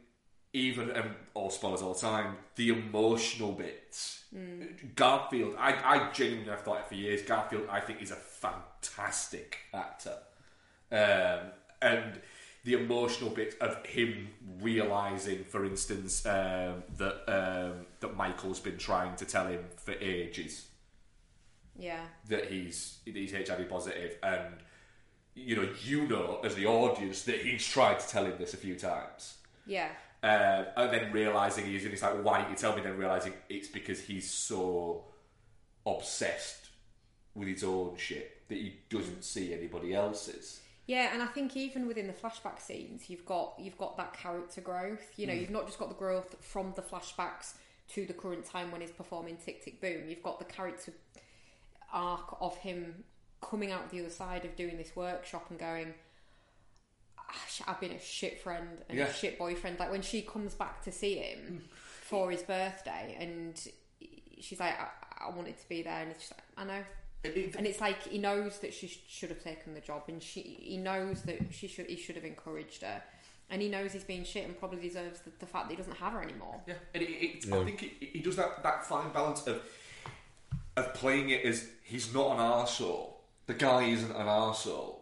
[0.54, 4.24] even and all spoilers all the time, the emotional bits.
[4.36, 4.96] Mm.
[4.96, 7.22] Garfield, I, I genuinely have thought it for years.
[7.22, 10.18] Garfield, I think, is a fantastic actor,
[10.92, 11.52] um,
[11.82, 12.20] and
[12.64, 14.30] the emotional bit of him
[14.62, 20.66] realizing, for instance, um, that um, that Michael's been trying to tell him for ages
[21.80, 24.56] yeah that he's he's HIV positive, and
[25.34, 28.58] you know, you know, as the audience, that he's tried to tell him this a
[28.58, 29.38] few times.
[29.66, 29.90] yeah
[30.22, 32.82] Um, and then realizing he's and he's like, why didn't you tell me?
[32.82, 35.06] Then realizing it's because he's so
[35.86, 36.70] obsessed
[37.36, 40.62] with his own shit that he doesn't see anybody else's.
[40.88, 44.60] Yeah, and I think even within the flashback scenes, you've got you've got that character
[44.60, 45.08] growth.
[45.18, 45.42] You know, Mm.
[45.42, 47.54] you've not just got the growth from the flashbacks
[47.90, 50.10] to the current time when he's performing Tick Tick Boom.
[50.10, 50.94] You've got the character
[51.94, 53.04] arc of him
[53.42, 55.94] coming out the other side of doing this workshop and going, "Ah, sh-
[57.68, 59.08] "I've been a shit friend and Yeah.
[59.08, 61.76] a shit boyfriend." Like when she comes back to see him mm.
[61.76, 63.60] for his birthday, and
[64.40, 66.84] she's like, "I, I wanted to be there," and it's just like, "I know."
[67.24, 70.42] and it's like he knows that she sh- should have taken the job, and she
[70.42, 73.04] he knows that she should he should have encouraged her,
[73.50, 75.98] and he knows he's being shit and probably deserves the, the fact that he doesn't
[75.98, 76.62] have her anymore.
[76.66, 77.60] Yeah, and it, it, Yeah.
[77.60, 79.62] I think he, he does that, that fine balance of
[80.78, 83.16] of playing it as he's not an arsehole.
[83.48, 84.99] The guy isn't an arsehole.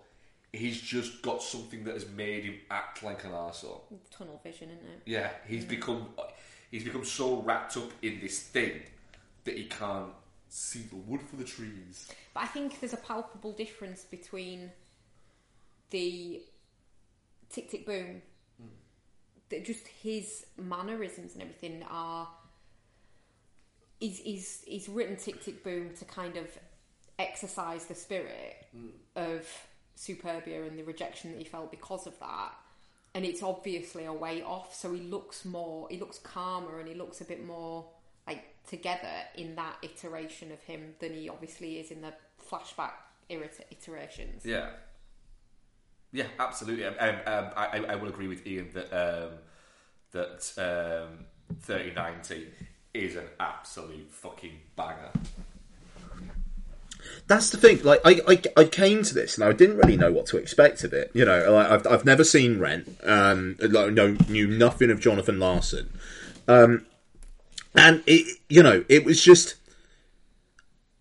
[0.58, 3.82] He's just got something that has made him act like an arsehole.
[4.12, 5.02] Tunnel vision, isn't it?
[5.06, 6.08] Yeah, he's become
[6.72, 8.82] he's become so wrapped up in this thing
[9.44, 10.10] that he can't
[10.50, 12.10] see the wood for the trees.
[12.34, 14.72] But I think there's a palpable difference between
[15.92, 16.42] the
[17.50, 18.22] Tick Tick Boom,
[19.50, 22.28] that just his mannerisms and everything are.
[24.00, 26.46] He's, he's, he's written Tick Tick Boom to kind of
[27.18, 28.90] exercise the spirit Mm.
[29.16, 29.48] of
[29.98, 32.54] Superbia and the rejection that he felt because of that.
[33.14, 36.94] And it's obviously a way off, so he looks more, he looks calmer and he
[36.94, 37.86] looks a bit more
[38.28, 42.14] like together in that iteration of him than he obviously is in the
[42.50, 42.92] flashback
[43.30, 44.46] iterations.
[44.46, 44.70] Yeah.
[46.12, 46.86] Yeah, absolutely.
[46.86, 49.32] Um, um, um, I, I will agree with Ian that um,
[50.12, 51.26] that um,
[51.60, 52.48] thirty ninety
[52.94, 55.12] is an absolute fucking banger.
[57.28, 57.84] That's the thing.
[57.84, 60.84] Like, I, I, I came to this and I didn't really know what to expect
[60.84, 61.12] of it.
[61.14, 62.98] You know, like, I've, I've never seen Rent.
[63.04, 65.98] Um, like, no, knew nothing of Jonathan Larson.
[66.48, 66.86] Um,
[67.76, 69.56] and it, you know, it was just,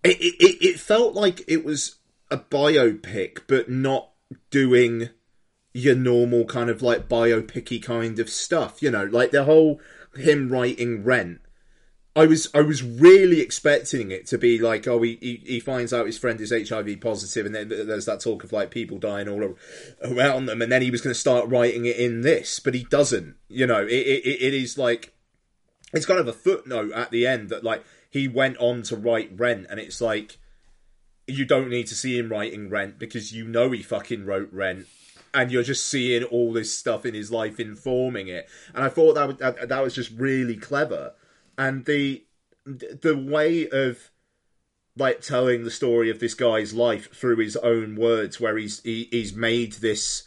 [0.03, 1.97] it, it, it felt like it was
[2.31, 4.11] a biopic, but not
[4.51, 5.11] doing
[5.73, 8.83] your normal kind of like biopicy kind of stuff.
[8.83, 9.81] You know, like the whole
[10.17, 11.41] him writing Rent.
[12.17, 16.07] I was I was really expecting it to be like oh he, he finds out
[16.07, 19.55] his friend is HIV positive and then there's that talk of like people dying all
[20.03, 22.85] around them and then he was going to start writing it in this but he
[22.85, 25.13] doesn't you know it, it it is like
[25.93, 29.31] it's kind of a footnote at the end that like he went on to write
[29.39, 30.39] Rent and it's like
[31.27, 34.87] you don't need to see him writing Rent because you know he fucking wrote Rent
[35.35, 38.49] and you're just seeing all this stuff in his life informing it.
[38.75, 41.13] And I thought that was, that, that was just really clever
[41.59, 42.25] and the
[42.65, 44.11] the way of
[44.97, 49.09] like telling the story of this guy's life through his own words where he's he,
[49.11, 50.25] he's made this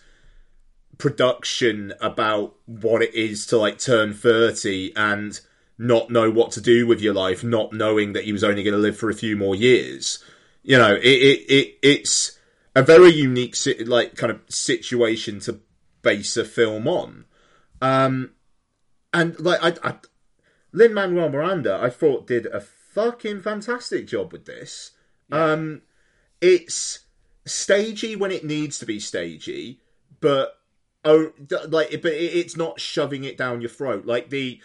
[0.97, 5.39] production about what it is to like turn 30 and
[5.77, 8.73] not know what to do with your life not knowing that he was only going
[8.73, 10.23] to live for a few more years.
[10.61, 12.37] You know it it, it it's
[12.75, 15.59] a very unique like kind of situation to
[16.01, 17.25] base a film on.
[17.81, 18.31] Um
[19.11, 19.95] and like i, I
[20.71, 24.91] Lin Manuel Miranda, I thought did a fucking fantastic job with this.
[25.31, 25.81] Um,
[26.41, 26.99] it's
[27.45, 29.79] stagey when it needs to be stagey,
[30.19, 30.57] but
[31.03, 31.31] oh,
[31.67, 34.05] like, but it's not shoving it down your throat.
[34.05, 34.59] Like the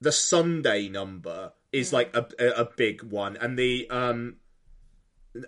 [0.00, 4.36] the Sunday number is like a, a a big one, and the um.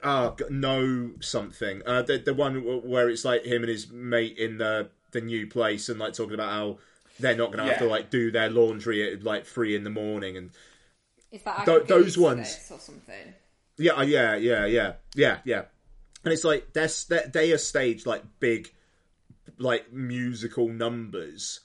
[0.02, 1.80] Ah, g- no something.
[1.86, 2.56] Uh, the the one
[2.88, 6.34] where it's like him and his mate in the the new place, and like talking
[6.34, 6.78] about how
[7.20, 9.90] they're not going to have to like do their laundry at like three in the
[9.90, 10.51] morning, and
[11.32, 12.48] Is that Tho- Agatha those ones.
[12.70, 13.34] or something?
[13.78, 15.62] yeah, uh, yeah, yeah, yeah, yeah, yeah.
[16.24, 18.72] And it's like they're st- they are staged like big,
[19.59, 21.60] like musical numbers,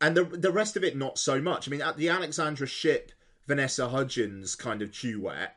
[0.00, 1.66] and the the rest of it not so much.
[1.66, 3.12] I mean, at the Alexandra Shipp,
[3.46, 5.56] Vanessa Hudgens kind of duet,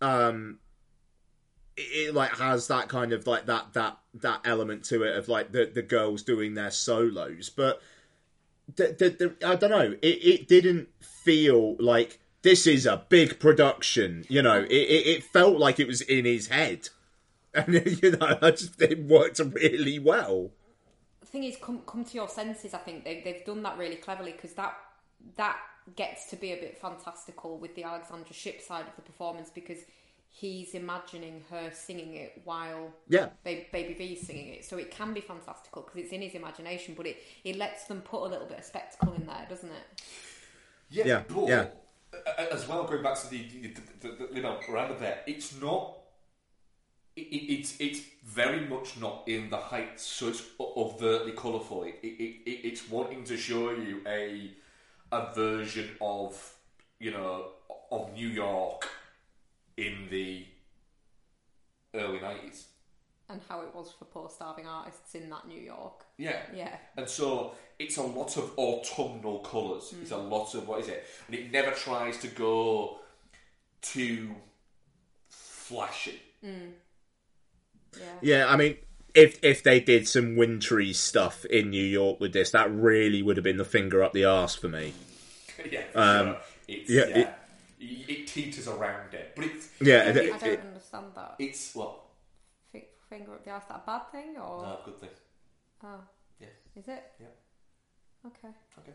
[0.00, 0.58] um,
[1.78, 5.52] it, like has that kind of like that that that element to it of like
[5.52, 7.80] the the girls doing their solos, but
[8.76, 9.96] the, the, the, I don't know.
[10.02, 14.24] It, it didn't feel like this is a big production.
[14.28, 16.88] You know, it, it, it felt like it was in his head,
[17.54, 20.50] and you know, I just it worked really well.
[21.20, 22.74] The thing is, come come to your senses.
[22.74, 24.74] I think they they've done that really cleverly because that
[25.36, 25.58] that
[25.96, 29.78] gets to be a bit fantastical with the Alexandra Shipp side of the performance because
[30.30, 33.30] he's imagining her singing it while Yeah.
[33.44, 34.64] Ba- Baby V's singing it.
[34.64, 38.02] So it can be fantastical because it's in his imagination, but it it lets them
[38.02, 40.02] put a little bit of spectacle in there, doesn't it?
[40.90, 41.66] Yeah, Yeah, but yeah.
[42.12, 43.68] a- a- as well, going back to the, the,
[44.00, 45.94] the, the you know around there, it's not.
[47.16, 51.82] It, it, it's it's very much not in the heights so it's overtly colourful.
[51.84, 52.12] It, it,
[52.46, 54.52] it, it's wanting to show you a
[55.10, 56.54] a version of
[57.00, 57.46] you know
[57.90, 58.88] of New York
[59.78, 60.44] in the
[61.94, 62.66] early nineties.
[63.30, 66.04] And how it was for poor starving artists in that New York.
[66.16, 66.40] Yeah.
[66.54, 66.76] Yeah.
[66.96, 69.94] And so it's a lot of autumnal colours.
[70.00, 71.04] It's a lot of what is it?
[71.26, 73.00] And it never tries to go
[73.82, 74.34] too
[75.28, 76.20] flashy.
[76.44, 76.72] Mm.
[77.98, 78.04] Yeah.
[78.22, 78.76] Yeah, I mean,
[79.14, 83.36] if if they did some wintry stuff in New York with this, that really would
[83.36, 84.94] have been the finger up the arse for me.
[85.70, 86.36] yeah, for Um, sure.
[86.68, 87.34] It's, yeah, yeah, it-
[87.80, 91.34] it, teeters around it, but it's Yeah, I it- don't it- understand that.
[91.38, 92.00] it's what
[92.72, 94.62] Fi- Finger up the arse, that a bad thing or?
[94.62, 95.10] no good thing.
[95.84, 96.00] Oh.
[96.40, 96.46] Yeah.
[96.76, 97.04] Is it?
[97.20, 97.26] Yeah.
[98.26, 98.54] Okay.
[98.78, 98.92] Okay.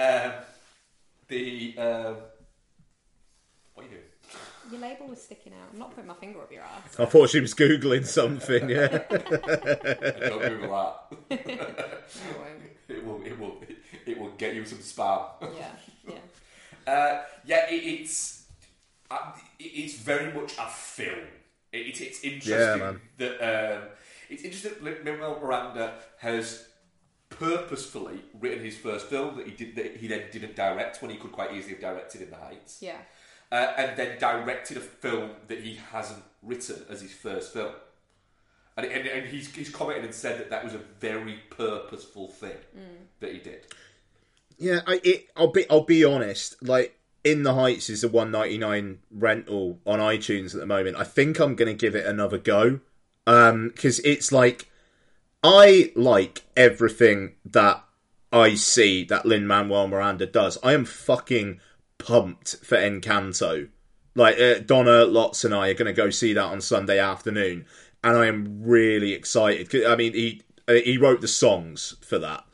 [0.00, 0.32] Um,
[1.28, 2.16] the um,
[3.74, 4.02] what are you doing?
[4.70, 5.68] Your label was sticking out.
[5.72, 6.96] I'm not putting my finger up your ass.
[7.00, 8.68] I thought she was googling something.
[8.68, 8.88] Yeah.
[9.08, 10.96] Don't Google that.
[11.30, 12.62] won't.
[12.88, 13.22] it will.
[13.24, 13.62] It will.
[14.06, 15.24] It will get you some spam.
[15.56, 15.68] Yeah.
[16.08, 16.14] Yeah.
[16.90, 18.44] Uh, yeah, it, it's
[19.10, 21.26] uh, it- it's very much a film.
[21.72, 23.34] It, it's it's interesting Yeah, that
[23.76, 23.82] um,
[24.28, 26.66] it's interesting that Manuel Miranda has
[27.28, 31.16] purposefully written his first film that he did that he then didn't direct when he
[31.16, 32.78] could quite easily have directed In the Heights.
[32.82, 32.96] Yeah.
[33.52, 37.72] Uh, and then directed a film that he hasn't written as his first film.
[38.76, 42.56] And, and, and he's, he's commented and said that that was a very purposeful thing
[42.76, 43.06] Mm.
[43.18, 43.66] that he did.
[44.60, 46.62] Yeah, I, it, I'll be I'll be honest.
[46.62, 50.96] Like In the Heights is a one ninety nine rental on iTunes at the moment.
[50.98, 52.80] I think I'm going to give it another go
[53.24, 54.68] because it's like
[55.42, 57.82] I like everything that
[58.32, 60.58] I see that Lin Manuel Miranda does.
[60.62, 61.60] I am fucking
[61.98, 63.68] pumped for Encanto.
[64.14, 67.64] Like uh, Donna Lots and I are going to go see that on Sunday afternoon,
[68.04, 69.86] and I am really excited.
[69.86, 72.44] I mean, he uh, he wrote the songs for that,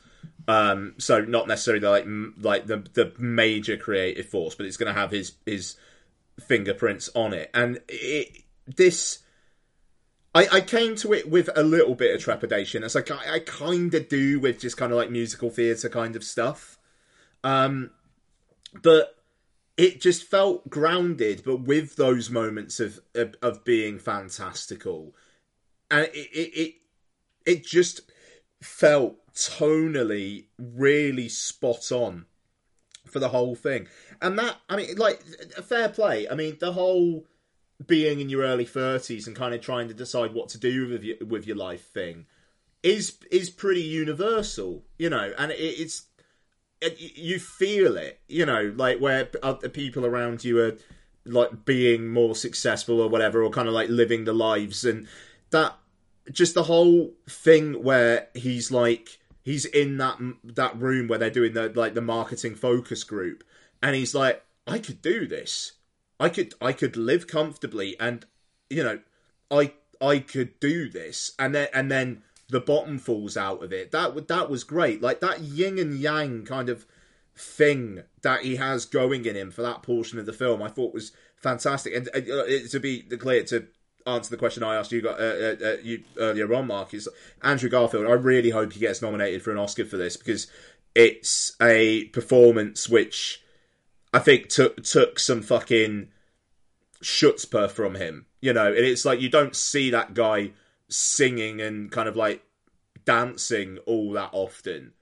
[0.47, 2.05] um, so not necessarily the, like
[2.39, 5.75] like the the major creative force, but it's going to have his his
[6.39, 7.49] fingerprints on it.
[7.53, 9.19] And it, this,
[10.33, 13.39] I, I came to it with a little bit of trepidation, as like I, I
[13.39, 16.77] kind of do with just kind of like musical theatre kind of stuff.
[17.43, 17.91] Um,
[18.81, 19.15] but
[19.75, 25.13] it just felt grounded, but with those moments of of, of being fantastical,
[25.91, 26.75] and it, it it
[27.45, 28.01] it just
[28.61, 32.25] felt tonally really spot on
[33.05, 33.87] for the whole thing.
[34.21, 35.21] And that, I mean, like,
[35.63, 36.27] fair play.
[36.27, 37.25] I mean, the whole
[37.85, 41.03] being in your early 30s and kind of trying to decide what to do with
[41.03, 42.25] your, with your life thing
[42.81, 46.05] is is pretty universal, you know, and it, it's
[46.81, 50.77] it, you feel it, you know, like where other people around you are
[51.25, 55.07] like being more successful or whatever, or kind of like living the lives, and
[55.51, 55.75] that
[56.31, 61.53] just the whole thing where he's like he's in that that room where they're doing
[61.53, 63.45] the like the marketing focus group,
[63.81, 65.71] and he's like, I could do this,
[66.19, 68.25] I could I could live comfortably, and
[68.69, 68.99] you know,
[69.49, 69.71] I
[70.01, 73.91] I could do this, and then and then the bottom falls out of it.
[73.91, 76.85] That that was great, like that yin and yang kind of
[77.33, 80.61] thing that he has going in him for that portion of the film.
[80.61, 83.67] I thought was fantastic, and uh, uh, to be clear to
[84.07, 87.09] answer the question I asked you got uh, uh, uh, you earlier on, Mark, is
[87.43, 88.07] Andrew Garfield.
[88.07, 90.47] I really hope he gets nominated for an Oscar for this because
[90.95, 93.43] it's a performance which
[94.13, 96.09] I think took took some fucking
[97.03, 98.25] chutzpah from him.
[98.41, 100.51] You know, and it's like you don't see that guy
[100.89, 102.43] singing and kind of like
[103.05, 104.93] dancing all that often.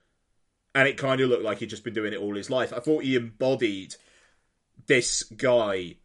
[0.74, 2.72] And it kind of looked like he'd just been doing it all his life.
[2.72, 3.94] I thought he embodied
[4.86, 5.96] this guy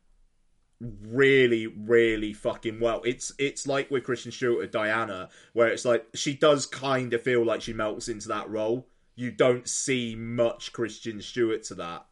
[0.81, 3.01] really, really fucking well.
[3.05, 7.45] It's it's like with Kristen Stewart Diana, where it's like she does kind of feel
[7.45, 8.87] like she melts into that role.
[9.15, 12.05] You don't see much Kristen Stewart to that,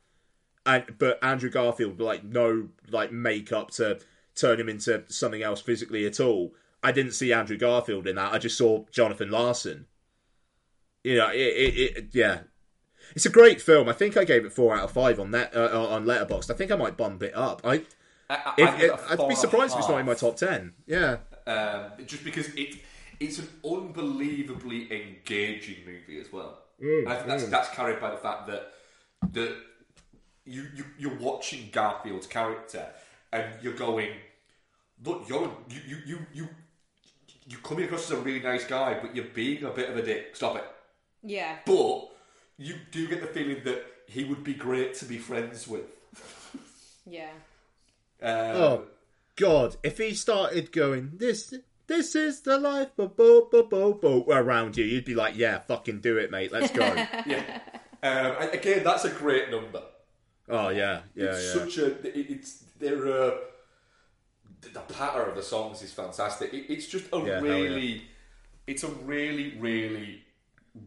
[0.66, 4.00] and but Andrew Garfield like no like makeup to
[4.36, 6.54] turn him into something else physically at all.
[6.82, 8.34] I didn't see Andrew Garfield in that.
[8.34, 9.88] I just saw Jonathan Larson.
[11.04, 12.42] You know, it, it, it yeah.
[13.16, 13.90] It's a great film.
[13.90, 16.52] I think I gave it four out of five on that uh, on Letterboxd.
[16.52, 17.62] I think I might bump it up.
[17.64, 17.82] I
[18.30, 20.06] I, I, if, I'd it a I'd be and a surprised if it's not in
[20.06, 20.74] my top ten.
[20.86, 21.18] Yeah.
[21.48, 22.76] Um, just because it
[23.20, 26.60] it's an unbelievably engaging movie as well.
[26.82, 27.50] Mm, and I think that's mm.
[27.50, 28.74] that's carried by the fact that
[29.34, 29.56] that
[30.46, 32.86] you, you you're watching Garfield's character
[33.32, 34.10] and you're going,
[35.04, 36.50] look, you're you you you you
[37.48, 40.02] you're coming across as a really nice guy, but you're being a bit of a
[40.04, 40.36] dick.
[40.36, 40.66] Stop it.
[41.24, 41.58] Yeah.
[41.66, 42.10] But
[42.58, 45.86] you do get the feeling that he would be great to be friends with.
[47.06, 47.32] Yeah.
[48.22, 48.84] Um, oh
[49.36, 49.78] God!
[49.84, 51.54] If he started going this.
[51.88, 54.86] This is the life, bo bo bo bo bo around you.
[54.86, 56.52] You'd be like, "Yeah, fucking do it, mate.
[56.52, 56.86] Let's go."
[57.26, 57.62] yeah.
[58.04, 59.82] Um, again, that's a great number.
[60.50, 61.54] oh yeah, yeah, it's yeah.
[61.54, 63.32] such a it's they're uh,
[64.62, 66.54] the patter of the songs is fantastic.
[66.54, 68.04] It, it's just a Yeah, hell really,
[68.68, 70.24] it's a really really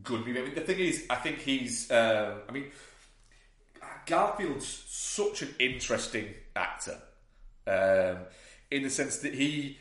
[0.02, 0.40] good movie.
[0.40, 1.90] I mean, the thing is, I think he's.
[1.90, 2.70] Um, I mean,
[4.06, 7.00] Garfield's such an interesting actor,
[7.66, 8.18] um,
[8.70, 9.78] in the sense that he.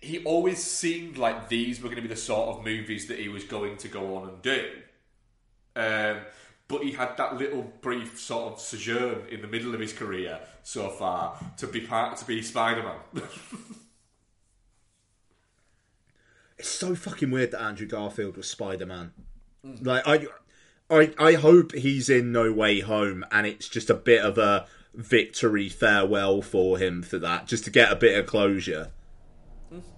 [0.00, 3.28] He always seemed like these were going to be the sort of movies that he
[3.28, 4.70] was going to go on and do.
[5.74, 6.20] Um,
[6.68, 10.38] but he had that little brief sort of sojourn in the middle of his career
[10.62, 13.22] so far to be part to be Spider Man.
[16.58, 19.12] It's so fucking weird that Andrew Garfield was Spider Man.
[19.62, 20.26] Like I,
[20.90, 24.66] I, I hope he's in No Way Home, and it's just a bit of a
[24.94, 28.90] victory farewell for him for that, just to get a bit of closure.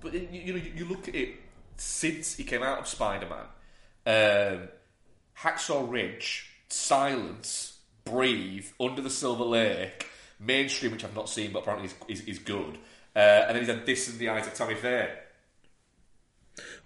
[0.01, 1.37] but you, know, you look at it
[1.77, 4.69] since he came out of Spider Man, um,
[5.39, 10.07] Hacksaw Ridge, Silence, Breathe, Under the Silver Lake,
[10.39, 12.79] Mainstream, which I've not seen but apparently is, is, is good,
[13.15, 15.11] uh, and then he's had this in the eyes of Tammy Faye.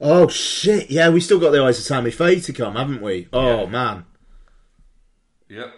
[0.01, 0.91] Oh shit!
[0.91, 3.29] Yeah, we still got the eyes of Tammy Faye to come, haven't we?
[3.33, 4.05] Oh man,
[5.49, 5.73] Yep.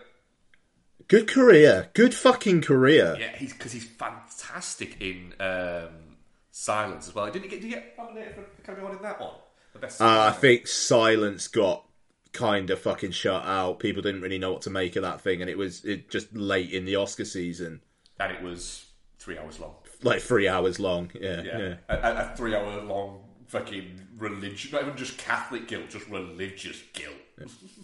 [1.08, 3.16] Good career, good fucking career.
[3.18, 6.16] Yeah, he's because he's fantastic in um,
[6.50, 7.26] Silence as well.
[7.26, 7.60] Didn't he get?
[7.60, 9.34] Did he get nominated for Academy Award in that one?
[9.72, 10.00] The best.
[10.00, 11.84] Uh, I think Silence got
[12.32, 13.78] kind of fucking shut out.
[13.78, 16.34] People didn't really know what to make of that thing, and it was it just
[16.34, 17.80] late in the Oscar season,
[18.20, 18.86] and it was
[19.18, 19.74] three hours long.
[20.02, 21.10] like three hours long.
[21.18, 21.74] Yeah, Yeah, yeah.
[21.88, 27.14] A, a, a three-hour long fucking religion, not even just Catholic guilt, just religious guilt.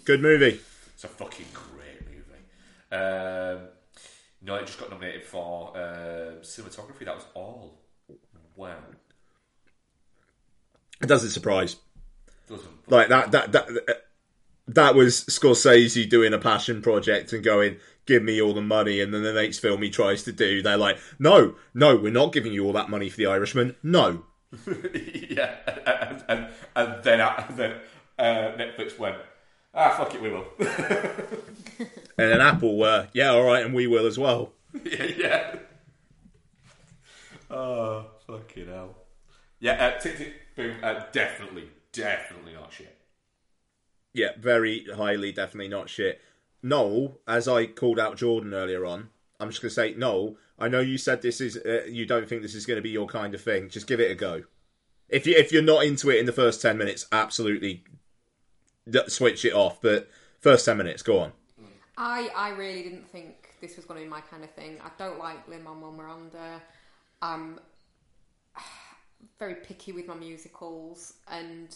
[0.05, 0.61] Good movie.
[0.95, 1.92] It's a fucking great.
[2.93, 3.69] Um,
[4.43, 7.05] no, it just got nominated for uh, cinematography.
[7.05, 7.79] That was all.
[8.55, 8.77] Wow.
[11.01, 11.77] It doesn't surprise.
[12.49, 12.91] Doesn't.
[12.91, 14.05] Like that that that
[14.69, 19.13] that was Scorsese doing a passion project and going, "Give me all the money," and
[19.13, 22.53] then the next film he tries to do, they're like, "No, no, we're not giving
[22.53, 23.77] you all that money for the Irishman.
[23.83, 24.25] No."
[25.31, 25.57] yeah,
[25.87, 27.81] and, and, and then uh, then
[28.19, 29.17] uh, Netflix went,
[29.75, 30.47] ah, fuck it, we will.
[32.19, 34.53] And then Apple were, "Yeah, all right, and we will as well."
[34.85, 35.55] yeah, yeah.
[37.51, 38.97] Oh, fucking hell.
[39.61, 42.97] Yeah, uh, Tick Tick Boom, uh, definitely, definitely not shit.
[44.15, 46.23] Yeah, very highly, definitely not shit.
[46.63, 50.81] Noel, as I called out Jordan earlier on, I'm just gonna say, Noel, I know
[50.81, 53.35] you said this is uh, you don't think this is going to be your kind
[53.35, 53.69] of thing.
[53.69, 54.45] Just give it a go.
[55.11, 57.85] If you if you're not into it in the first ten minutes, absolutely
[59.09, 59.81] switch it off.
[59.81, 60.11] But
[60.41, 61.33] first ten minutes, go on.
[61.97, 64.79] I, I really didn't think this was going to be my kind of thing.
[64.83, 66.61] I don't like Lin Manuel Miranda.
[67.21, 67.61] I'm
[69.39, 71.75] very picky with my musicals, and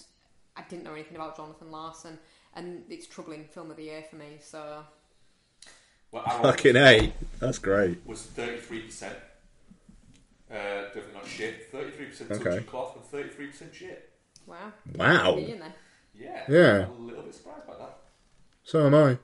[0.57, 2.19] I didn't know anything about Jonathan Larson,
[2.55, 4.39] and it's troubling film of the year for me.
[4.41, 4.83] So
[6.11, 8.05] Well, Fucking a, that's great.
[8.07, 9.17] was thirty-three percent.
[10.51, 10.55] Uh,
[10.87, 11.71] definitely not shit.
[11.71, 12.45] Thirty-three percent Okay.
[12.45, 14.13] touching cloth and thirty-three percent shit.
[14.47, 15.39] wow, Wow.
[16.19, 16.87] Yeah, Yeah.
[16.87, 17.99] I'm a little bit surprised by that.
[18.65, 19.19] So am I.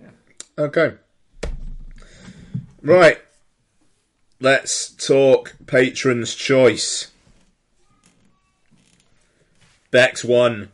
[0.00, 0.10] Yeah.
[0.58, 0.94] Okay.
[2.82, 3.18] Right.
[4.40, 7.12] Let's talk Patron's Choice.
[9.90, 10.72] Bex won.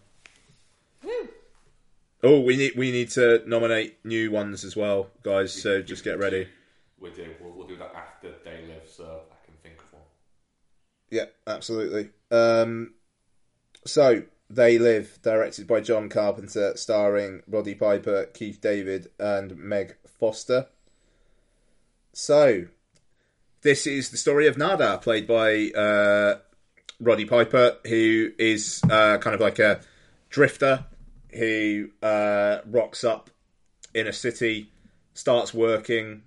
[2.23, 5.53] Oh, we need we need to nominate new ones as well, guys.
[5.53, 6.49] So just get ready.
[6.99, 7.29] We do.
[7.41, 10.03] We'll, we'll do that after they live, so I can think of one.
[11.11, 12.09] Yeah, absolutely.
[12.31, 12.95] Um,
[13.85, 20.67] so they live, directed by John Carpenter, starring Roddy Piper, Keith David, and Meg Foster.
[22.13, 22.67] So
[23.63, 26.39] this is the story of Nada, played by uh,
[27.01, 29.81] Roddy Piper, who is uh, kind of like a
[30.31, 30.87] drifter
[31.31, 33.31] who uh, rocks up
[33.95, 34.73] in a city,
[35.15, 36.23] starts working,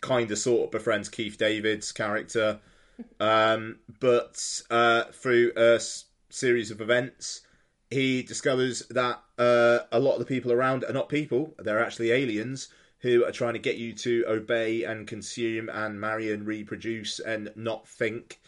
[0.00, 2.60] kind of sort of befriends Keith David's character,
[3.20, 7.42] um, but uh, through a s- series of events,
[7.90, 12.10] he discovers that uh, a lot of the people around are not people; they're actually
[12.10, 12.68] aliens
[13.00, 17.50] who are trying to get you to obey and consume and marry and reproduce and
[17.54, 18.40] not think.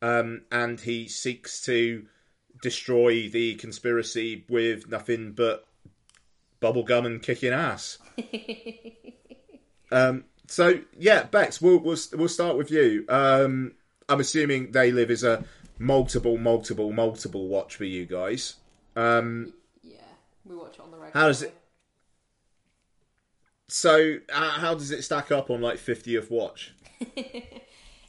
[0.00, 2.06] Um, and he seeks to
[2.60, 5.66] destroy the conspiracy with nothing but
[6.60, 7.98] bubblegum and kicking ass.
[9.92, 13.04] Um, so yeah, Bex, we'll we'll we'll start with you.
[13.08, 13.74] Um,
[14.08, 15.44] I'm assuming They Live is a
[15.82, 18.56] multiple, multiple, multiple watch for you guys.
[18.96, 19.52] Um,
[19.82, 19.96] Yeah,
[20.44, 21.20] we watch it on the regular.
[21.20, 21.54] how does it?
[23.68, 26.74] So uh, how does it stack up on like 50th watch?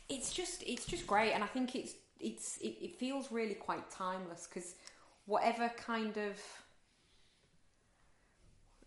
[0.10, 3.90] it's just it's just great and i think it's it's it, it feels really quite
[3.90, 4.76] timeless because
[5.26, 6.38] whatever kind of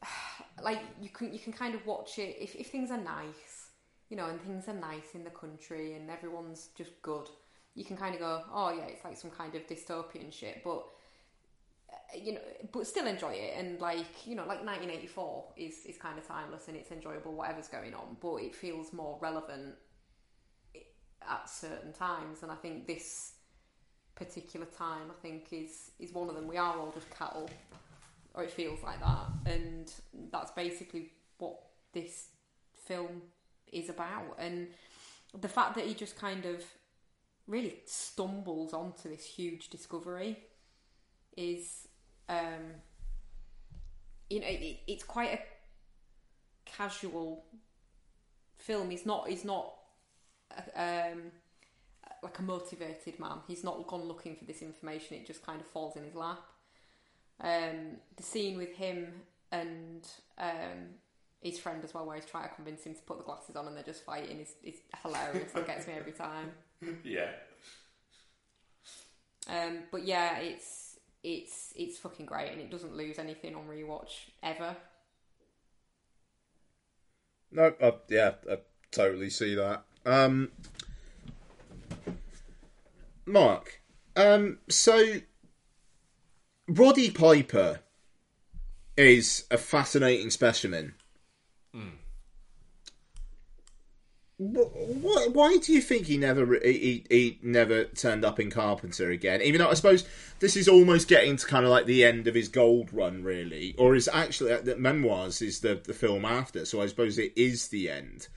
[0.62, 3.70] like you can you can kind of watch it if, if things are nice
[4.08, 7.28] you know and things are nice in the country and everyone's just good
[7.76, 10.84] you can kind of go oh yeah it's like some kind of dystopian shit but
[11.92, 12.40] uh, you know
[12.72, 13.54] but still enjoy it.
[13.56, 17.68] And like you know like 1984 is is kind of timeless and it's enjoyable whatever's
[17.68, 19.74] going on but it feels more relevant
[21.28, 22.42] at certain times.
[22.42, 23.34] And I think this
[24.14, 26.48] particular time I think is is one of them.
[26.48, 27.48] We are all just cattle
[28.34, 29.26] or it feels like that.
[29.46, 29.92] And
[30.32, 31.58] that's basically what
[31.92, 32.28] this
[32.86, 33.22] film
[33.72, 34.36] is about.
[34.38, 34.68] And
[35.38, 36.64] the fact that he just kind of
[37.46, 40.38] really stumbles onto this huge discovery
[41.36, 41.86] is
[42.28, 42.74] um
[44.28, 45.40] you know it, it's quite a
[46.64, 47.44] casual
[48.58, 49.72] film he's not he's not
[50.74, 51.32] um,
[52.22, 53.38] like a motivated man.
[53.46, 55.16] He's not gone looking for this information.
[55.16, 56.42] It just kind of falls in his lap.
[57.40, 59.12] Um, the scene with him
[59.52, 60.06] and
[60.38, 60.94] um,
[61.40, 63.66] his friend as well, where he's trying to convince him to put the glasses on
[63.66, 65.54] and they're just fighting, is, is hilarious.
[65.54, 66.50] it gets me every time.
[67.04, 67.30] Yeah.
[69.48, 74.30] Um, but yeah, it's it's it's fucking great, and it doesn't lose anything on rewatch
[74.42, 74.76] ever.
[77.52, 78.58] No, uh, yeah, I
[78.90, 79.84] totally see that.
[80.04, 80.50] Um,
[83.24, 83.80] Mark,
[84.16, 85.20] um, so
[86.68, 87.80] Roddy Piper
[88.96, 90.94] is a fascinating specimen.
[91.74, 92.05] Wh-
[94.38, 99.40] wh- Why do you think he never he, he never turned up in Carpenter again?
[99.42, 100.04] Even though I suppose
[100.40, 103.74] this is almost getting to kind of like the end of his gold run, really,
[103.78, 106.64] or is actually uh, the memoirs is the the film after.
[106.64, 108.28] So I suppose it is the end.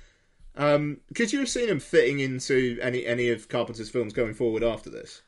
[0.55, 4.63] Um, could you have seen him fitting into any any of Carpenter's films going forward
[4.63, 5.21] after this?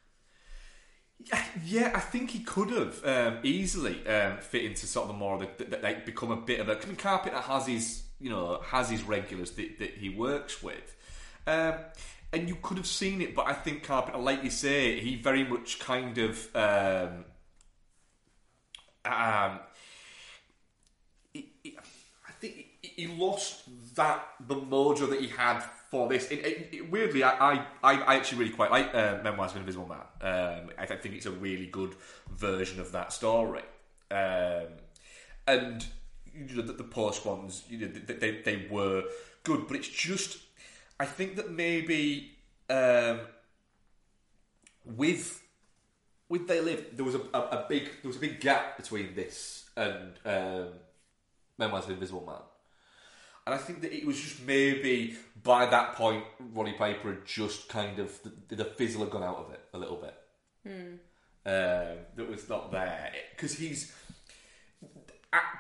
[1.63, 5.35] Yeah, I think he could have um, easily um, fit into sort of the more
[5.35, 6.81] of the, that like become a bit of a.
[6.81, 10.95] I mean, Carpenter has his you know has his regulars that, that he works with,
[11.47, 11.75] um,
[12.33, 13.35] and you could have seen it.
[13.35, 17.25] But I think Carpenter, like you say, he very much kind of um,
[19.05, 19.59] um,
[21.33, 21.77] he- he-
[22.27, 23.63] I think he- lost
[23.95, 26.27] that the mojo that he had for this.
[26.31, 29.61] It, it, it- weirdly, I, I, I actually really quite like uh, Memoirs of an
[29.63, 29.99] Invisible Man.
[30.21, 31.95] Um, I, I think it's a really good
[32.29, 33.63] version of that story.
[34.09, 34.67] Um,
[35.47, 35.85] and
[36.33, 39.03] you know, the, the post ones, you know, they, they, they were
[39.43, 40.39] good, but it's just,
[40.99, 42.37] I think that maybe
[42.69, 43.21] um,
[44.85, 45.41] with
[46.29, 49.13] with They Live, there was a, a, a big there was a big gap between
[49.15, 50.67] this and um,
[51.57, 52.35] Memoirs of Invisible Man.
[53.45, 57.67] And I think that it was just maybe by that point, Roddy Piper had just
[57.67, 58.17] kind of
[58.47, 60.15] the, the fizzle had gone out of it a little bit.
[60.65, 60.93] Hmm.
[61.43, 63.91] Um, that was not there because he's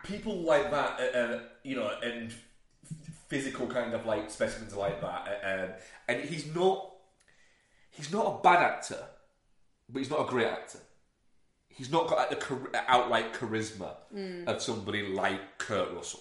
[0.03, 2.33] people like that, uh, uh, you know, and
[3.27, 5.69] physical kind of like specimens like that, uh, um,
[6.07, 6.91] and he's not
[7.91, 9.03] he's not a bad actor,
[9.89, 10.79] but he's not a great actor.
[11.69, 14.45] He's not got like, the outright charisma Mm.
[14.47, 16.19] of somebody like Kurt Russell,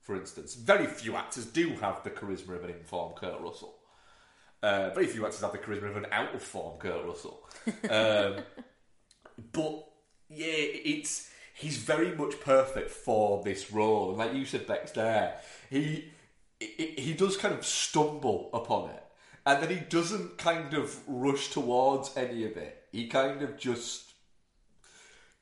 [0.00, 0.54] for instance.
[0.54, 3.74] Very few actors do have the charisma of an informed Kurt Russell.
[4.62, 7.42] Uh, very few actors have the charisma of an out of form Kurt Russell.
[7.90, 8.36] Um,
[9.52, 9.84] but
[10.28, 11.28] yeah, it's
[11.60, 14.08] he's very much perfect for this role.
[14.10, 15.36] And like you said, Bex, there
[15.68, 16.10] he
[16.58, 19.02] he he does kind of stumble upon it,
[19.46, 22.84] and then he doesn't kind of rush towards any of it.
[22.92, 24.12] He kind of just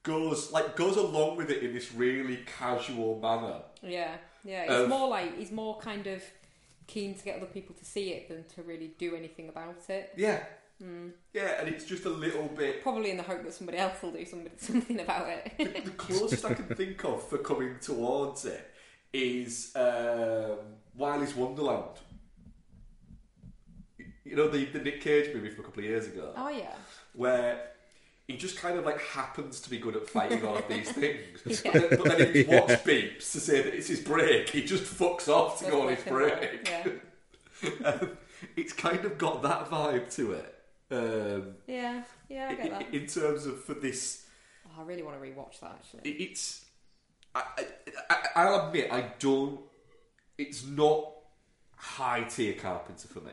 [0.02, 3.62] goes like goes along with it in this really casual manner.
[3.82, 4.62] Yeah, yeah.
[4.64, 6.22] It's Of- more like he's more kind of
[6.86, 10.12] keen to get other people to see it than to really do anything about it.
[10.16, 10.42] Yeah.
[10.82, 11.10] Mm.
[11.34, 12.82] Yeah, and it's just a little bit.
[12.82, 15.84] Probably in the hope that somebody else will do somebody, something about it.
[15.84, 18.70] the closest I can think of for coming towards it
[19.12, 20.58] is um,
[20.94, 21.98] Willy's Wonderland.
[24.24, 26.74] You know the, the Nick Cage movie from a couple of years ago, oh yeah.
[27.14, 27.70] where
[28.26, 31.62] he just kind of like happens to be good at fighting all of these things,
[31.64, 31.72] Yeah.
[31.72, 32.60] but, then, but then if his Yeah.
[32.60, 35.82] watch beeps to say that it's his break, he just fucks off to Just go
[35.88, 36.68] on his break.
[36.68, 37.70] yeah.
[37.88, 38.10] um,
[38.54, 40.54] it's kind of got that vibe to it.
[40.90, 42.94] Um, Yeah, yeah, I get in- that.
[42.94, 44.24] in terms of for this
[44.66, 46.10] Oh, I really want to rewatch that actually.
[46.10, 46.64] it's
[47.34, 47.64] I, I,
[48.10, 49.60] I, I'll admit I don't
[50.38, 51.12] it's not
[51.76, 53.32] high tier Carpenter for me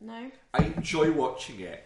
[0.00, 0.30] No.
[0.54, 1.84] I enjoy watching it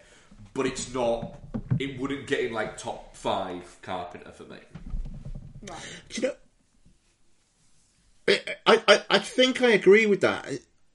[0.55, 1.39] but it's not
[1.78, 4.59] it wouldn't get in like top five Carpenter for me
[5.66, 5.78] Right.
[6.10, 6.35] Do you know?
[8.66, 10.47] I, I, I think I agree with that.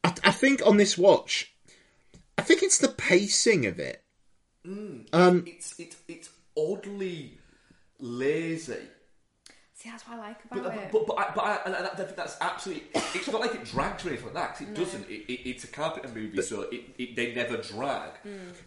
[0.03, 1.53] I, I think on this watch,
[2.37, 4.03] I think it's the pacing of it.
[4.65, 7.39] Um, it's it's it's oddly
[7.99, 8.75] lazy
[9.73, 10.91] See, that's what I like But, about it.
[10.91, 12.83] but, but, I, but I, and I, I think that's absolutely.
[13.15, 14.49] It's not like it drags or anything like that.
[14.57, 14.75] 'cause it No.
[14.83, 15.09] doesn't.
[15.09, 18.09] It, it, it's a Carpenter movie, so it, it, they never drag.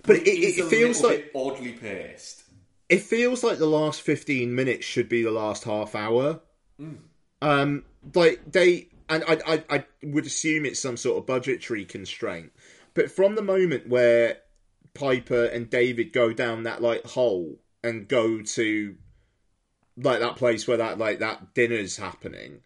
[0.05, 2.44] But it- is it a feels little like- bit oddly paced.
[2.89, 6.40] it feels like the last 15 minutes should be the last half hour.
[7.43, 12.52] Um, like they, and I, I, I would assume it's some sort of budgetary constraint.
[12.94, 14.39] But from the moment where
[14.94, 18.97] Piper and David go down that like hole and go to
[19.97, 22.60] like that place where that like that dinner's happening,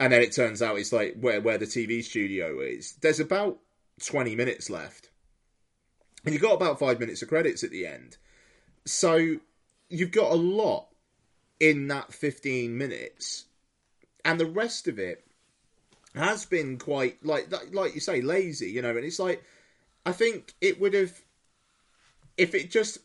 [0.00, 2.94] and then it turns out it's like where where the TV studio is.
[3.00, 3.58] There's about
[4.04, 5.10] 20 minutes left,
[6.24, 8.16] and you've got about five minutes of credits at the end.
[8.84, 9.36] So
[9.88, 10.88] you've got a lot
[11.60, 13.46] in that 15 minutes,
[14.24, 15.24] and the rest of it
[16.18, 18.96] has been quite like like- you say lazy, you know.
[18.96, 19.42] And it's like
[20.04, 21.20] I think it would have
[22.36, 22.98] if it just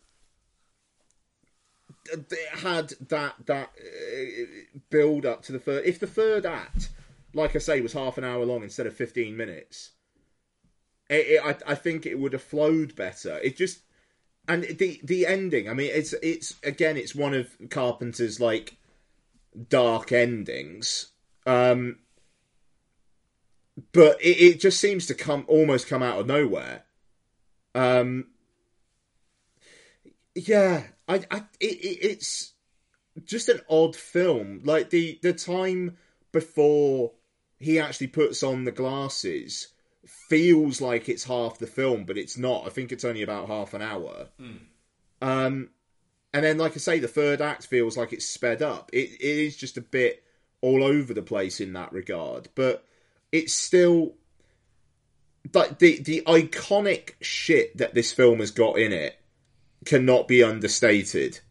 [2.52, 4.46] had that that uh,
[4.90, 5.86] build up to the third.
[5.86, 6.90] If the third act,
[7.34, 9.92] like I say, was half an hour long instead of 15 minutes,
[11.10, 13.40] it, it, I, I think it would have flowed better.
[13.40, 13.82] It just
[14.48, 15.70] and the the ending.
[15.70, 18.78] I mean, it's it's again, it's one of Carpenter's like
[19.70, 21.12] dark endings.
[21.46, 22.00] Um,
[23.92, 26.84] but it, it just seems to come almost come out of nowhere.
[27.76, 28.28] Um,
[30.36, 32.54] yeah, I, I it, it, it's
[33.24, 34.62] just an odd film.
[34.64, 35.98] Like the the time
[36.32, 37.12] before
[37.60, 39.70] he actually puts on the glasses
[40.06, 42.66] feels like it's half the film, but it's not.
[42.66, 44.28] I think it's only about half an hour.
[45.22, 45.70] Um,
[46.34, 48.90] and then, like I say, the third act feels like it's sped up.
[48.92, 50.24] It, it is just a bit
[50.62, 52.86] all over the place in that regard, but
[53.34, 54.14] it's still
[55.54, 59.20] like the the iconic shit that this film has got in it
[59.86, 61.42] cannot be understated.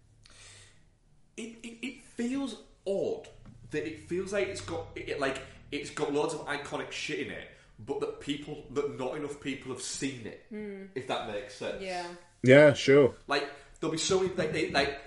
[1.36, 2.56] it, it, it feels
[2.86, 3.28] odd
[3.72, 7.32] that it feels like it's got it, like it's got loads of iconic shit in
[7.32, 7.48] it,
[7.84, 10.44] but that people that not enough people have seen it.
[10.48, 10.84] Hmm.
[10.94, 11.82] If that makes sense.
[11.82, 12.06] Yeah.
[12.42, 13.14] Yeah, sure.
[13.26, 13.48] Like
[13.80, 14.98] there'll be so many like they, like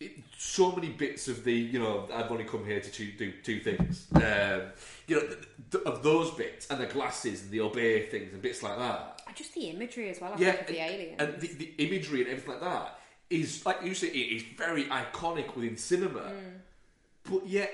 [0.00, 3.32] it, so many bits of the you know I've only come here to two, do
[3.42, 4.06] two things.
[4.14, 4.62] Um,
[5.06, 5.38] you know th-
[5.70, 9.20] th- of those bits and the glasses and the obey things and bits like that.
[9.34, 10.32] Just the imagery as well.
[10.34, 11.14] I Yeah, think, of the alien.
[11.20, 12.98] and the, the imagery and everything like that
[13.30, 17.32] is like you say it is very iconic within cinema, Hmm.
[17.32, 17.72] but yet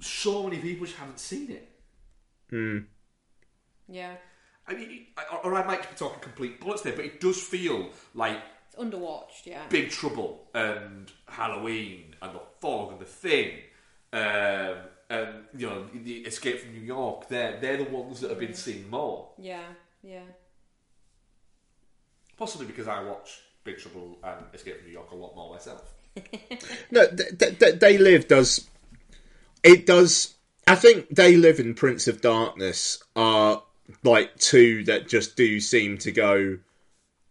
[0.00, 1.68] so many people just haven't seen it.
[2.50, 2.78] Hmm.
[3.88, 4.14] yeah.
[4.66, 7.90] I mean, I- or I might be talking complete bullets there, but it does feel
[8.14, 8.38] like
[8.72, 9.62] It's underwatched, yeah.
[9.68, 13.58] Big Trouble and Halloween and The Fog and The Thing,
[14.14, 14.76] um,
[15.20, 17.28] and you know the Escape from New York.
[17.28, 18.56] They're they're the ones that have been mm.
[18.56, 19.28] seen more.
[19.38, 19.64] Yeah,
[20.02, 20.22] yeah.
[22.36, 25.94] Possibly because I watch Big Trouble and Escape from New York a lot more myself.
[26.90, 28.68] No, th- th- th- They Live does.
[29.64, 30.34] It does.
[30.66, 33.62] I think They Live and Prince of Darkness are
[34.04, 36.58] like two that just do seem to go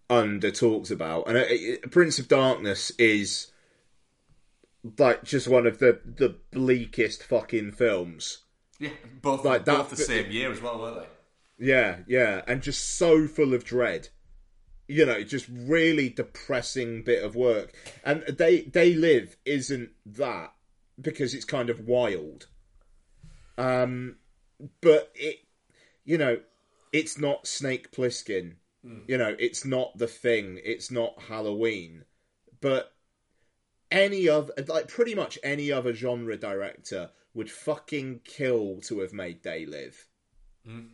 [0.10, 3.48] under talks about, and uh, it, Prince of Darkness is
[4.98, 8.40] like just one of the the bleakest fucking films.
[8.80, 8.90] Yeah,
[9.22, 11.08] both Like both that- the same year as well, weren't they?
[11.66, 14.10] Yeah, yeah, and just so full of dread.
[14.88, 17.74] You know, just really depressing bit of work.
[18.04, 20.54] And they they live isn't that
[21.00, 22.48] because it's kind of wild.
[23.58, 24.18] Um,
[24.82, 25.38] but it,
[26.04, 26.40] you know,
[26.92, 28.56] it's not Snake Plissken.
[28.86, 29.04] Mm.
[29.08, 30.60] You know, it's not the thing.
[30.64, 32.04] It's not Halloween.
[32.60, 32.92] But
[33.94, 39.44] any of like pretty much any other genre director would fucking kill to have made
[39.44, 40.08] They Live.
[40.68, 40.90] Mm.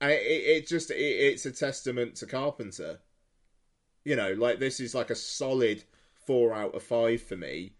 [0.00, 3.00] I, it, it just it, it's a testament to Carpenter.
[4.04, 5.82] You know, like this is like a solid
[6.26, 7.72] four out of five for me,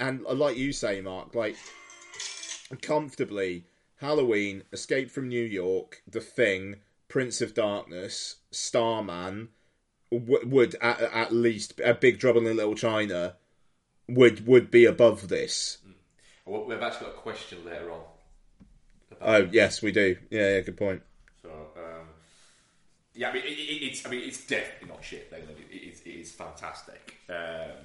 [0.00, 1.56] and uh, like you say, Mark, like
[2.82, 3.64] comfortably,
[3.96, 6.76] Halloween, Escape from New York, The Thing,
[7.08, 9.50] Prince of Darkness, Starman
[10.10, 13.36] w- would at, at least a Big Trouble in Little China
[14.08, 15.78] would would be above this.
[16.46, 18.00] Well, We've actually got a question later on.
[19.20, 20.16] Oh yes, we do.
[20.30, 21.02] Yeah, yeah, good point.
[21.42, 22.06] So, um,
[23.14, 25.30] yeah, I mean, it, it, it's I mean, it's definitely not shit.
[25.30, 27.16] Then it, it, is- it is fantastic.
[27.28, 27.84] Um,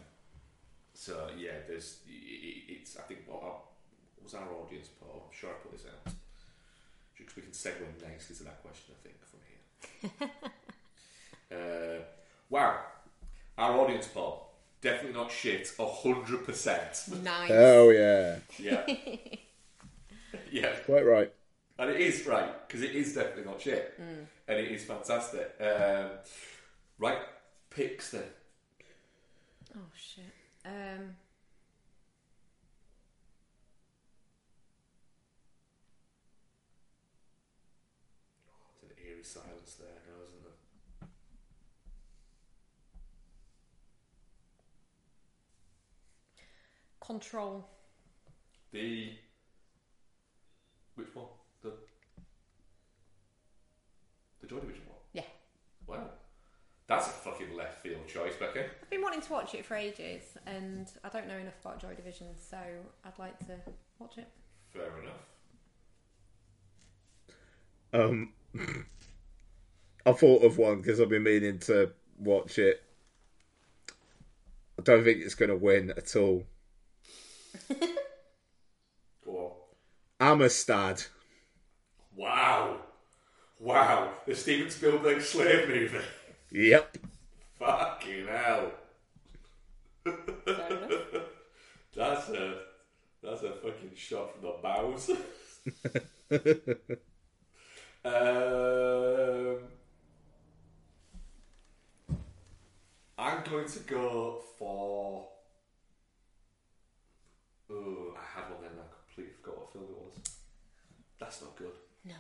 [0.94, 3.62] so yeah, there's it, it- it's I think what, what
[4.24, 5.26] was our audience poll?
[5.28, 6.14] I'm sure I put this out
[7.18, 8.96] because we can segue nicely to that question.
[8.98, 10.30] I think from here.
[11.52, 12.02] uh,
[12.50, 12.80] wow,
[13.58, 14.42] our audience poll
[14.82, 15.72] definitely not shit.
[15.80, 17.00] hundred percent.
[17.24, 17.52] Nice.
[17.52, 18.86] Oh yeah, Yeah.
[20.52, 20.76] Yeah.
[20.86, 21.32] quite right.
[21.80, 24.26] And it is right because it is definitely not shit, Mm.
[24.48, 25.56] and it is fantastic.
[25.60, 26.10] Um,
[27.00, 27.20] right,
[27.70, 28.24] picks then.
[29.76, 30.24] Oh shit.
[30.66, 31.16] Um.
[38.82, 41.10] There's an eerie silence there now, isn't there?
[47.06, 47.68] Control.
[48.72, 49.12] The
[50.96, 51.26] which one?
[51.62, 51.72] The
[54.42, 54.98] the Joy Division one.
[55.14, 55.24] Yeah.
[55.88, 56.10] Wow,
[56.88, 58.62] that's a fucking left field choice, Becky.
[58.62, 61.94] I've been wanting to watch it for ages, and I don't know enough about Joy
[61.94, 62.58] Division, so
[63.04, 63.58] I'd like to
[64.00, 64.28] watch it.
[64.74, 65.22] Fair enough.
[67.94, 68.34] Um,
[70.06, 72.82] I thought of one because I've been meaning to watch it.
[74.78, 76.44] I don't think it's going to win at all.
[79.26, 79.54] Go
[80.20, 81.04] Amistad.
[82.16, 82.78] Wow,
[83.60, 86.00] wow, the Steven Spielberg slave movie.
[86.52, 86.98] Yep.
[87.60, 88.72] Fucking hell.
[91.96, 92.60] that's a
[93.22, 95.10] that's a fucking shot from the bows.
[98.06, 99.58] um,
[103.18, 105.28] I'm going to go for.
[107.72, 108.72] Oh, I had one then.
[108.78, 110.16] I completely forgot what film it was.
[111.20, 111.72] That's not good.
[112.06, 112.14] No.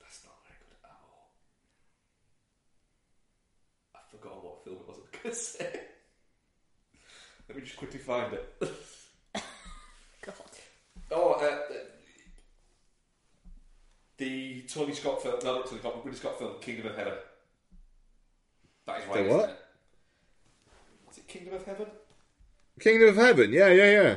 [0.00, 1.30] That's not very good at all.
[3.94, 5.80] I forgot what film it was I was going to say.
[7.48, 8.54] Let me just quickly find it.
[10.22, 10.34] God.
[11.10, 11.74] Oh, uh, uh,
[14.16, 17.14] the Tony Scott film, no, not Tony Scott, Ridley Scott film, Kingdom of Heaven.
[18.86, 19.14] That is right.
[19.14, 19.48] The isn't what?
[19.50, 19.56] it?
[21.10, 21.86] Is it Kingdom of Heaven?
[22.80, 23.52] Kingdom of Heaven.
[23.52, 24.16] Yeah, yeah, yeah.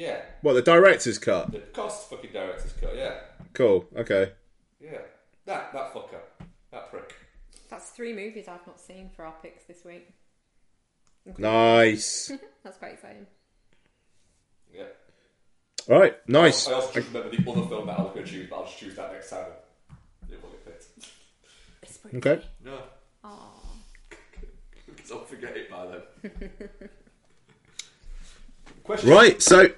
[0.00, 0.22] Yeah.
[0.40, 1.52] What the director's cut?
[1.52, 2.96] The cost fucking director's cut.
[2.96, 3.16] Yeah.
[3.52, 3.84] Cool.
[3.94, 4.32] Okay.
[4.80, 5.02] Yeah.
[5.44, 6.20] That that fucker.
[6.70, 7.14] That prick.
[7.68, 10.08] That's three movies I've not seen for our picks this week.
[11.36, 12.32] Nice.
[12.64, 13.26] That's quite exciting.
[14.74, 14.84] Yeah.
[15.90, 16.16] All right.
[16.26, 16.66] Nice.
[16.66, 18.64] I also just remember the other film that I was going to choose, but I'll
[18.64, 19.44] just choose that next time.
[20.30, 20.82] It won't get
[21.82, 22.26] picked.
[22.26, 22.42] Okay.
[22.64, 22.78] No.
[23.22, 23.38] Aww.
[24.86, 25.86] Because I'll forget it by
[26.22, 26.50] then.
[28.84, 29.10] Question.
[29.10, 29.42] Right.
[29.42, 29.68] So.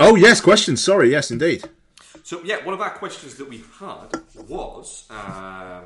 [0.00, 0.40] Oh yes.
[0.40, 0.82] Questions.
[0.82, 1.10] Sorry.
[1.10, 1.64] Yes, indeed.
[2.22, 5.84] So yeah, one of our questions that we had was um,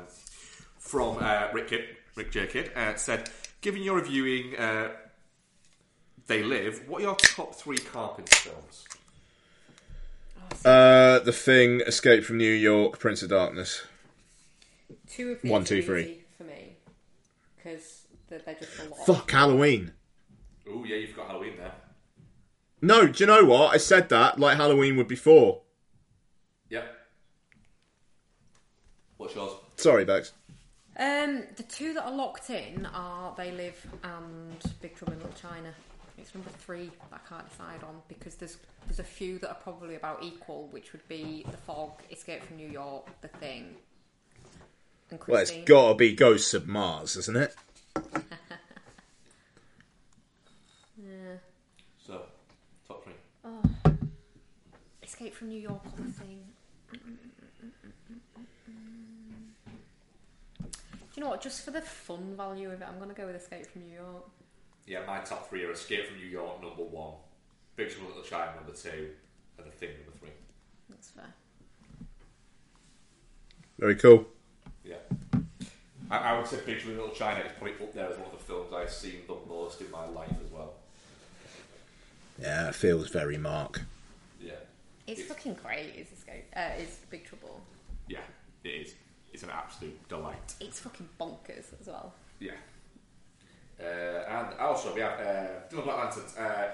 [0.79, 1.85] from uh, Rick Kidd,
[2.15, 2.47] Rick J.
[2.47, 3.29] Kidd, uh, said,
[3.61, 4.89] "Given you're reviewing uh,
[6.27, 8.85] They Live, what are your top three Carpenter films?"
[10.63, 13.83] Uh, the Thing, Escape from New York, Prince of Darkness.
[15.09, 16.01] Two of these One, two, are three.
[16.03, 16.75] easy for me
[17.57, 19.05] because they're, they're just a lot.
[19.05, 19.91] Fuck Halloween.
[20.69, 21.73] Oh yeah, you've got Halloween there.
[22.85, 23.73] No, do you know what?
[23.73, 25.61] I said that like Halloween would be four.
[26.69, 26.85] Yep.
[29.17, 29.53] What's yours?
[29.77, 30.33] Sorry, Bex.
[30.97, 35.33] Um, the two that are locked in are They Live and Big Trouble in Little
[35.33, 35.73] China.
[36.17, 39.55] It's number three that I can't decide on because there's there's a few that are
[39.63, 43.75] probably about equal, which would be The Fog, Escape from New York, The Thing,
[45.09, 45.65] and Well, it's Christine.
[45.65, 47.55] got to be Ghosts of Mars, isn't it?
[50.97, 51.37] yeah.
[52.05, 52.21] So,
[52.87, 53.13] top three.
[53.43, 53.61] Oh.
[55.25, 56.39] Escape from New York or The Thing.
[60.61, 60.69] Do
[61.15, 61.41] you know what?
[61.41, 63.95] Just for the fun value of it, I'm going to go with Escape from New
[63.95, 64.29] York.
[64.85, 67.13] Yeah, my top three are Escape from New York, number one,
[67.75, 69.09] Big Trouble Little China, number two,
[69.57, 70.29] and The Thing, number three.
[70.89, 71.33] That's fair.
[73.79, 74.27] Very cool.
[74.83, 74.97] Yeah.
[76.11, 78.27] I, I would say Big Trouble in Little China is probably up there as one
[78.27, 80.73] of the films I've seen the most in my life as well.
[82.39, 83.81] Yeah, it feels very Mark.
[85.07, 85.93] It's fucking great.
[85.95, 86.45] Is Escape?
[86.55, 87.61] Uh, is Big Trouble?
[88.07, 88.19] Yeah,
[88.63, 88.95] it is.
[89.31, 90.55] It's an absolute delight.
[90.59, 92.13] It's fucking bonkers as well.
[92.39, 92.53] Yeah.
[93.79, 96.37] Uh, and also, we have uh, Dylan Black Lanterns.
[96.37, 96.71] Uh,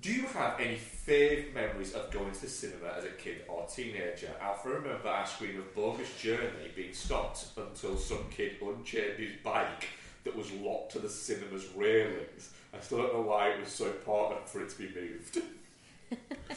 [0.00, 3.66] do you have any fave memories of going to the cinema as a kid or
[3.66, 4.30] teenager?
[4.40, 9.88] I remember our screen of Bogus Journey being stopped until some kid unchained his bike
[10.24, 12.50] that was locked to the cinema's railings.
[12.72, 15.42] I still don't know why it was so important for it to be moved.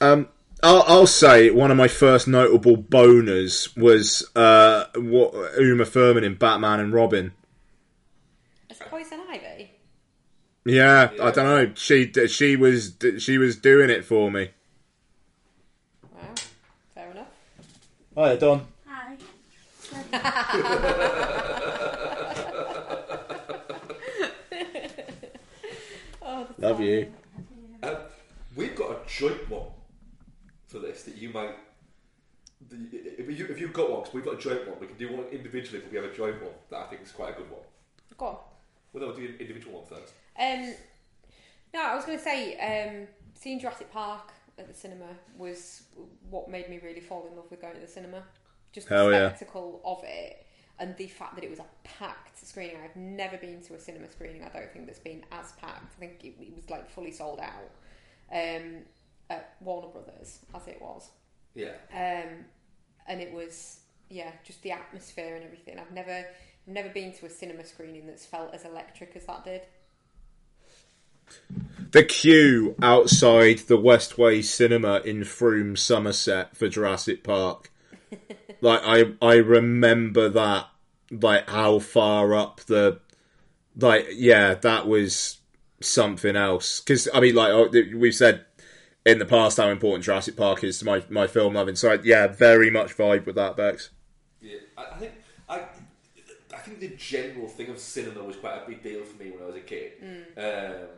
[0.00, 0.28] Um,
[0.62, 6.34] I'll, I'll say one of my first notable boners was uh, what Uma Thurman in
[6.34, 7.32] Batman and Robin.
[8.68, 9.70] It's Poison Ivy.
[10.64, 11.72] Yeah, I don't know.
[11.74, 14.50] She she was she was doing it for me.
[16.14, 16.34] Wow.
[16.94, 17.28] Fair enough.
[18.14, 18.66] Hi, Don.
[18.86, 19.16] Hi.
[26.22, 27.10] oh, that's Love you.
[27.82, 27.96] Um,
[28.54, 29.68] we've got a joint one
[30.70, 31.54] for this that you might.
[32.68, 34.96] The, if, you, if you've got one, because we've got a joint one, we can
[34.96, 37.36] do one individually, but we have a joint one that I think is quite a
[37.38, 37.60] good one.
[38.16, 38.36] Go on.
[38.92, 40.12] Well, no, we'll do an individual one first.
[40.38, 40.74] Um,
[41.72, 45.06] no, I was going to say, um, seeing Jurassic Park at the cinema
[45.38, 45.84] was
[46.28, 48.22] what made me really fall in love with going to the cinema.
[48.72, 49.28] Just the Hell yeah.
[49.28, 50.46] spectacle of it
[50.78, 52.76] and the fact that it was a packed screening.
[52.82, 55.94] I've never been to a cinema screening, I don't think, that's been as packed.
[55.96, 57.70] I think it, it was like fully sold out
[58.32, 58.82] um,
[59.30, 61.08] at Warner Brothers, as it was.
[61.54, 61.72] Yeah.
[61.92, 62.44] Um,
[63.06, 63.80] and it was,
[64.10, 65.78] yeah, just the atmosphere and everything.
[65.78, 66.26] I've never,
[66.66, 69.62] never been to a cinema screening that's felt as electric as that did.
[71.92, 77.70] The queue outside the Westway Cinema in Frome, Somerset for Jurassic Park.
[78.60, 80.66] like I I remember that
[81.10, 83.00] like how far up the
[83.76, 85.38] like yeah that was
[85.80, 88.44] something else because I mean like oh, we've said
[89.06, 91.98] in the past how important Jurassic Park is to my my film loving so I,
[92.02, 93.90] yeah very much vibe with that Bex.
[94.40, 95.12] Yeah, I, I think
[95.48, 95.60] I,
[96.54, 99.42] I think the general thing of cinema was quite a big deal for me when
[99.42, 99.92] I was a kid.
[100.36, 100.88] Um,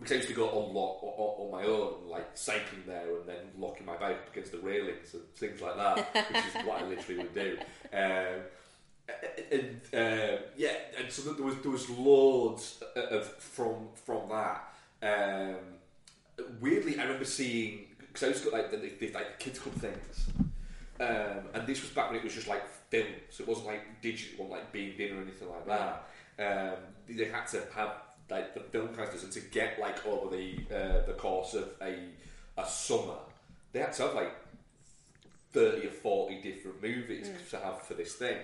[0.00, 3.28] because I used to go a lot on, on my own, like cycling there and
[3.28, 6.82] then locking my bike up against the railings and things like that, which is what
[6.82, 7.58] I literally would do.
[7.92, 8.40] Um,
[9.52, 14.72] and uh, yeah, and so there was there was loads of from from that.
[15.02, 15.56] Um,
[16.60, 19.58] weirdly, I remember seeing because I used to go like the, the, the like kids
[19.58, 20.26] club things.
[20.98, 24.02] Um, and this was back when it was just like film, so it wasn't like
[24.02, 26.08] digital, wasn't like being in or anything like that.
[26.38, 26.76] Um,
[27.08, 27.92] they had to have
[28.30, 31.96] like the film casters, and to get like over the uh, the course of a
[32.58, 33.14] a summer,
[33.72, 34.32] they had to have like
[35.52, 37.50] thirty or forty different movies Mm.
[37.50, 38.36] to have for this thing.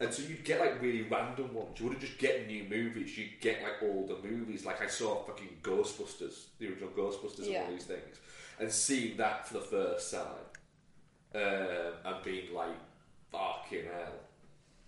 [0.00, 1.78] And so you'd get like really random ones.
[1.78, 3.18] You wouldn't just get new movies.
[3.18, 4.64] You'd get like older movies.
[4.64, 7.64] Like I saw fucking Ghostbusters, the original Ghostbusters, and Yeah.
[7.64, 8.16] all these things,
[8.58, 10.46] and seeing that for the first time,
[11.34, 12.76] um, and being like,
[13.30, 14.14] "Fucking hell,"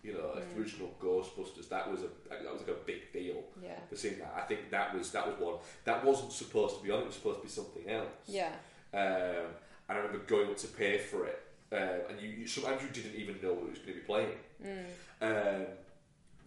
[0.03, 0.59] you know, Mm.
[0.59, 1.69] original Ghostbusters.
[1.69, 3.45] That was a that was like a big deal.
[3.63, 3.79] Yeah.
[3.89, 6.91] For seeing that, I think that was that was one that wasn't supposed to be
[6.91, 7.01] on.
[7.03, 8.09] It was supposed to be something else.
[8.27, 8.55] Yeah.
[8.95, 9.47] Um,
[9.89, 12.89] and I remember going up to pay for it, um, and you, you sometimes you
[12.89, 14.39] didn't even know what it was going to be playing.
[14.65, 14.85] Mm.
[15.21, 15.67] Um,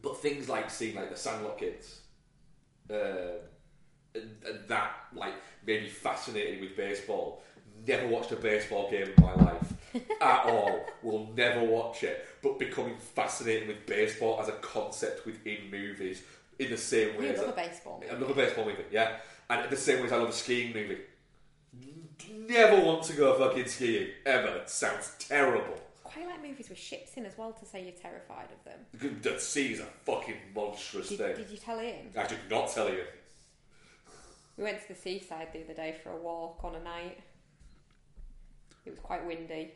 [0.01, 1.99] but things like seeing like the Sandlot kids,
[2.89, 2.95] uh,
[4.13, 5.33] and, and that like
[5.65, 7.41] made me fascinated with baseball.
[7.87, 9.73] Never watched a baseball game in my life
[10.21, 10.85] at all.
[11.03, 12.25] Will never watch it.
[12.41, 16.23] But becoming fascinated with baseball as a concept within movies
[16.57, 18.13] in the same way You as love I- a baseball movie.
[18.15, 19.17] Another baseball movie, yeah.
[19.49, 20.97] And the same way as I love a skiing movie.
[22.47, 24.47] Never want to go fucking skiing ever.
[24.57, 25.79] It sounds terrible.
[26.15, 29.19] Quite like movies with ships in as well to say you're terrified of them.
[29.21, 31.35] The sea is a fucking monstrous Did, thing.
[31.35, 32.09] did you tell Ian?
[32.17, 33.03] I did not tell you.
[34.57, 37.19] We went to the seaside the other day for a walk on a night.
[38.85, 39.73] It was quite windy,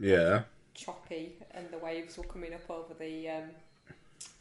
[0.00, 0.42] Yeah.
[0.74, 3.44] choppy, and the waves were coming up over the um,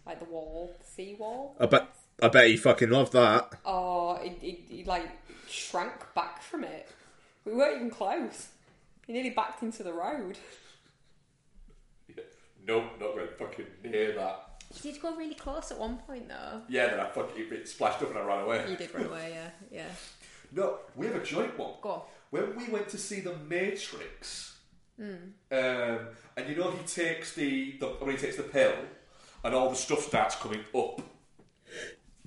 [0.08, 1.56] like the wall, the sea wall.
[1.60, 1.88] I bet.
[2.24, 3.52] I bet he fucking loved that.
[3.66, 5.08] Oh, he, he, he like
[5.50, 6.88] shrank back from it.
[7.44, 8.48] We weren't even close.
[9.06, 10.38] He nearly backed into the road.
[12.68, 14.42] Nope, not going fucking near that.
[14.84, 16.62] You did go really close at one point though.
[16.68, 18.66] Yeah, then I fucking it splashed up and I ran away.
[18.70, 19.88] You did run away, yeah, yeah.
[20.52, 21.74] No, we have a joint one.
[21.82, 22.02] Go on.
[22.30, 24.52] When we went to see The Matrix,
[24.98, 25.32] Mm.
[25.52, 28.74] um, and you know he takes the, the when he takes the pill,
[29.44, 31.02] and all the stuff starts coming up,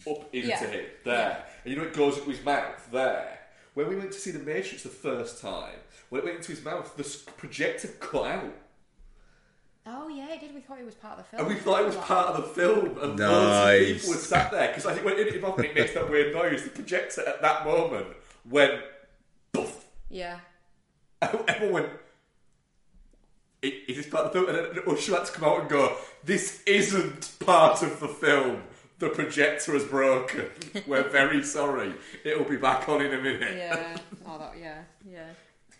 [0.06, 0.66] up into Yeah.
[0.66, 3.38] him there, and you know it goes into his mouth there.
[3.72, 5.76] When we went to see The Matrix the first time,
[6.10, 7.04] when it went into his mouth, the
[7.38, 8.52] projector cut out,
[9.90, 10.54] Oh yeah, it did.
[10.54, 11.46] We thought it was part of the film.
[11.46, 12.98] and we thought it was part of the film.
[13.00, 15.94] And loads of people were sat there because I think when it, it it makes
[15.94, 18.08] that weird noise, the projector at that moment
[18.48, 18.82] went
[20.10, 20.40] Yeah.
[21.22, 21.88] Everyone went,
[23.62, 24.48] is this part of the film?
[24.54, 28.62] And then Usher had to come out and go, this isn't part of the film.
[28.98, 30.46] The projector is broken.
[30.86, 31.94] We're very sorry.
[32.24, 33.56] It'll be back on in a minute.
[33.56, 33.96] Yeah.
[34.26, 35.30] Oh, that, yeah, yeah.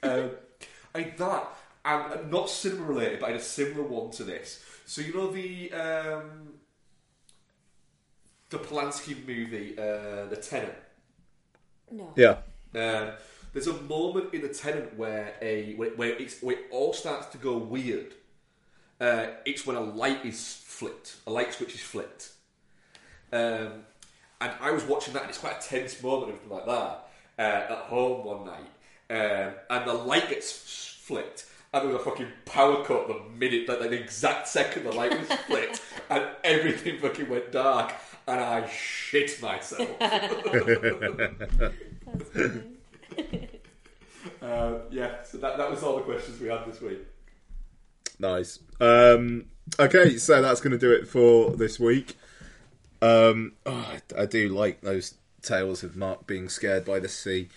[0.02, 0.30] um,
[0.94, 1.48] I had that,
[1.88, 4.64] and and not cinema related, but I had a similar one to this.
[4.86, 6.54] So you know the um,
[8.50, 10.74] the Polanski movie, uh, The Tenant.
[11.90, 12.12] No.
[12.16, 12.36] Yeah.
[12.74, 13.12] Uh,
[13.52, 17.26] there's a moment in the tenant where a where, where, it's, where it all starts
[17.28, 18.14] to go weird.
[19.00, 22.30] Uh, it's when a light is flipped, a light switch is flipped.
[23.32, 23.84] Um,
[24.40, 27.08] and I was watching that, and it's quite a tense moment, everything like that,
[27.38, 28.70] uh, at home one night.
[29.10, 33.20] Um, and the light gets f- flipped, and there was a fucking power cut the
[33.36, 37.92] minute, like, like the exact second the light was flipped, and everything fucking went dark,
[38.26, 39.88] and I shit myself.
[44.42, 47.00] uh, yeah, so that, that was all the questions we had this week.
[48.18, 48.58] Nice.
[48.80, 49.46] Um,
[49.78, 52.16] okay, so that's going to do it for this week.
[53.00, 57.48] Um, oh, I, I do like those tales of Mark being scared by the sea.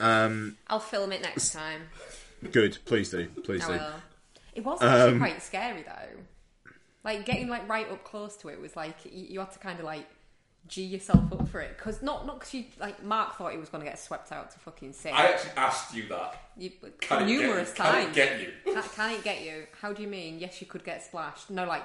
[0.00, 1.82] Um, I'll film it next time.
[2.52, 3.72] Good, please do, please I do.
[3.72, 3.90] will.
[4.54, 6.70] It was actually Um, quite scary though.
[7.04, 9.78] Like getting like right up close to it was like you, you had to kind
[9.78, 10.06] of like
[10.66, 13.68] g yourself up for it because not not because you like Mark thought he was
[13.68, 15.10] going to get swept out to fucking sea.
[15.10, 16.40] I actually asked you that.
[16.56, 17.74] You, Can it get numerous you?
[17.74, 18.14] Can it times.
[18.16, 18.52] get you?
[18.64, 19.66] Can, can it get you?
[19.82, 20.38] How do you mean?
[20.38, 21.50] Yes, you could get splashed.
[21.50, 21.82] No, like,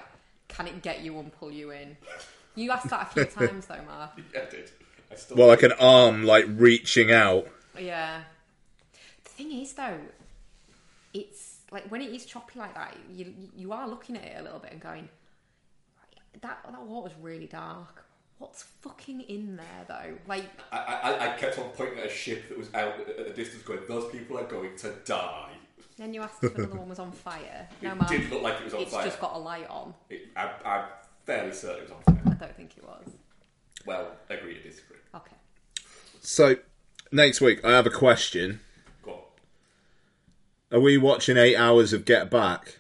[0.47, 1.97] can it get you and pull you in?
[2.55, 4.11] You asked that a few times though, Mark.
[4.34, 4.71] Yeah, I did.
[5.11, 7.47] I still Well, like an arm, like reaching out.
[7.77, 8.21] Yeah.
[9.26, 9.97] The thing is, though,
[11.14, 14.44] it's like when it is choppy like that, you you are looking at it a
[14.44, 15.10] little bit and going,
[16.41, 18.06] that that water's really dark.
[18.38, 20.18] What's fucking in there though?
[20.26, 23.34] Like, I, I, I kept on pointing at a ship that was out at a
[23.34, 25.49] distance going, those people are going to die.
[25.98, 27.68] then you asked if another one was on fire.
[27.81, 29.02] No, It Mark, did look like it was on it's fire.
[29.02, 29.94] It's just got a light on.
[30.10, 30.86] It, I, I'm
[31.26, 32.34] fairly certain it was on fire.
[32.34, 33.10] I don't think it was.
[33.86, 34.98] Well, agree to disagree.
[35.14, 35.36] Okay.
[36.22, 36.56] So,
[37.11, 38.61] next week, I have a question.
[40.70, 40.82] Go on.
[40.82, 42.80] Are we watching eight hours of Get Back?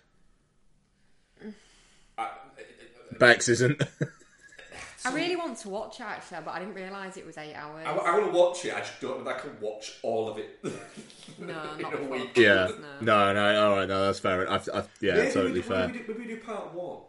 [3.19, 3.81] Bex isn't.
[5.05, 7.85] I really want to watch it actually, but I didn't realise it was eight hours.
[7.85, 10.29] I, I want to watch it, I just don't know if I can watch all
[10.29, 10.59] of it.
[10.63, 12.37] No, in not a week.
[12.37, 12.69] yeah.
[13.01, 14.49] No, no, all right, no, that's fair.
[14.49, 15.87] I've, I've, yeah, totally we do, fair.
[15.87, 16.99] Maybe we, do, maybe we do part one.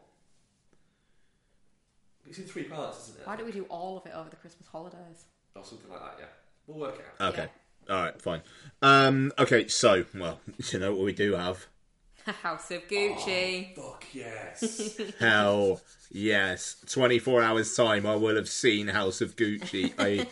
[2.29, 3.27] It's in three parts, isn't it?
[3.27, 5.25] Why don't we do all of it over the Christmas holidays?
[5.57, 6.27] Or something like that, yeah.
[6.69, 7.33] We'll work it out.
[7.33, 7.49] Okay.
[7.89, 8.21] All right.
[8.21, 8.43] Fine.
[8.83, 9.69] Um, okay.
[9.69, 10.41] So, well,
[10.73, 11.67] you know what we do have.
[12.43, 13.75] House of Gucci.
[13.75, 15.01] Fuck yes.
[15.19, 15.81] Hell
[16.13, 16.77] yes.
[16.89, 19.93] 24 hours time, I will have seen House of Gucci.
[19.99, 20.27] I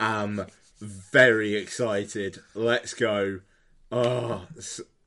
[0.00, 0.46] am
[0.80, 2.38] very excited.
[2.54, 3.40] Let's go.
[3.92, 4.46] Oh,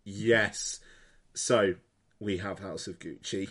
[0.05, 0.79] yes.
[1.33, 1.75] So,
[2.19, 3.49] we have House of Gucci.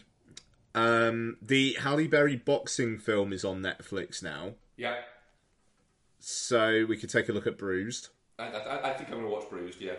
[0.74, 4.52] Um, the Halle Berry boxing film is on Netflix now.
[4.76, 4.96] yeah.
[6.20, 8.08] So, we could take a look at Bruised.
[8.38, 9.92] I, I, I think I'm going to watch Bruised, yeah.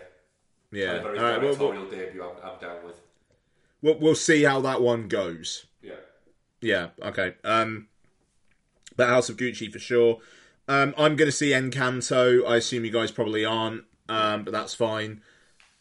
[0.72, 0.94] Yeah.
[0.94, 3.02] Halle Berry's All right, well, directorial debut, I'm, I'm down with.
[3.82, 5.66] We'll, we'll see how that one goes.
[5.82, 5.94] Yeah.
[6.62, 7.36] Yeah, okay.
[7.44, 7.88] Um,
[8.96, 10.20] but House of Gucci for sure.
[10.68, 12.48] Um, I'm going to see Encanto.
[12.48, 15.22] I assume you guys probably aren't, um, but that's fine.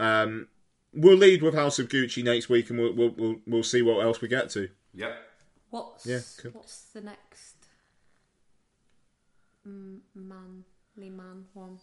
[0.00, 0.48] Um,
[0.94, 4.02] we'll lead with House of Gucci next week, and we'll we'll we'll, we'll see what
[4.02, 4.70] else we get to.
[4.94, 5.16] Yep.
[5.70, 6.52] What's Yeah, cool.
[6.52, 7.56] what's the next
[9.68, 11.78] mm, manly man one?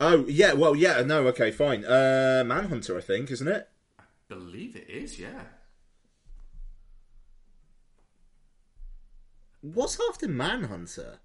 [0.00, 1.84] Oh yeah, well yeah, no, okay, fine.
[1.84, 3.68] Uh, Manhunter, I think, isn't it?
[3.98, 5.42] I believe it is, yeah.
[9.60, 11.18] What's after Manhunter?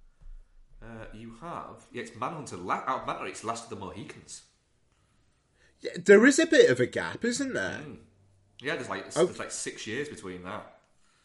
[0.81, 1.85] Uh, you have.
[1.91, 2.57] Yeah, it's Manhunter.
[2.57, 4.43] La- out of Manhunter, it's Last of the Mohicans.
[5.81, 7.81] Yeah, there is a bit of a gap, isn't there?
[8.61, 9.25] Yeah, there's like, Oh.
[9.25, 10.79] there's like six years between that.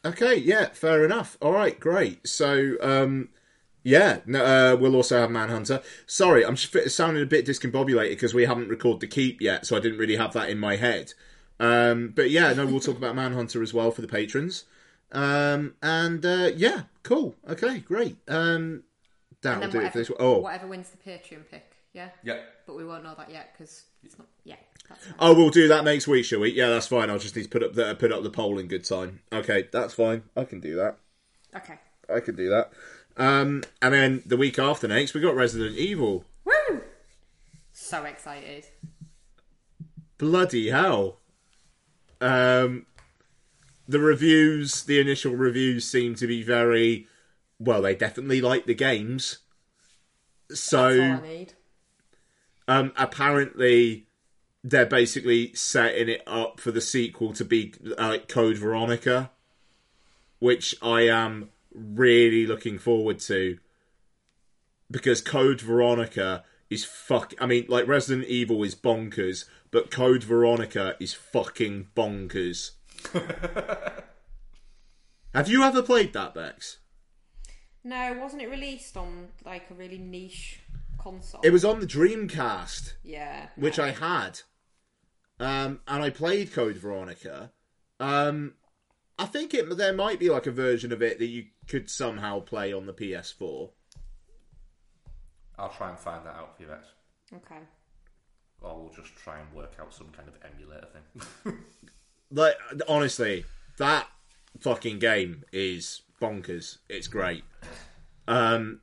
[0.05, 1.37] Okay, yeah, fair enough.
[1.41, 2.27] All right, great.
[2.27, 3.29] So, um,
[3.83, 5.81] yeah, no, uh, we'll also have Manhunter.
[6.05, 9.75] Sorry, I'm just sounding a bit discombobulated because we haven't recorded the keep yet, so
[9.75, 11.13] I didn't really have that in my head.
[11.59, 14.65] Um, but yeah, no, we'll talk about Manhunter as well for the patrons.
[15.11, 17.35] Um, and uh, yeah, cool.
[17.47, 18.17] Okay, great.
[18.27, 18.83] Um,
[19.41, 20.17] that'll do whatever, it for this one.
[20.19, 22.09] Oh, whatever wins the Patreon pick, yeah.
[22.23, 22.39] Yeah.
[22.65, 24.27] But we won't know that yet because it's not.
[24.43, 24.55] Yeah.
[24.89, 25.07] That's.
[25.19, 26.51] Oh, we'll do that next week, shall we?
[26.51, 27.09] Yeah, that's fine.
[27.09, 29.21] I'll just need to put up the put up the poll in good time.
[29.31, 30.23] Okay, that's fine.
[30.35, 30.97] I can do that.
[31.55, 31.75] Okay.
[32.13, 32.71] I can do that.
[33.15, 36.25] Um, and then the week after next, we got Resident Evil.
[36.45, 36.81] Woo!
[37.71, 38.67] So excited.
[40.17, 41.19] Bloody hell!
[42.21, 42.85] Um,
[43.87, 47.07] the reviews, the initial reviews, seem to be very
[47.59, 47.81] well.
[47.81, 49.39] They definitely like the games.
[50.53, 51.53] So That's all I need.
[52.67, 54.07] um, apparently
[54.63, 59.31] they're basically setting it up for the sequel to be uh, like Code Veronica,
[60.39, 63.57] which I am really looking forward to
[64.89, 67.33] because Code Veronica is fuck.
[67.39, 72.71] I mean, like Resident Evil is bonkers, but Code Veronica is fucking bonkers.
[75.33, 76.77] Have you ever played that, Bex?
[77.83, 80.61] No, wasn't it released on like a really niche
[80.97, 81.41] console?
[81.43, 82.93] It was on the Dreamcast.
[83.03, 83.47] Yeah.
[83.55, 84.41] which I had,
[85.39, 87.51] um, and I played Code Veronica.
[87.99, 88.53] Um,
[89.17, 92.39] I think it there might be like a version of it that you could somehow
[92.39, 93.69] play on the PS4.
[95.57, 96.87] I'll try and find that out for you, Bex.
[97.33, 97.61] Okay.
[98.61, 100.87] Or we'll just try and work out some kind of emulator
[101.43, 101.57] thing.
[102.35, 102.55] Like
[102.89, 103.45] honestly,
[103.77, 104.07] that
[104.59, 106.79] fucking game is bonkers.
[106.89, 107.43] It's great.
[108.27, 108.79] Um,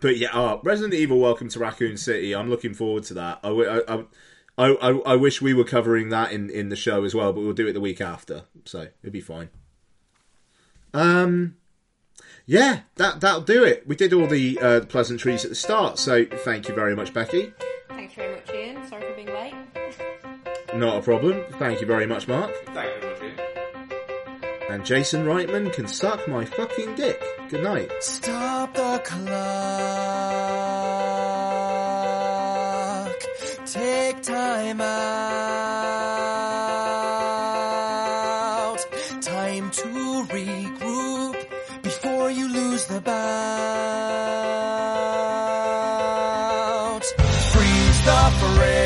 [0.00, 2.34] but yeah, uh, Resident Evil: Welcome to Raccoon City.
[2.34, 3.38] I'm looking forward to that.
[3.44, 4.04] I, wi- I,
[4.56, 7.40] I, I, I wish we were covering that in, in the show as well, but
[7.40, 9.48] we'll do it the week after, so it'll be fine.
[10.92, 11.56] Um,
[12.46, 13.86] yeah, that that'll do it.
[13.86, 17.52] We did all the uh, pleasantries at the start, so thank you very much, Becky.
[17.88, 18.88] Thanks very much, Ian.
[18.88, 19.54] Sorry for being late.
[20.74, 21.44] Not a problem.
[21.58, 22.52] Thank you very much, Mark.
[22.66, 24.70] Thank you very much, Ian.
[24.70, 27.22] And Jason Reitman can suck my fucking dick.
[27.48, 27.90] Good night.
[28.00, 30.93] Stop the clock.
[34.14, 34.86] Take time out.
[39.20, 39.88] Time to
[40.28, 41.36] regroup
[41.82, 43.24] before you lose the bout.
[47.52, 48.83] Freeze the frame.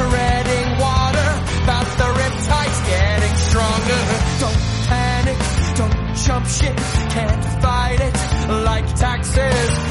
[0.00, 1.30] Treading water.
[1.62, 4.00] About the riptides getting stronger.
[4.42, 5.38] Don't panic.
[5.76, 6.76] Don't jump ship.
[7.14, 8.14] Can't fight it
[8.64, 9.89] like taxes.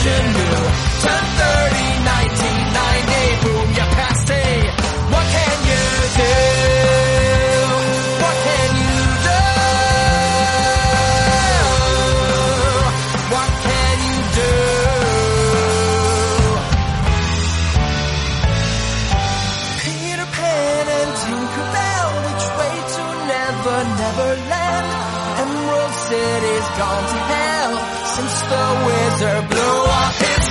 [0.00, 0.56] version new.
[1.04, 1.24] Turn
[2.08, 4.28] 1990, boom, you're past.
[5.12, 5.84] What can you
[6.16, 6.34] do?
[8.22, 9.40] What can you do?
[13.34, 14.52] What can you do?
[19.84, 24.88] Peter Pan and Tinkerbell, which way to never, never land?
[25.40, 27.74] Emerald City's gone to hell
[28.14, 29.59] since the wizard blew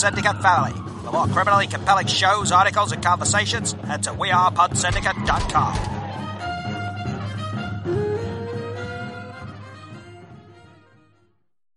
[0.00, 0.72] Syndicate family.
[1.04, 5.89] For more criminally compelling shows, articles, and conversations, head to wearepodsyndicate.com.